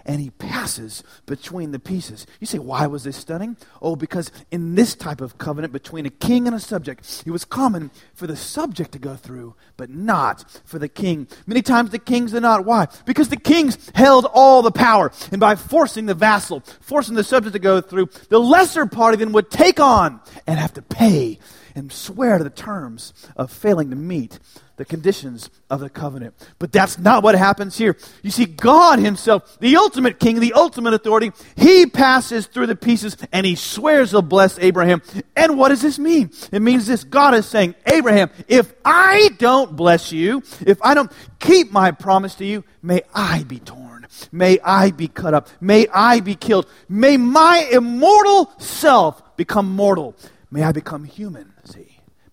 and 0.09 0.19
he 0.19 0.31
passes 0.31 1.03
between 1.27 1.69
the 1.69 1.77
pieces. 1.77 2.25
You 2.39 2.47
say, 2.47 2.57
why 2.57 2.87
was 2.87 3.03
this 3.03 3.15
stunning? 3.15 3.55
Oh, 3.79 3.95
because 3.95 4.31
in 4.49 4.73
this 4.73 4.95
type 4.95 5.21
of 5.21 5.37
covenant 5.37 5.71
between 5.71 6.07
a 6.07 6.09
king 6.09 6.47
and 6.47 6.55
a 6.55 6.59
subject, 6.59 7.21
it 7.27 7.29
was 7.29 7.45
common 7.45 7.91
for 8.15 8.25
the 8.25 8.35
subject 8.35 8.91
to 8.93 8.99
go 8.99 9.15
through, 9.15 9.53
but 9.77 9.91
not 9.91 10.45
for 10.65 10.79
the 10.79 10.89
king. 10.89 11.27
Many 11.45 11.61
times 11.61 11.91
the 11.91 11.99
kings 11.99 12.31
did 12.31 12.41
not. 12.41 12.65
Why? 12.65 12.87
Because 13.05 13.29
the 13.29 13.37
kings 13.37 13.77
held 13.93 14.25
all 14.33 14.63
the 14.63 14.71
power. 14.71 15.11
And 15.31 15.39
by 15.39 15.53
forcing 15.53 16.07
the 16.07 16.15
vassal, 16.15 16.63
forcing 16.81 17.13
the 17.13 17.23
subject 17.23 17.53
to 17.53 17.59
go 17.59 17.79
through, 17.79 18.09
the 18.29 18.39
lesser 18.39 18.87
party 18.87 19.17
then 19.17 19.31
would 19.33 19.51
take 19.51 19.79
on 19.79 20.21
and 20.47 20.57
have 20.57 20.73
to 20.73 20.81
pay 20.81 21.37
and 21.79 21.91
swear 21.91 22.37
to 22.37 22.43
the 22.43 22.49
terms 22.49 23.13
of 23.35 23.51
failing 23.51 23.89
to 23.89 23.95
meet 23.95 24.37
the 24.75 24.85
conditions 24.85 25.49
of 25.69 25.79
the 25.79 25.89
covenant. 25.89 26.33
But 26.57 26.71
that's 26.71 26.97
not 26.97 27.23
what 27.23 27.35
happens 27.35 27.77
here. 27.77 27.97
You 28.21 28.31
see, 28.31 28.45
God 28.45 28.99
Himself, 28.99 29.57
the 29.59 29.75
ultimate 29.77 30.19
king, 30.19 30.39
the 30.39 30.53
ultimate 30.53 30.93
authority, 30.93 31.31
He 31.55 31.85
passes 31.85 32.47
through 32.47 32.67
the 32.67 32.75
pieces 32.75 33.17
and 33.31 33.45
He 33.45 33.55
swears 33.55 34.11
to 34.11 34.21
bless 34.21 34.59
Abraham. 34.59 35.01
And 35.35 35.57
what 35.57 35.69
does 35.69 35.81
this 35.81 35.99
mean? 35.99 36.31
It 36.51 36.61
means 36.61 36.85
this 36.85 37.03
God 37.03 37.33
is 37.33 37.45
saying, 37.45 37.75
Abraham, 37.85 38.29
if 38.47 38.73
I 38.85 39.31
don't 39.37 39.75
bless 39.75 40.11
you, 40.11 40.43
if 40.65 40.81
I 40.81 40.93
don't 40.93 41.11
keep 41.39 41.71
my 41.71 41.91
promise 41.91 42.35
to 42.35 42.45
you, 42.45 42.63
may 42.81 43.01
I 43.13 43.43
be 43.43 43.59
torn. 43.59 44.07
May 44.31 44.59
I 44.61 44.91
be 44.91 45.07
cut 45.07 45.33
up. 45.33 45.47
May 45.61 45.87
I 45.93 46.19
be 46.19 46.35
killed. 46.35 46.67
May 46.87 47.17
my 47.17 47.67
immortal 47.71 48.51
self 48.59 49.35
become 49.37 49.69
mortal. 49.69 50.15
May 50.51 50.63
I 50.63 50.71
become 50.71 51.03
human. 51.03 51.48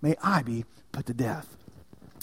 May 0.06 0.14
I 0.22 0.42
be 0.42 0.64
put 0.92 1.06
to 1.06 1.14
death. 1.14 1.56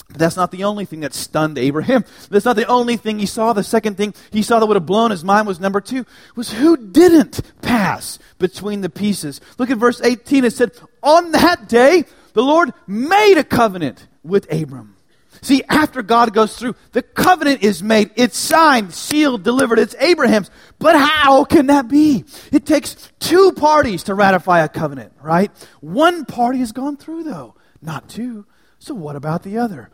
That's 0.08 0.36
not 0.36 0.50
the 0.50 0.64
only 0.64 0.86
thing 0.86 1.00
that 1.00 1.12
stunned 1.12 1.58
Abraham. 1.58 2.06
That's 2.30 2.46
not 2.46 2.56
the 2.56 2.64
only 2.64 2.96
thing 2.96 3.18
he 3.18 3.26
saw. 3.26 3.52
The 3.52 3.62
second 3.62 3.98
thing 3.98 4.14
he 4.30 4.40
saw 4.40 4.58
that 4.58 4.64
would 4.64 4.76
have 4.76 4.86
blown 4.86 5.10
his 5.10 5.22
mind 5.22 5.46
was 5.46 5.60
number 5.60 5.82
two, 5.82 6.06
was 6.34 6.50
who 6.50 6.78
didn't 6.78 7.42
pass 7.60 8.18
between 8.38 8.80
the 8.80 8.88
pieces. 8.88 9.42
Look 9.58 9.68
at 9.68 9.76
verse 9.76 10.00
18. 10.00 10.46
It 10.46 10.54
said, 10.54 10.70
On 11.02 11.32
that 11.32 11.68
day, 11.68 12.06
the 12.32 12.42
Lord 12.42 12.72
made 12.86 13.36
a 13.36 13.44
covenant 13.44 14.08
with 14.22 14.50
Abram. 14.50 14.96
See, 15.44 15.62
after 15.68 16.02
God 16.02 16.32
goes 16.32 16.56
through, 16.56 16.76
the 16.92 17.02
covenant 17.02 17.62
is 17.62 17.82
made. 17.82 18.12
It's 18.16 18.38
signed, 18.38 18.94
sealed, 18.94 19.42
delivered. 19.42 19.78
It's 19.78 19.94
Abraham's. 19.96 20.50
But 20.78 20.96
how 20.96 21.44
can 21.44 21.66
that 21.66 21.86
be? 21.86 22.24
It 22.50 22.64
takes 22.64 23.10
two 23.18 23.52
parties 23.52 24.04
to 24.04 24.14
ratify 24.14 24.64
a 24.64 24.70
covenant, 24.70 25.12
right? 25.20 25.50
One 25.82 26.24
party 26.24 26.60
has 26.60 26.72
gone 26.72 26.96
through, 26.96 27.24
though, 27.24 27.56
not 27.84 28.08
two. 28.08 28.46
So, 28.78 28.94
what 28.94 29.16
about 29.16 29.42
the 29.42 29.58
other? 29.58 29.90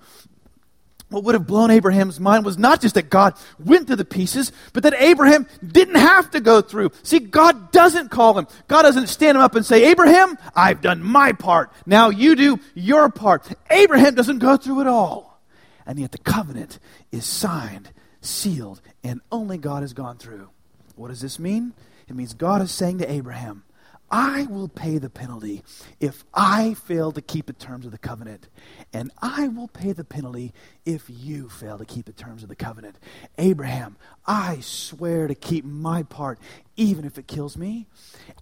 What 1.10 1.24
would 1.24 1.34
have 1.34 1.46
blown 1.46 1.72
Abraham's 1.72 2.20
mind 2.20 2.44
was 2.44 2.56
not 2.56 2.80
just 2.80 2.94
that 2.94 3.10
God 3.10 3.34
went 3.58 3.88
through 3.88 3.96
the 3.96 4.04
pieces, 4.04 4.52
but 4.72 4.84
that 4.84 4.94
Abraham 4.94 5.48
didn't 5.66 5.96
have 5.96 6.30
to 6.30 6.40
go 6.40 6.60
through. 6.60 6.92
See, 7.02 7.18
God 7.18 7.72
doesn't 7.72 8.10
call 8.10 8.38
him. 8.38 8.46
God 8.68 8.82
doesn't 8.82 9.08
stand 9.08 9.36
him 9.36 9.42
up 9.42 9.56
and 9.56 9.66
say, 9.66 9.90
Abraham, 9.90 10.38
I've 10.54 10.80
done 10.80 11.02
my 11.02 11.32
part. 11.32 11.72
Now 11.84 12.10
you 12.10 12.36
do 12.36 12.60
your 12.74 13.10
part. 13.10 13.48
Abraham 13.70 14.14
doesn't 14.14 14.38
go 14.38 14.56
through 14.56 14.82
it 14.82 14.86
all. 14.86 15.40
And 15.84 15.98
yet 15.98 16.12
the 16.12 16.18
covenant 16.18 16.78
is 17.10 17.24
signed, 17.26 17.90
sealed, 18.20 18.80
and 19.02 19.20
only 19.32 19.58
God 19.58 19.82
has 19.82 19.92
gone 19.92 20.16
through. 20.16 20.48
What 20.94 21.08
does 21.08 21.20
this 21.20 21.40
mean? 21.40 21.72
It 22.06 22.14
means 22.14 22.34
God 22.34 22.62
is 22.62 22.70
saying 22.70 22.98
to 22.98 23.10
Abraham, 23.10 23.64
I 24.10 24.46
will 24.50 24.68
pay 24.68 24.98
the 24.98 25.08
penalty 25.08 25.62
if 26.00 26.24
I 26.34 26.74
fail 26.74 27.12
to 27.12 27.22
keep 27.22 27.46
the 27.46 27.52
terms 27.52 27.86
of 27.86 27.92
the 27.92 27.98
covenant. 27.98 28.48
And 28.92 29.12
I 29.22 29.48
will 29.48 29.68
pay 29.68 29.92
the 29.92 30.04
penalty 30.04 30.52
if 30.84 31.04
you 31.08 31.48
fail 31.48 31.78
to 31.78 31.84
keep 31.84 32.06
the 32.06 32.12
terms 32.12 32.42
of 32.42 32.48
the 32.48 32.56
covenant. 32.56 32.96
Abraham, 33.38 33.96
I 34.26 34.58
swear 34.60 35.28
to 35.28 35.34
keep 35.34 35.64
my 35.64 36.02
part, 36.02 36.40
even 36.76 37.04
if 37.04 37.18
it 37.18 37.28
kills 37.28 37.56
me. 37.56 37.86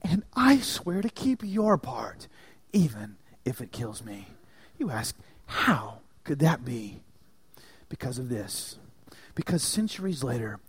And 0.03 0.25
I 0.35 0.59
swear 0.61 1.03
to 1.03 1.11
keep 1.11 1.43
your 1.45 1.77
part, 1.77 2.29
even 2.73 3.17
if 3.45 3.61
it 3.61 3.71
kills 3.71 4.03
me. 4.03 4.29
You 4.79 4.91
ask, 4.91 5.15
how 5.47 5.99
could 6.25 6.39
that 6.39 6.65
be? 6.65 7.01
Because 7.91 8.19
of 8.19 8.29
this. 8.31 8.79
Because 9.35 9.63
centuries 9.63 10.25
later, 10.25 10.61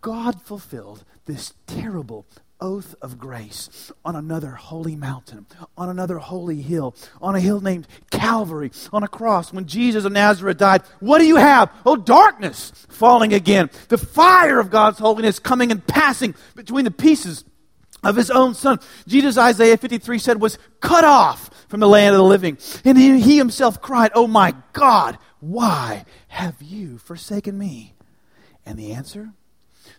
God 0.00 0.40
fulfilled 0.42 1.04
this 1.26 1.54
terrible, 1.66 2.26
oath 2.60 2.94
of 3.00 3.18
grace 3.18 3.90
on 4.04 4.16
another 4.16 4.50
holy 4.50 4.96
mountain, 4.96 5.46
on 5.76 5.88
another 5.88 6.18
holy 6.18 6.60
hill, 6.62 6.94
on 7.20 7.34
a 7.34 7.40
hill 7.40 7.60
named 7.60 7.86
Calvary, 8.10 8.70
on 8.92 9.02
a 9.02 9.08
cross. 9.08 9.52
When 9.52 9.66
Jesus 9.66 10.04
of 10.04 10.12
Nazareth 10.12 10.58
died, 10.58 10.82
what 11.00 11.18
do 11.18 11.26
you 11.26 11.36
have? 11.36 11.70
Oh, 11.84 11.96
darkness 11.96 12.72
falling 12.88 13.32
again. 13.32 13.70
The 13.88 13.98
fire 13.98 14.58
of 14.58 14.70
God's 14.70 14.98
holiness 14.98 15.38
coming 15.38 15.70
and 15.70 15.86
passing 15.86 16.34
between 16.54 16.84
the 16.84 16.90
pieces 16.90 17.44
of 18.02 18.16
his 18.16 18.30
own 18.30 18.54
son. 18.54 18.78
Jesus, 19.06 19.36
Isaiah 19.36 19.76
53 19.76 20.18
said, 20.18 20.40
was 20.40 20.58
cut 20.80 21.04
off 21.04 21.50
from 21.68 21.80
the 21.80 21.88
land 21.88 22.14
of 22.14 22.18
the 22.18 22.24
living. 22.24 22.58
And 22.84 22.96
he, 22.96 23.20
he 23.20 23.36
himself 23.36 23.80
cried, 23.80 24.10
Oh 24.14 24.26
my 24.26 24.54
God, 24.72 25.18
why 25.40 26.04
have 26.28 26.60
you 26.62 26.98
forsaken 26.98 27.58
me? 27.58 27.94
And 28.64 28.78
the 28.78 28.92
answer? 28.92 29.32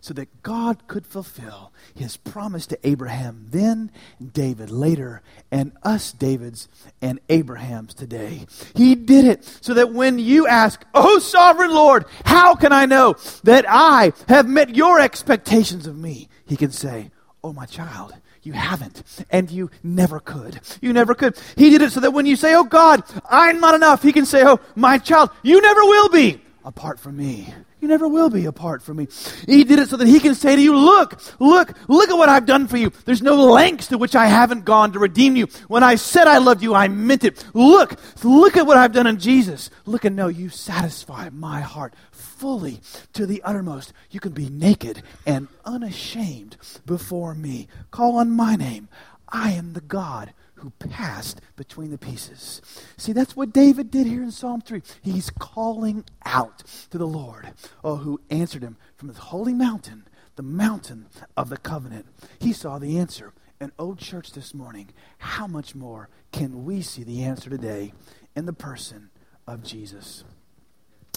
So 0.01 0.13
that 0.15 0.41
God 0.43 0.87
could 0.87 1.05
fulfill 1.05 1.71
his 1.95 2.17
promise 2.17 2.65
to 2.67 2.79
Abraham 2.87 3.45
then, 3.49 3.91
David 4.33 4.71
later, 4.71 5.21
and 5.51 5.71
us 5.83 6.11
Davids 6.11 6.67
and 7.01 7.19
Abrahams 7.29 7.93
today. 7.93 8.45
He 8.75 8.95
did 8.95 9.25
it 9.25 9.45
so 9.61 9.73
that 9.75 9.93
when 9.93 10.19
you 10.19 10.47
ask, 10.47 10.83
Oh, 10.93 11.19
sovereign 11.19 11.71
Lord, 11.71 12.05
how 12.25 12.55
can 12.55 12.73
I 12.73 12.85
know 12.85 13.15
that 13.43 13.65
I 13.69 14.13
have 14.27 14.47
met 14.49 14.75
your 14.75 14.99
expectations 14.99 15.85
of 15.87 15.97
me? 15.97 16.27
He 16.45 16.57
can 16.57 16.71
say, 16.71 17.11
Oh, 17.43 17.53
my 17.53 17.65
child. 17.65 18.13
You 18.43 18.53
haven't, 18.53 19.03
and 19.29 19.51
you 19.51 19.69
never 19.83 20.19
could. 20.19 20.61
You 20.81 20.93
never 20.93 21.13
could. 21.13 21.37
He 21.55 21.69
did 21.69 21.83
it 21.83 21.91
so 21.91 21.99
that 21.99 22.11
when 22.11 22.25
you 22.25 22.35
say, 22.35 22.55
Oh 22.55 22.63
God, 22.63 23.03
I'm 23.29 23.59
not 23.59 23.75
enough, 23.75 24.01
he 24.01 24.11
can 24.11 24.25
say, 24.25 24.41
Oh, 24.43 24.59
my 24.75 24.97
child, 24.97 25.29
you 25.43 25.61
never 25.61 25.81
will 25.81 26.09
be. 26.09 26.41
apart 26.65 26.99
from 26.99 27.17
me. 27.17 27.53
You 27.81 27.87
never 27.87 28.07
will 28.07 28.29
be 28.29 28.45
apart 28.45 28.83
from 28.83 28.97
me. 28.97 29.07
He 29.47 29.63
did 29.63 29.79
it 29.79 29.89
so 29.89 29.97
that 29.97 30.07
he 30.07 30.19
can 30.19 30.35
say 30.35 30.55
to 30.55 30.61
you, 30.61 30.75
Look, 30.75 31.19
look, 31.39 31.73
look 31.87 32.09
at 32.11 32.17
what 32.17 32.29
I've 32.29 32.45
done 32.45 32.67
for 32.67 32.77
you. 32.77 32.91
There's 33.05 33.23
no 33.23 33.35
lengths 33.35 33.87
to 33.87 33.97
which 33.97 34.15
I 34.15 34.27
haven't 34.27 34.65
gone 34.65 34.93
to 34.93 34.99
redeem 34.99 35.35
you. 35.35 35.47
When 35.67 35.81
I 35.81 35.95
said 35.95 36.27
I 36.27 36.37
loved 36.37 36.61
you, 36.61 36.75
I 36.75 36.87
meant 36.87 37.23
it. 37.23 37.43
Look, 37.55 37.95
look 38.23 38.55
at 38.55 38.67
what 38.67 38.77
I've 38.77 38.93
done 38.93 39.07
in 39.07 39.17
Jesus. 39.17 39.71
Look 39.85 40.05
and 40.05 40.15
know 40.15 40.27
you 40.27 40.49
satisfy 40.49 41.29
my 41.31 41.61
heart 41.61 41.95
fully 42.11 42.81
to 43.13 43.25
the 43.25 43.41
uttermost. 43.41 43.93
You 44.11 44.19
can 44.19 44.33
be 44.33 44.47
naked 44.47 45.01
and 45.25 45.47
unashamed 45.65 46.57
before 46.85 47.33
me. 47.33 47.67
Call 47.89 48.17
on 48.17 48.29
my 48.29 48.55
name. 48.55 48.89
I 49.27 49.53
am 49.53 49.73
the 49.73 49.81
God 49.81 50.33
who 50.61 50.71
passed 50.71 51.41
between 51.55 51.91
the 51.91 51.97
pieces. 51.97 52.61
See, 52.97 53.13
that's 53.13 53.35
what 53.35 53.51
David 53.51 53.89
did 53.89 54.05
here 54.05 54.21
in 54.21 54.31
Psalm 54.31 54.61
3. 54.61 54.81
He's 55.01 55.29
calling 55.29 56.05
out 56.25 56.63
to 56.91 56.97
the 56.97 57.07
Lord, 57.07 57.53
oh, 57.83 57.97
who 57.97 58.21
answered 58.29 58.61
him 58.61 58.77
from 58.95 59.09
his 59.09 59.17
holy 59.17 59.53
mountain, 59.53 60.07
the 60.35 60.43
mountain 60.43 61.07
of 61.35 61.49
the 61.49 61.57
covenant. 61.57 62.05
He 62.39 62.53
saw 62.53 62.77
the 62.77 62.97
answer. 62.97 63.33
And, 63.59 63.71
oh, 63.77 63.95
church, 63.95 64.31
this 64.31 64.53
morning, 64.53 64.89
how 65.19 65.47
much 65.47 65.75
more 65.75 66.09
can 66.31 66.65
we 66.65 66.81
see 66.81 67.03
the 67.03 67.23
answer 67.23 67.49
today 67.49 67.93
in 68.35 68.45
the 68.45 68.53
person 68.53 69.09
of 69.47 69.63
Jesus? 69.63 70.23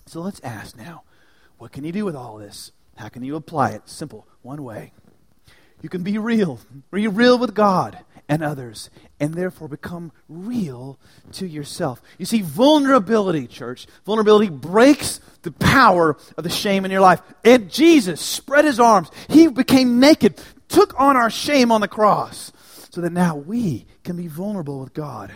So 0.07 0.21
let's 0.21 0.41
ask 0.43 0.77
now 0.77 1.05
what 1.57 1.73
can 1.73 1.85
you 1.85 1.93
do 1.93 2.05
with 2.05 2.17
all 2.17 2.37
this? 2.37 2.73
How 2.97 3.09
can 3.09 3.23
you 3.25 3.37
apply 3.37 3.71
it? 3.71 3.89
Simple, 3.89 4.27
one 4.43 4.63
way. 4.63 4.93
You 5.83 5.89
can 5.89 6.03
be 6.03 6.19
real. 6.19 6.61
Be 6.91 7.07
real 7.09 7.39
with 7.39 7.55
God 7.55 7.99
and 8.29 8.43
others, 8.43 8.91
and 9.21 9.35
therefore 9.35 9.69
become 9.69 10.13
real 10.29 10.99
to 11.33 11.47
yourself. 11.47 12.01
You 12.19 12.25
see, 12.25 12.41
vulnerability, 12.43 13.47
church, 13.47 13.87
vulnerability 14.07 14.49
breaks 14.49 15.21
the 15.43 15.53
power 15.53 16.17
of 16.37 16.45
the 16.45 16.51
shame 16.51 16.85
in 16.85 16.91
your 16.91 17.01
life. 17.01 17.21
And 17.45 17.71
Jesus 17.71 18.21
spread 18.21 18.65
his 18.65 18.81
arms. 18.81 19.11
He 19.29 19.49
became 19.49 20.01
naked, 20.01 20.41
took 20.69 20.99
on 20.99 21.17
our 21.17 21.31
shame 21.31 21.71
on 21.71 21.81
the 21.81 21.89
cross, 21.89 22.53
so 22.91 23.01
that 23.01 23.13
now 23.13 23.37
we 23.37 23.87
can 24.05 24.17
be 24.17 24.27
vulnerable 24.27 24.81
with 24.81 24.95
God 24.95 25.33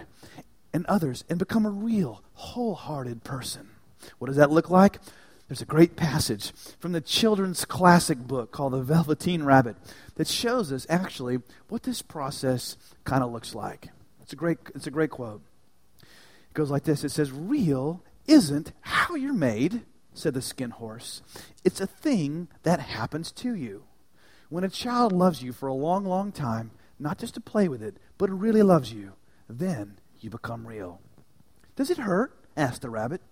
and 0.73 0.87
others 0.87 1.25
and 1.29 1.39
become 1.39 1.67
a 1.67 1.71
real, 1.71 2.23
wholehearted 2.35 3.25
person. 3.25 3.69
What 4.19 4.29
does 4.29 4.37
that 4.37 4.51
look 4.51 4.71
like? 4.71 4.99
There's 5.49 5.63
a 5.63 5.67
great 5.67 5.97
passage 5.97 6.53
from 6.79 6.93
the 6.93 7.01
children's 7.01 7.65
classic 7.65 8.19
book 8.19 8.53
called 8.53 8.75
The 8.75 8.83
Velveteen 8.83 9.45
Rabbit 9.45 9.77
that 10.17 10.29
shows 10.29 10.71
us 10.71 10.87
actually 10.91 11.39
what 11.71 11.85
this 11.85 12.03
process 12.03 12.77
kind 13.05 13.25
of 13.25 13.33
looks 13.33 13.55
like. 13.55 13.89
It's 14.21 14.35
a 14.35 14.37
great, 14.37 14.59
it's 14.75 14.87
a 14.87 14.91
great 14.91 15.09
quote. 15.09 15.41
It 16.03 16.53
goes 16.53 16.71
like 16.71 16.85
this 16.85 17.03
It 17.03 17.11
says, 17.11 17.33
Real 17.33 18.03
isn't 18.27 18.73
how 18.83 19.15
you're 19.15 19.33
made, 19.33 19.87
said 20.13 20.35
the 20.35 20.43
skin 20.43 20.69
horse. 20.69 21.23
It's 21.65 21.81
a 21.81 21.87
thing 21.87 22.49
that 22.65 22.81
happens 22.81 23.33
to 23.33 23.55
you. 23.55 23.85
When 24.51 24.65
a 24.65 24.69
child 24.69 25.13
loves 25.13 25.43
you 25.43 25.55
for 25.55 25.67
a 25.67 25.75
long, 25.75 26.05
long 26.05 26.31
time, 26.31 26.73
not 26.99 27.17
just 27.17 27.33
to 27.35 27.41
play 27.41 27.69
with 27.69 27.83
it, 27.83 27.97
but 28.19 28.29
really 28.29 28.63
loves 28.63 28.93
you, 28.93 29.13
then 29.49 29.99
you 30.21 30.29
become 30.29 30.67
real. 30.67 31.01
Does 31.75 31.89
it 31.89 31.99
hurt? 31.99 32.35
asked 32.55 32.83
the 32.83 32.91
rabbit. 32.91 33.23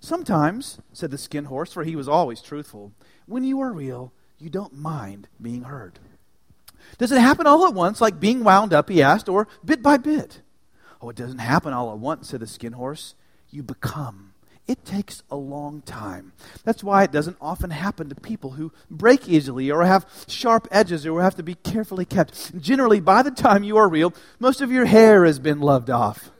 Sometimes, 0.00 0.78
said 0.92 1.10
the 1.10 1.18
skin 1.18 1.44
horse, 1.44 1.72
for 1.72 1.84
he 1.84 1.94
was 1.94 2.08
always 2.08 2.40
truthful, 2.40 2.92
when 3.26 3.44
you 3.44 3.60
are 3.60 3.72
real, 3.72 4.12
you 4.38 4.48
don't 4.48 4.74
mind 4.74 5.28
being 5.40 5.64
hurt. 5.64 5.98
Does 6.98 7.12
it 7.12 7.20
happen 7.20 7.46
all 7.46 7.66
at 7.66 7.74
once, 7.74 8.00
like 8.00 8.18
being 8.18 8.42
wound 8.42 8.72
up, 8.72 8.88
he 8.88 9.02
asked, 9.02 9.28
or 9.28 9.46
bit 9.64 9.82
by 9.82 9.98
bit? 9.98 10.40
Oh, 11.02 11.10
it 11.10 11.16
doesn't 11.16 11.38
happen 11.38 11.72
all 11.72 11.92
at 11.92 11.98
once, 11.98 12.30
said 12.30 12.40
the 12.40 12.46
skin 12.46 12.72
horse. 12.72 13.14
You 13.50 13.62
become. 13.62 14.32
It 14.66 14.84
takes 14.84 15.22
a 15.30 15.36
long 15.36 15.82
time. 15.82 16.32
That's 16.64 16.84
why 16.84 17.02
it 17.02 17.12
doesn't 17.12 17.36
often 17.40 17.70
happen 17.70 18.08
to 18.08 18.14
people 18.14 18.52
who 18.52 18.72
break 18.90 19.28
easily 19.28 19.70
or 19.70 19.84
have 19.84 20.06
sharp 20.28 20.68
edges 20.70 21.04
or 21.04 21.22
have 21.22 21.34
to 21.36 21.42
be 21.42 21.56
carefully 21.56 22.04
kept. 22.04 22.58
Generally, 22.60 23.00
by 23.00 23.22
the 23.22 23.32
time 23.32 23.64
you 23.64 23.76
are 23.76 23.88
real, 23.88 24.14
most 24.38 24.60
of 24.60 24.70
your 24.70 24.84
hair 24.84 25.24
has 25.24 25.38
been 25.38 25.60
loved 25.60 25.90
off, 25.90 26.30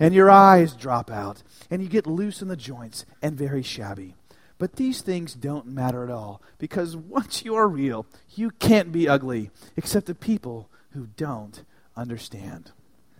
and 0.00 0.14
your 0.14 0.30
eyes 0.30 0.74
drop 0.74 1.10
out, 1.10 1.42
and 1.70 1.82
you 1.82 1.88
get 1.88 2.06
loose 2.06 2.42
in 2.42 2.48
the 2.48 2.56
joints 2.56 3.04
and 3.22 3.36
very 3.36 3.62
shabby. 3.62 4.14
But 4.58 4.76
these 4.76 5.00
things 5.00 5.34
don't 5.34 5.66
matter 5.66 6.04
at 6.04 6.10
all 6.10 6.40
because 6.58 6.96
once 6.96 7.44
you 7.44 7.54
are 7.54 7.68
real, 7.68 8.06
you 8.34 8.50
can't 8.50 8.92
be 8.92 9.08
ugly 9.08 9.50
except 9.76 10.06
to 10.06 10.14
people 10.14 10.68
who 10.92 11.08
don't 11.16 11.64
understand. 11.96 12.70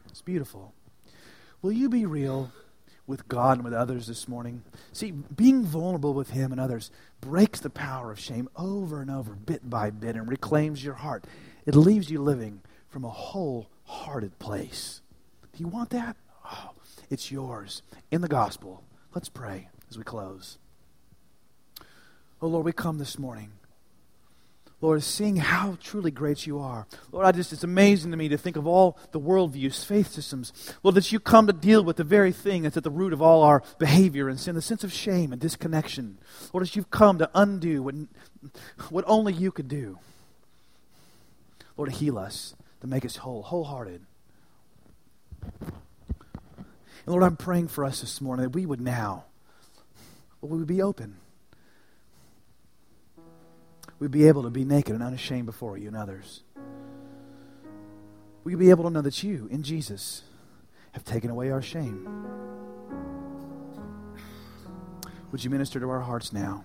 It's 0.09 0.23
beautiful. 0.23 0.75
Will 1.61 1.73
you 1.73 1.89
be 1.89 2.07
real 2.07 2.53
with 3.07 3.29
God 3.29 3.59
and 3.59 3.65
with 3.65 3.75
others 3.75 4.07
this 4.07 4.29
morning? 4.29 4.63
See, 4.93 5.11
being 5.11 5.65
vulnerable 5.65 6.15
with 6.15 6.31
Him 6.31 6.53
and 6.53 6.61
others 6.61 6.91
breaks 7.21 7.59
the 7.61 7.71
power 7.71 8.13
of 8.13 8.21
shame 8.21 8.49
over 8.57 9.01
and 9.01 9.11
over, 9.11 9.35
bit 9.35 9.69
by 9.69 9.91
bit, 9.91 10.15
and 10.15 10.29
reclaims 10.29 10.85
your 10.85 10.95
heart. 10.95 11.25
It 11.67 11.75
leaves 11.75 12.11
you 12.11 12.23
living 12.23 12.61
from 12.89 13.05
a 13.05 13.11
wholehearted 13.11 14.39
place. 14.39 15.01
Do 15.53 15.63
you 15.63 15.69
want 15.69 15.91
that? 15.91 16.17
Oh, 16.45 16.71
it's 17.11 17.31
yours 17.31 17.83
in 18.11 18.21
the 18.21 18.29
gospel. 18.29 18.83
Let's 19.15 19.29
pray 19.29 19.69
as 19.89 19.97
we 19.97 20.05
close. 20.05 20.59
Oh, 22.43 22.49
Lord, 22.49 22.65
we 22.65 22.73
come 22.73 22.99
this 22.99 23.19
morning. 23.19 23.53
Lord, 24.81 25.03
seeing 25.03 25.37
how 25.37 25.79
truly 25.81 26.11
great 26.11 26.47
you 26.47 26.59
are. 26.59 26.87
Lord, 27.11 27.25
I 27.25 27.33
just, 27.33 27.55
it's 27.55 27.65
amazing 27.65 28.11
to 28.11 28.19
me 28.19 28.29
to 28.29 28.37
think 28.37 28.57
of 28.57 28.67
all 28.67 28.99
the 29.13 29.21
worldviews, 29.21 29.83
faith 29.83 30.11
systems. 30.11 30.53
Lord, 30.83 30.97
that 30.97 31.11
you 31.11 31.21
come 31.21 31.47
to 31.47 31.55
deal 31.55 31.83
with 31.83 31.97
the 31.97 32.05
very 32.05 32.33
thing 32.33 32.63
that's 32.63 32.77
at 32.77 32.85
the 32.85 32.91
root 32.91 33.15
of 33.15 33.23
all 33.23 33.43
our 33.43 33.63
behavior 33.79 34.29
and 34.29 34.39
sin, 34.39 34.57
the 34.57 34.61
sense 34.61 34.85
of 34.85 34.93
shame 34.93 35.33
and 35.33 35.41
disconnection. 35.41 36.19
Lord, 36.53 36.63
as 36.63 36.77
you've 36.77 36.91
come 36.91 37.17
to 37.19 37.31
undo 37.35 37.83
what, 37.83 37.95
what 38.91 39.05
only 39.07 39.33
you 39.33 39.51
could 39.51 39.69
do. 39.69 39.99
Lord, 41.79 41.91
to 41.91 41.97
heal 41.97 42.19
us, 42.19 42.55
to 42.83 42.87
make 42.87 43.07
us 43.07 43.17
whole, 43.17 43.43
wholehearted. 43.43 44.03
And 47.05 47.13
Lord, 47.13 47.23
I'm 47.23 47.37
praying 47.37 47.69
for 47.69 47.85
us 47.85 48.01
this 48.01 48.21
morning 48.21 48.45
that 48.45 48.55
we 48.55 48.65
would 48.67 48.81
now, 48.81 49.25
we 50.41 50.59
would 50.59 50.67
be 50.67 50.83
open. 50.83 51.17
We'd 53.99 54.11
be 54.11 54.29
able 54.29 54.43
to 54.43 54.51
be 54.51 54.65
naked 54.65 54.95
and 54.95 55.03
unashamed 55.03 55.47
before 55.47 55.79
you 55.79 55.89
and 55.89 55.97
others. 55.97 56.43
We'd 58.43 58.59
be 58.59 58.71
able 58.71 58.85
to 58.85 58.91
know 58.91 59.01
that 59.01 59.23
you, 59.23 59.49
in 59.51 59.63
Jesus, 59.63 60.23
have 60.93 61.05
taken 61.05 61.31
away 61.31 61.51
our 61.51 61.63
shame. 61.63 62.07
Would 65.33 65.43
you 65.43 65.51
minister 65.51 65.81
to 65.81 65.89
our 65.89 66.01
hearts 66.01 66.33
now? 66.33 66.65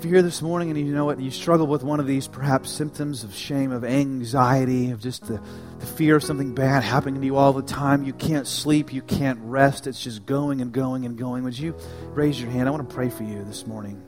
If 0.00 0.06
you're 0.06 0.14
here 0.14 0.22
this 0.22 0.40
morning 0.40 0.70
and 0.70 0.78
you 0.78 0.94
know 0.94 1.04
what, 1.04 1.20
you 1.20 1.30
struggle 1.30 1.66
with 1.66 1.82
one 1.82 2.00
of 2.00 2.06
these 2.06 2.26
perhaps 2.26 2.70
symptoms 2.70 3.22
of 3.22 3.34
shame, 3.34 3.70
of 3.70 3.84
anxiety, 3.84 4.92
of 4.92 5.00
just 5.02 5.26
the, 5.26 5.42
the 5.78 5.84
fear 5.84 6.16
of 6.16 6.24
something 6.24 6.54
bad 6.54 6.82
happening 6.82 7.20
to 7.20 7.26
you 7.26 7.36
all 7.36 7.52
the 7.52 7.60
time, 7.60 8.04
you 8.04 8.14
can't 8.14 8.46
sleep, 8.46 8.94
you 8.94 9.02
can't 9.02 9.38
rest, 9.42 9.86
it's 9.86 10.02
just 10.02 10.24
going 10.24 10.62
and 10.62 10.72
going 10.72 11.04
and 11.04 11.18
going. 11.18 11.44
Would 11.44 11.58
you 11.58 11.76
raise 12.14 12.40
your 12.40 12.50
hand? 12.50 12.66
I 12.66 12.70
want 12.70 12.88
to 12.88 12.94
pray 12.94 13.10
for 13.10 13.24
you 13.24 13.44
this 13.44 13.66
morning. 13.66 14.02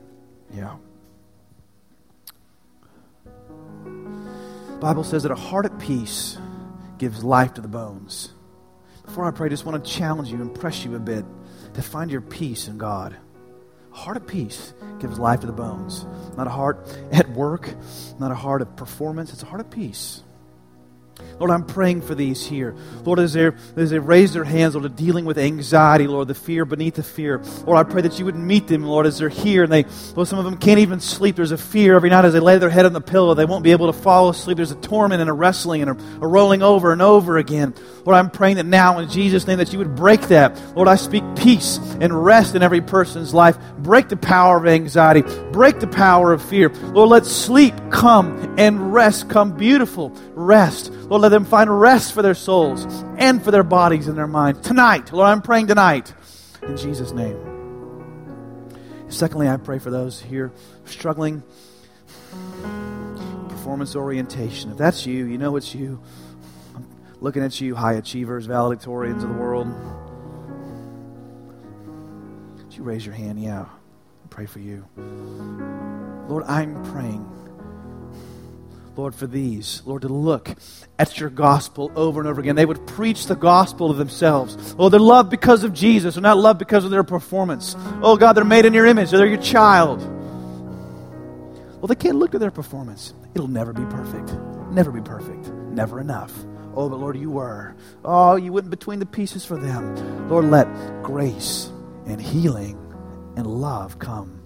Yeah. 0.51 0.77
Bible 4.79 5.03
says 5.03 5.21
that 5.21 5.31
a 5.31 5.35
heart 5.35 5.67
at 5.67 5.77
peace 5.77 6.39
gives 6.97 7.23
life 7.23 7.53
to 7.53 7.61
the 7.61 7.67
bones. 7.67 8.33
Before 9.05 9.25
I 9.25 9.29
pray, 9.29 9.45
I 9.45 9.49
just 9.49 9.63
want 9.63 9.85
to 9.85 9.91
challenge 9.91 10.31
you 10.31 10.41
and 10.41 10.55
press 10.55 10.83
you 10.83 10.95
a 10.95 10.99
bit 10.99 11.23
to 11.75 11.83
find 11.83 12.09
your 12.09 12.21
peace 12.21 12.67
in 12.67 12.79
God. 12.79 13.15
Heart 13.93 14.17
of 14.17 14.27
peace 14.27 14.73
gives 14.99 15.19
life 15.19 15.41
to 15.41 15.47
the 15.47 15.53
bones. 15.53 16.05
Not 16.35 16.47
a 16.47 16.49
heart 16.49 16.85
at 17.11 17.29
work, 17.29 17.69
not 18.19 18.31
a 18.31 18.35
heart 18.35 18.61
of 18.61 18.75
performance, 18.75 19.31
it's 19.31 19.43
a 19.43 19.45
heart 19.45 19.61
of 19.61 19.69
peace. 19.69 20.23
Lord, 21.39 21.51
I'm 21.51 21.65
praying 21.65 22.01
for 22.01 22.15
these 22.15 22.45
here. 22.45 22.75
Lord, 23.03 23.19
as, 23.19 23.35
as 23.35 23.89
they 23.89 23.99
raise 23.99 24.33
their 24.33 24.43
hands, 24.43 24.75
Lord, 24.75 24.95
dealing 24.95 25.25
with 25.25 25.37
anxiety, 25.37 26.07
Lord, 26.07 26.27
the 26.27 26.35
fear 26.35 26.63
beneath 26.63 26.95
the 26.95 27.03
fear. 27.03 27.41
Lord, 27.65 27.77
I 27.77 27.89
pray 27.89 28.01
that 28.03 28.19
you 28.19 28.25
would 28.25 28.35
meet 28.35 28.67
them, 28.67 28.83
Lord, 28.83 29.05
as 29.05 29.17
they're 29.17 29.29
here. 29.29 29.63
And 29.63 29.73
they, 29.73 29.85
Lord, 30.15 30.27
some 30.27 30.39
of 30.39 30.45
them 30.45 30.57
can't 30.57 30.79
even 30.79 30.99
sleep. 30.99 31.35
There's 31.35 31.51
a 31.51 31.57
fear 31.57 31.95
every 31.95 32.09
night 32.09 32.25
as 32.25 32.33
they 32.33 32.39
lay 32.39 32.57
their 32.57 32.69
head 32.69 32.85
on 32.85 32.93
the 32.93 33.01
pillow. 33.01 33.33
They 33.33 33.45
won't 33.45 33.63
be 33.63 33.71
able 33.71 33.91
to 33.91 33.97
fall 33.97 34.29
asleep. 34.29 34.57
There's 34.57 34.71
a 34.71 34.75
torment 34.75 35.21
and 35.21 35.29
a 35.29 35.33
wrestling 35.33 35.81
and 35.81 35.91
a, 35.91 36.23
a 36.23 36.27
rolling 36.27 36.61
over 36.61 36.91
and 36.91 37.01
over 37.01 37.37
again. 37.37 37.73
Lord, 38.05 38.17
I'm 38.17 38.29
praying 38.29 38.57
that 38.57 38.65
now 38.65 38.99
in 38.99 39.09
Jesus' 39.09 39.47
name 39.47 39.57
that 39.57 39.73
you 39.73 39.79
would 39.79 39.95
break 39.95 40.21
that. 40.23 40.59
Lord, 40.75 40.87
I 40.87 40.95
speak 40.95 41.23
peace 41.35 41.77
and 41.99 42.23
rest 42.23 42.55
in 42.55 42.63
every 42.63 42.81
person's 42.81 43.33
life. 43.33 43.57
Break 43.79 44.09
the 44.09 44.17
power 44.17 44.57
of 44.57 44.67
anxiety. 44.67 45.23
Break 45.51 45.79
the 45.79 45.87
power 45.87 46.31
of 46.31 46.41
fear. 46.41 46.69
Lord, 46.69 47.09
let 47.09 47.25
sleep 47.25 47.73
come 47.91 48.55
and 48.57 48.93
rest 48.93 49.29
come 49.29 49.55
beautiful 49.57 50.11
rest. 50.35 50.91
Lord, 51.05 51.21
let 51.21 51.29
them 51.29 51.45
find 51.45 51.79
rest 51.79 52.13
for 52.13 52.21
their 52.21 52.33
souls 52.33 52.85
and 53.17 53.43
for 53.43 53.51
their 53.51 53.63
bodies 53.63 54.07
and 54.07 54.17
their 54.17 54.27
minds. 54.27 54.61
Tonight, 54.61 55.11
Lord, 55.11 55.27
I'm 55.27 55.41
praying 55.41 55.67
tonight 55.67 56.13
in 56.61 56.77
Jesus' 56.77 57.11
name. 57.11 57.37
Secondly, 59.09 59.47
I 59.47 59.57
pray 59.57 59.79
for 59.79 59.91
those 59.91 60.21
here 60.21 60.51
struggling 60.85 61.43
performance 63.49 63.95
orientation. 63.95 64.71
If 64.71 64.77
that's 64.77 65.05
you, 65.05 65.25
you 65.25 65.37
know 65.37 65.55
it's 65.55 65.75
you 65.75 66.01
I'm 66.75 66.87
looking 67.21 67.43
at 67.43 67.61
you, 67.61 67.75
high 67.75 67.93
achievers, 67.93 68.47
valedictorians 68.47 69.23
of 69.23 69.29
the 69.29 69.35
world. 69.35 69.67
Would 72.57 72.75
you 72.75 72.83
raise 72.83 73.05
your 73.05 73.15
hand? 73.15 73.39
Yeah. 73.41 73.65
I 73.65 74.27
Pray 74.29 74.45
for 74.45 74.59
you. 74.59 74.85
Lord, 76.27 76.43
I'm 76.45 76.81
praying 76.85 77.29
Lord, 78.95 79.15
for 79.15 79.25
these, 79.25 79.81
Lord, 79.85 80.03
to 80.03 80.07
look 80.07 80.49
at 80.99 81.19
your 81.19 81.29
gospel 81.29 81.91
over 81.95 82.19
and 82.19 82.29
over 82.29 82.39
again. 82.39 82.55
They 82.55 82.65
would 82.65 82.85
preach 82.85 83.25
the 83.25 83.35
gospel 83.35 83.89
of 83.89 83.97
themselves. 83.97 84.75
Oh, 84.77 84.89
they're 84.89 84.99
loved 84.99 85.29
because 85.31 85.63
of 85.63 85.73
Jesus, 85.73 86.15
they're 86.15 86.21
not 86.21 86.37
loved 86.37 86.59
because 86.59 86.85
of 86.85 86.91
their 86.91 87.03
performance. 87.03 87.75
Oh, 88.01 88.17
God, 88.17 88.33
they're 88.33 88.45
made 88.45 88.65
in 88.65 88.73
your 88.73 88.85
image, 88.85 89.09
they're 89.09 89.25
your 89.25 89.41
child. 89.41 90.01
Well, 91.79 91.87
they 91.87 91.95
can't 91.95 92.17
look 92.17 92.33
at 92.33 92.39
their 92.39 92.51
performance. 92.51 93.13
It'll 93.35 93.47
never 93.47 93.73
be 93.73 93.85
perfect. 93.85 94.33
Never 94.71 94.91
be 94.91 95.01
perfect. 95.01 95.47
Never 95.47 95.99
enough. 95.99 96.31
Oh, 96.75 96.87
but 96.87 96.99
Lord, 96.99 97.17
you 97.17 97.31
were. 97.31 97.75
Oh, 98.05 98.35
you 98.35 98.53
went 98.53 98.69
between 98.69 98.99
the 98.99 99.05
pieces 99.05 99.43
for 99.43 99.57
them. 99.57 100.29
Lord, 100.29 100.45
let 100.45 100.67
grace 101.03 101.69
and 102.05 102.21
healing 102.21 102.77
and 103.35 103.47
love 103.47 103.99
come 103.99 104.42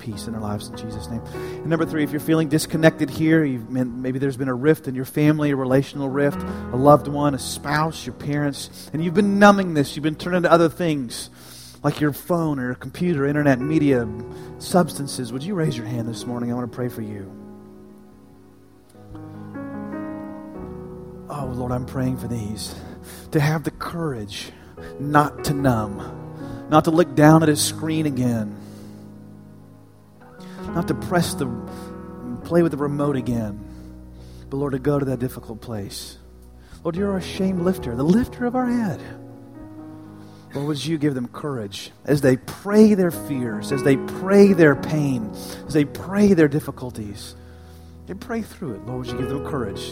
peace 0.00 0.26
in 0.26 0.34
our 0.34 0.40
lives 0.40 0.68
in 0.68 0.76
Jesus' 0.76 1.08
name. 1.08 1.20
And 1.34 1.66
number 1.66 1.86
three, 1.86 2.02
if 2.02 2.10
you're 2.10 2.20
feeling 2.20 2.48
disconnected 2.48 3.10
here, 3.10 3.44
maybe 3.44 4.18
there's 4.18 4.36
been 4.36 4.48
a 4.48 4.54
rift 4.54 4.88
in 4.88 4.94
your 4.94 5.04
family, 5.04 5.50
a 5.50 5.56
relational 5.56 6.08
rift, 6.08 6.40
a 6.40 6.76
loved 6.76 7.06
one, 7.06 7.34
a 7.34 7.38
spouse, 7.38 8.06
your 8.06 8.14
parents, 8.14 8.90
and 8.92 9.04
you've 9.04 9.14
been 9.14 9.38
numbing 9.38 9.74
this, 9.74 9.94
you've 9.94 10.02
been 10.02 10.16
turning 10.16 10.42
to 10.42 10.50
other 10.50 10.68
things 10.68 11.30
like 11.82 12.00
your 12.00 12.12
phone 12.12 12.58
or 12.58 12.66
your 12.66 12.74
computer, 12.74 13.26
internet, 13.26 13.60
media, 13.60 14.08
substances. 14.58 15.32
Would 15.32 15.42
you 15.42 15.54
raise 15.54 15.76
your 15.76 15.86
hand 15.86 16.08
this 16.08 16.26
morning? 16.26 16.50
I 16.50 16.54
want 16.54 16.70
to 16.70 16.74
pray 16.74 16.88
for 16.88 17.02
you. 17.02 17.30
Oh, 21.28 21.46
Lord, 21.54 21.72
I'm 21.72 21.86
praying 21.86 22.18
for 22.18 22.26
these 22.26 22.74
to 23.30 23.40
have 23.40 23.62
the 23.64 23.70
courage 23.70 24.50
not 24.98 25.44
to 25.44 25.54
numb, 25.54 26.66
not 26.68 26.84
to 26.84 26.90
look 26.90 27.14
down 27.14 27.42
at 27.42 27.48
a 27.48 27.56
screen 27.56 28.06
again 28.06 28.59
not 30.74 30.88
to 30.88 30.94
press 30.94 31.34
the, 31.34 31.46
play 32.44 32.62
with 32.62 32.72
the 32.72 32.78
remote 32.78 33.16
again, 33.16 33.64
but 34.48 34.56
Lord, 34.56 34.72
to 34.72 34.78
go 34.78 34.98
to 34.98 35.04
that 35.06 35.18
difficult 35.18 35.60
place. 35.60 36.18
Lord, 36.82 36.96
you're 36.96 37.12
our 37.12 37.20
shame 37.20 37.64
lifter, 37.64 37.94
the 37.94 38.02
lifter 38.02 38.46
of 38.46 38.56
our 38.56 38.66
head. 38.66 39.00
Lord, 40.54 40.66
would 40.66 40.84
you 40.84 40.98
give 40.98 41.14
them 41.14 41.28
courage 41.28 41.92
as 42.04 42.20
they 42.20 42.36
pray 42.36 42.94
their 42.94 43.10
fears, 43.10 43.70
as 43.70 43.82
they 43.84 43.96
pray 43.96 44.52
their 44.52 44.74
pain, 44.74 45.30
as 45.66 45.74
they 45.74 45.84
pray 45.84 46.32
their 46.34 46.48
difficulties? 46.48 47.36
They 48.06 48.14
pray 48.14 48.42
through 48.42 48.74
it. 48.74 48.86
Lord, 48.86 49.06
would 49.06 49.08
you 49.08 49.18
give 49.18 49.28
them 49.28 49.46
courage 49.46 49.90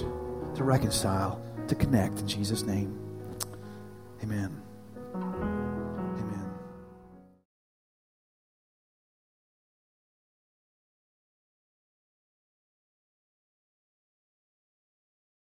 to 0.57 0.64
reconcile, 0.64 1.41
to 1.68 1.74
connect 1.76 2.18
in 2.18 2.26
Jesus' 2.26 2.64
name? 2.64 2.99
Amen. 4.22 4.61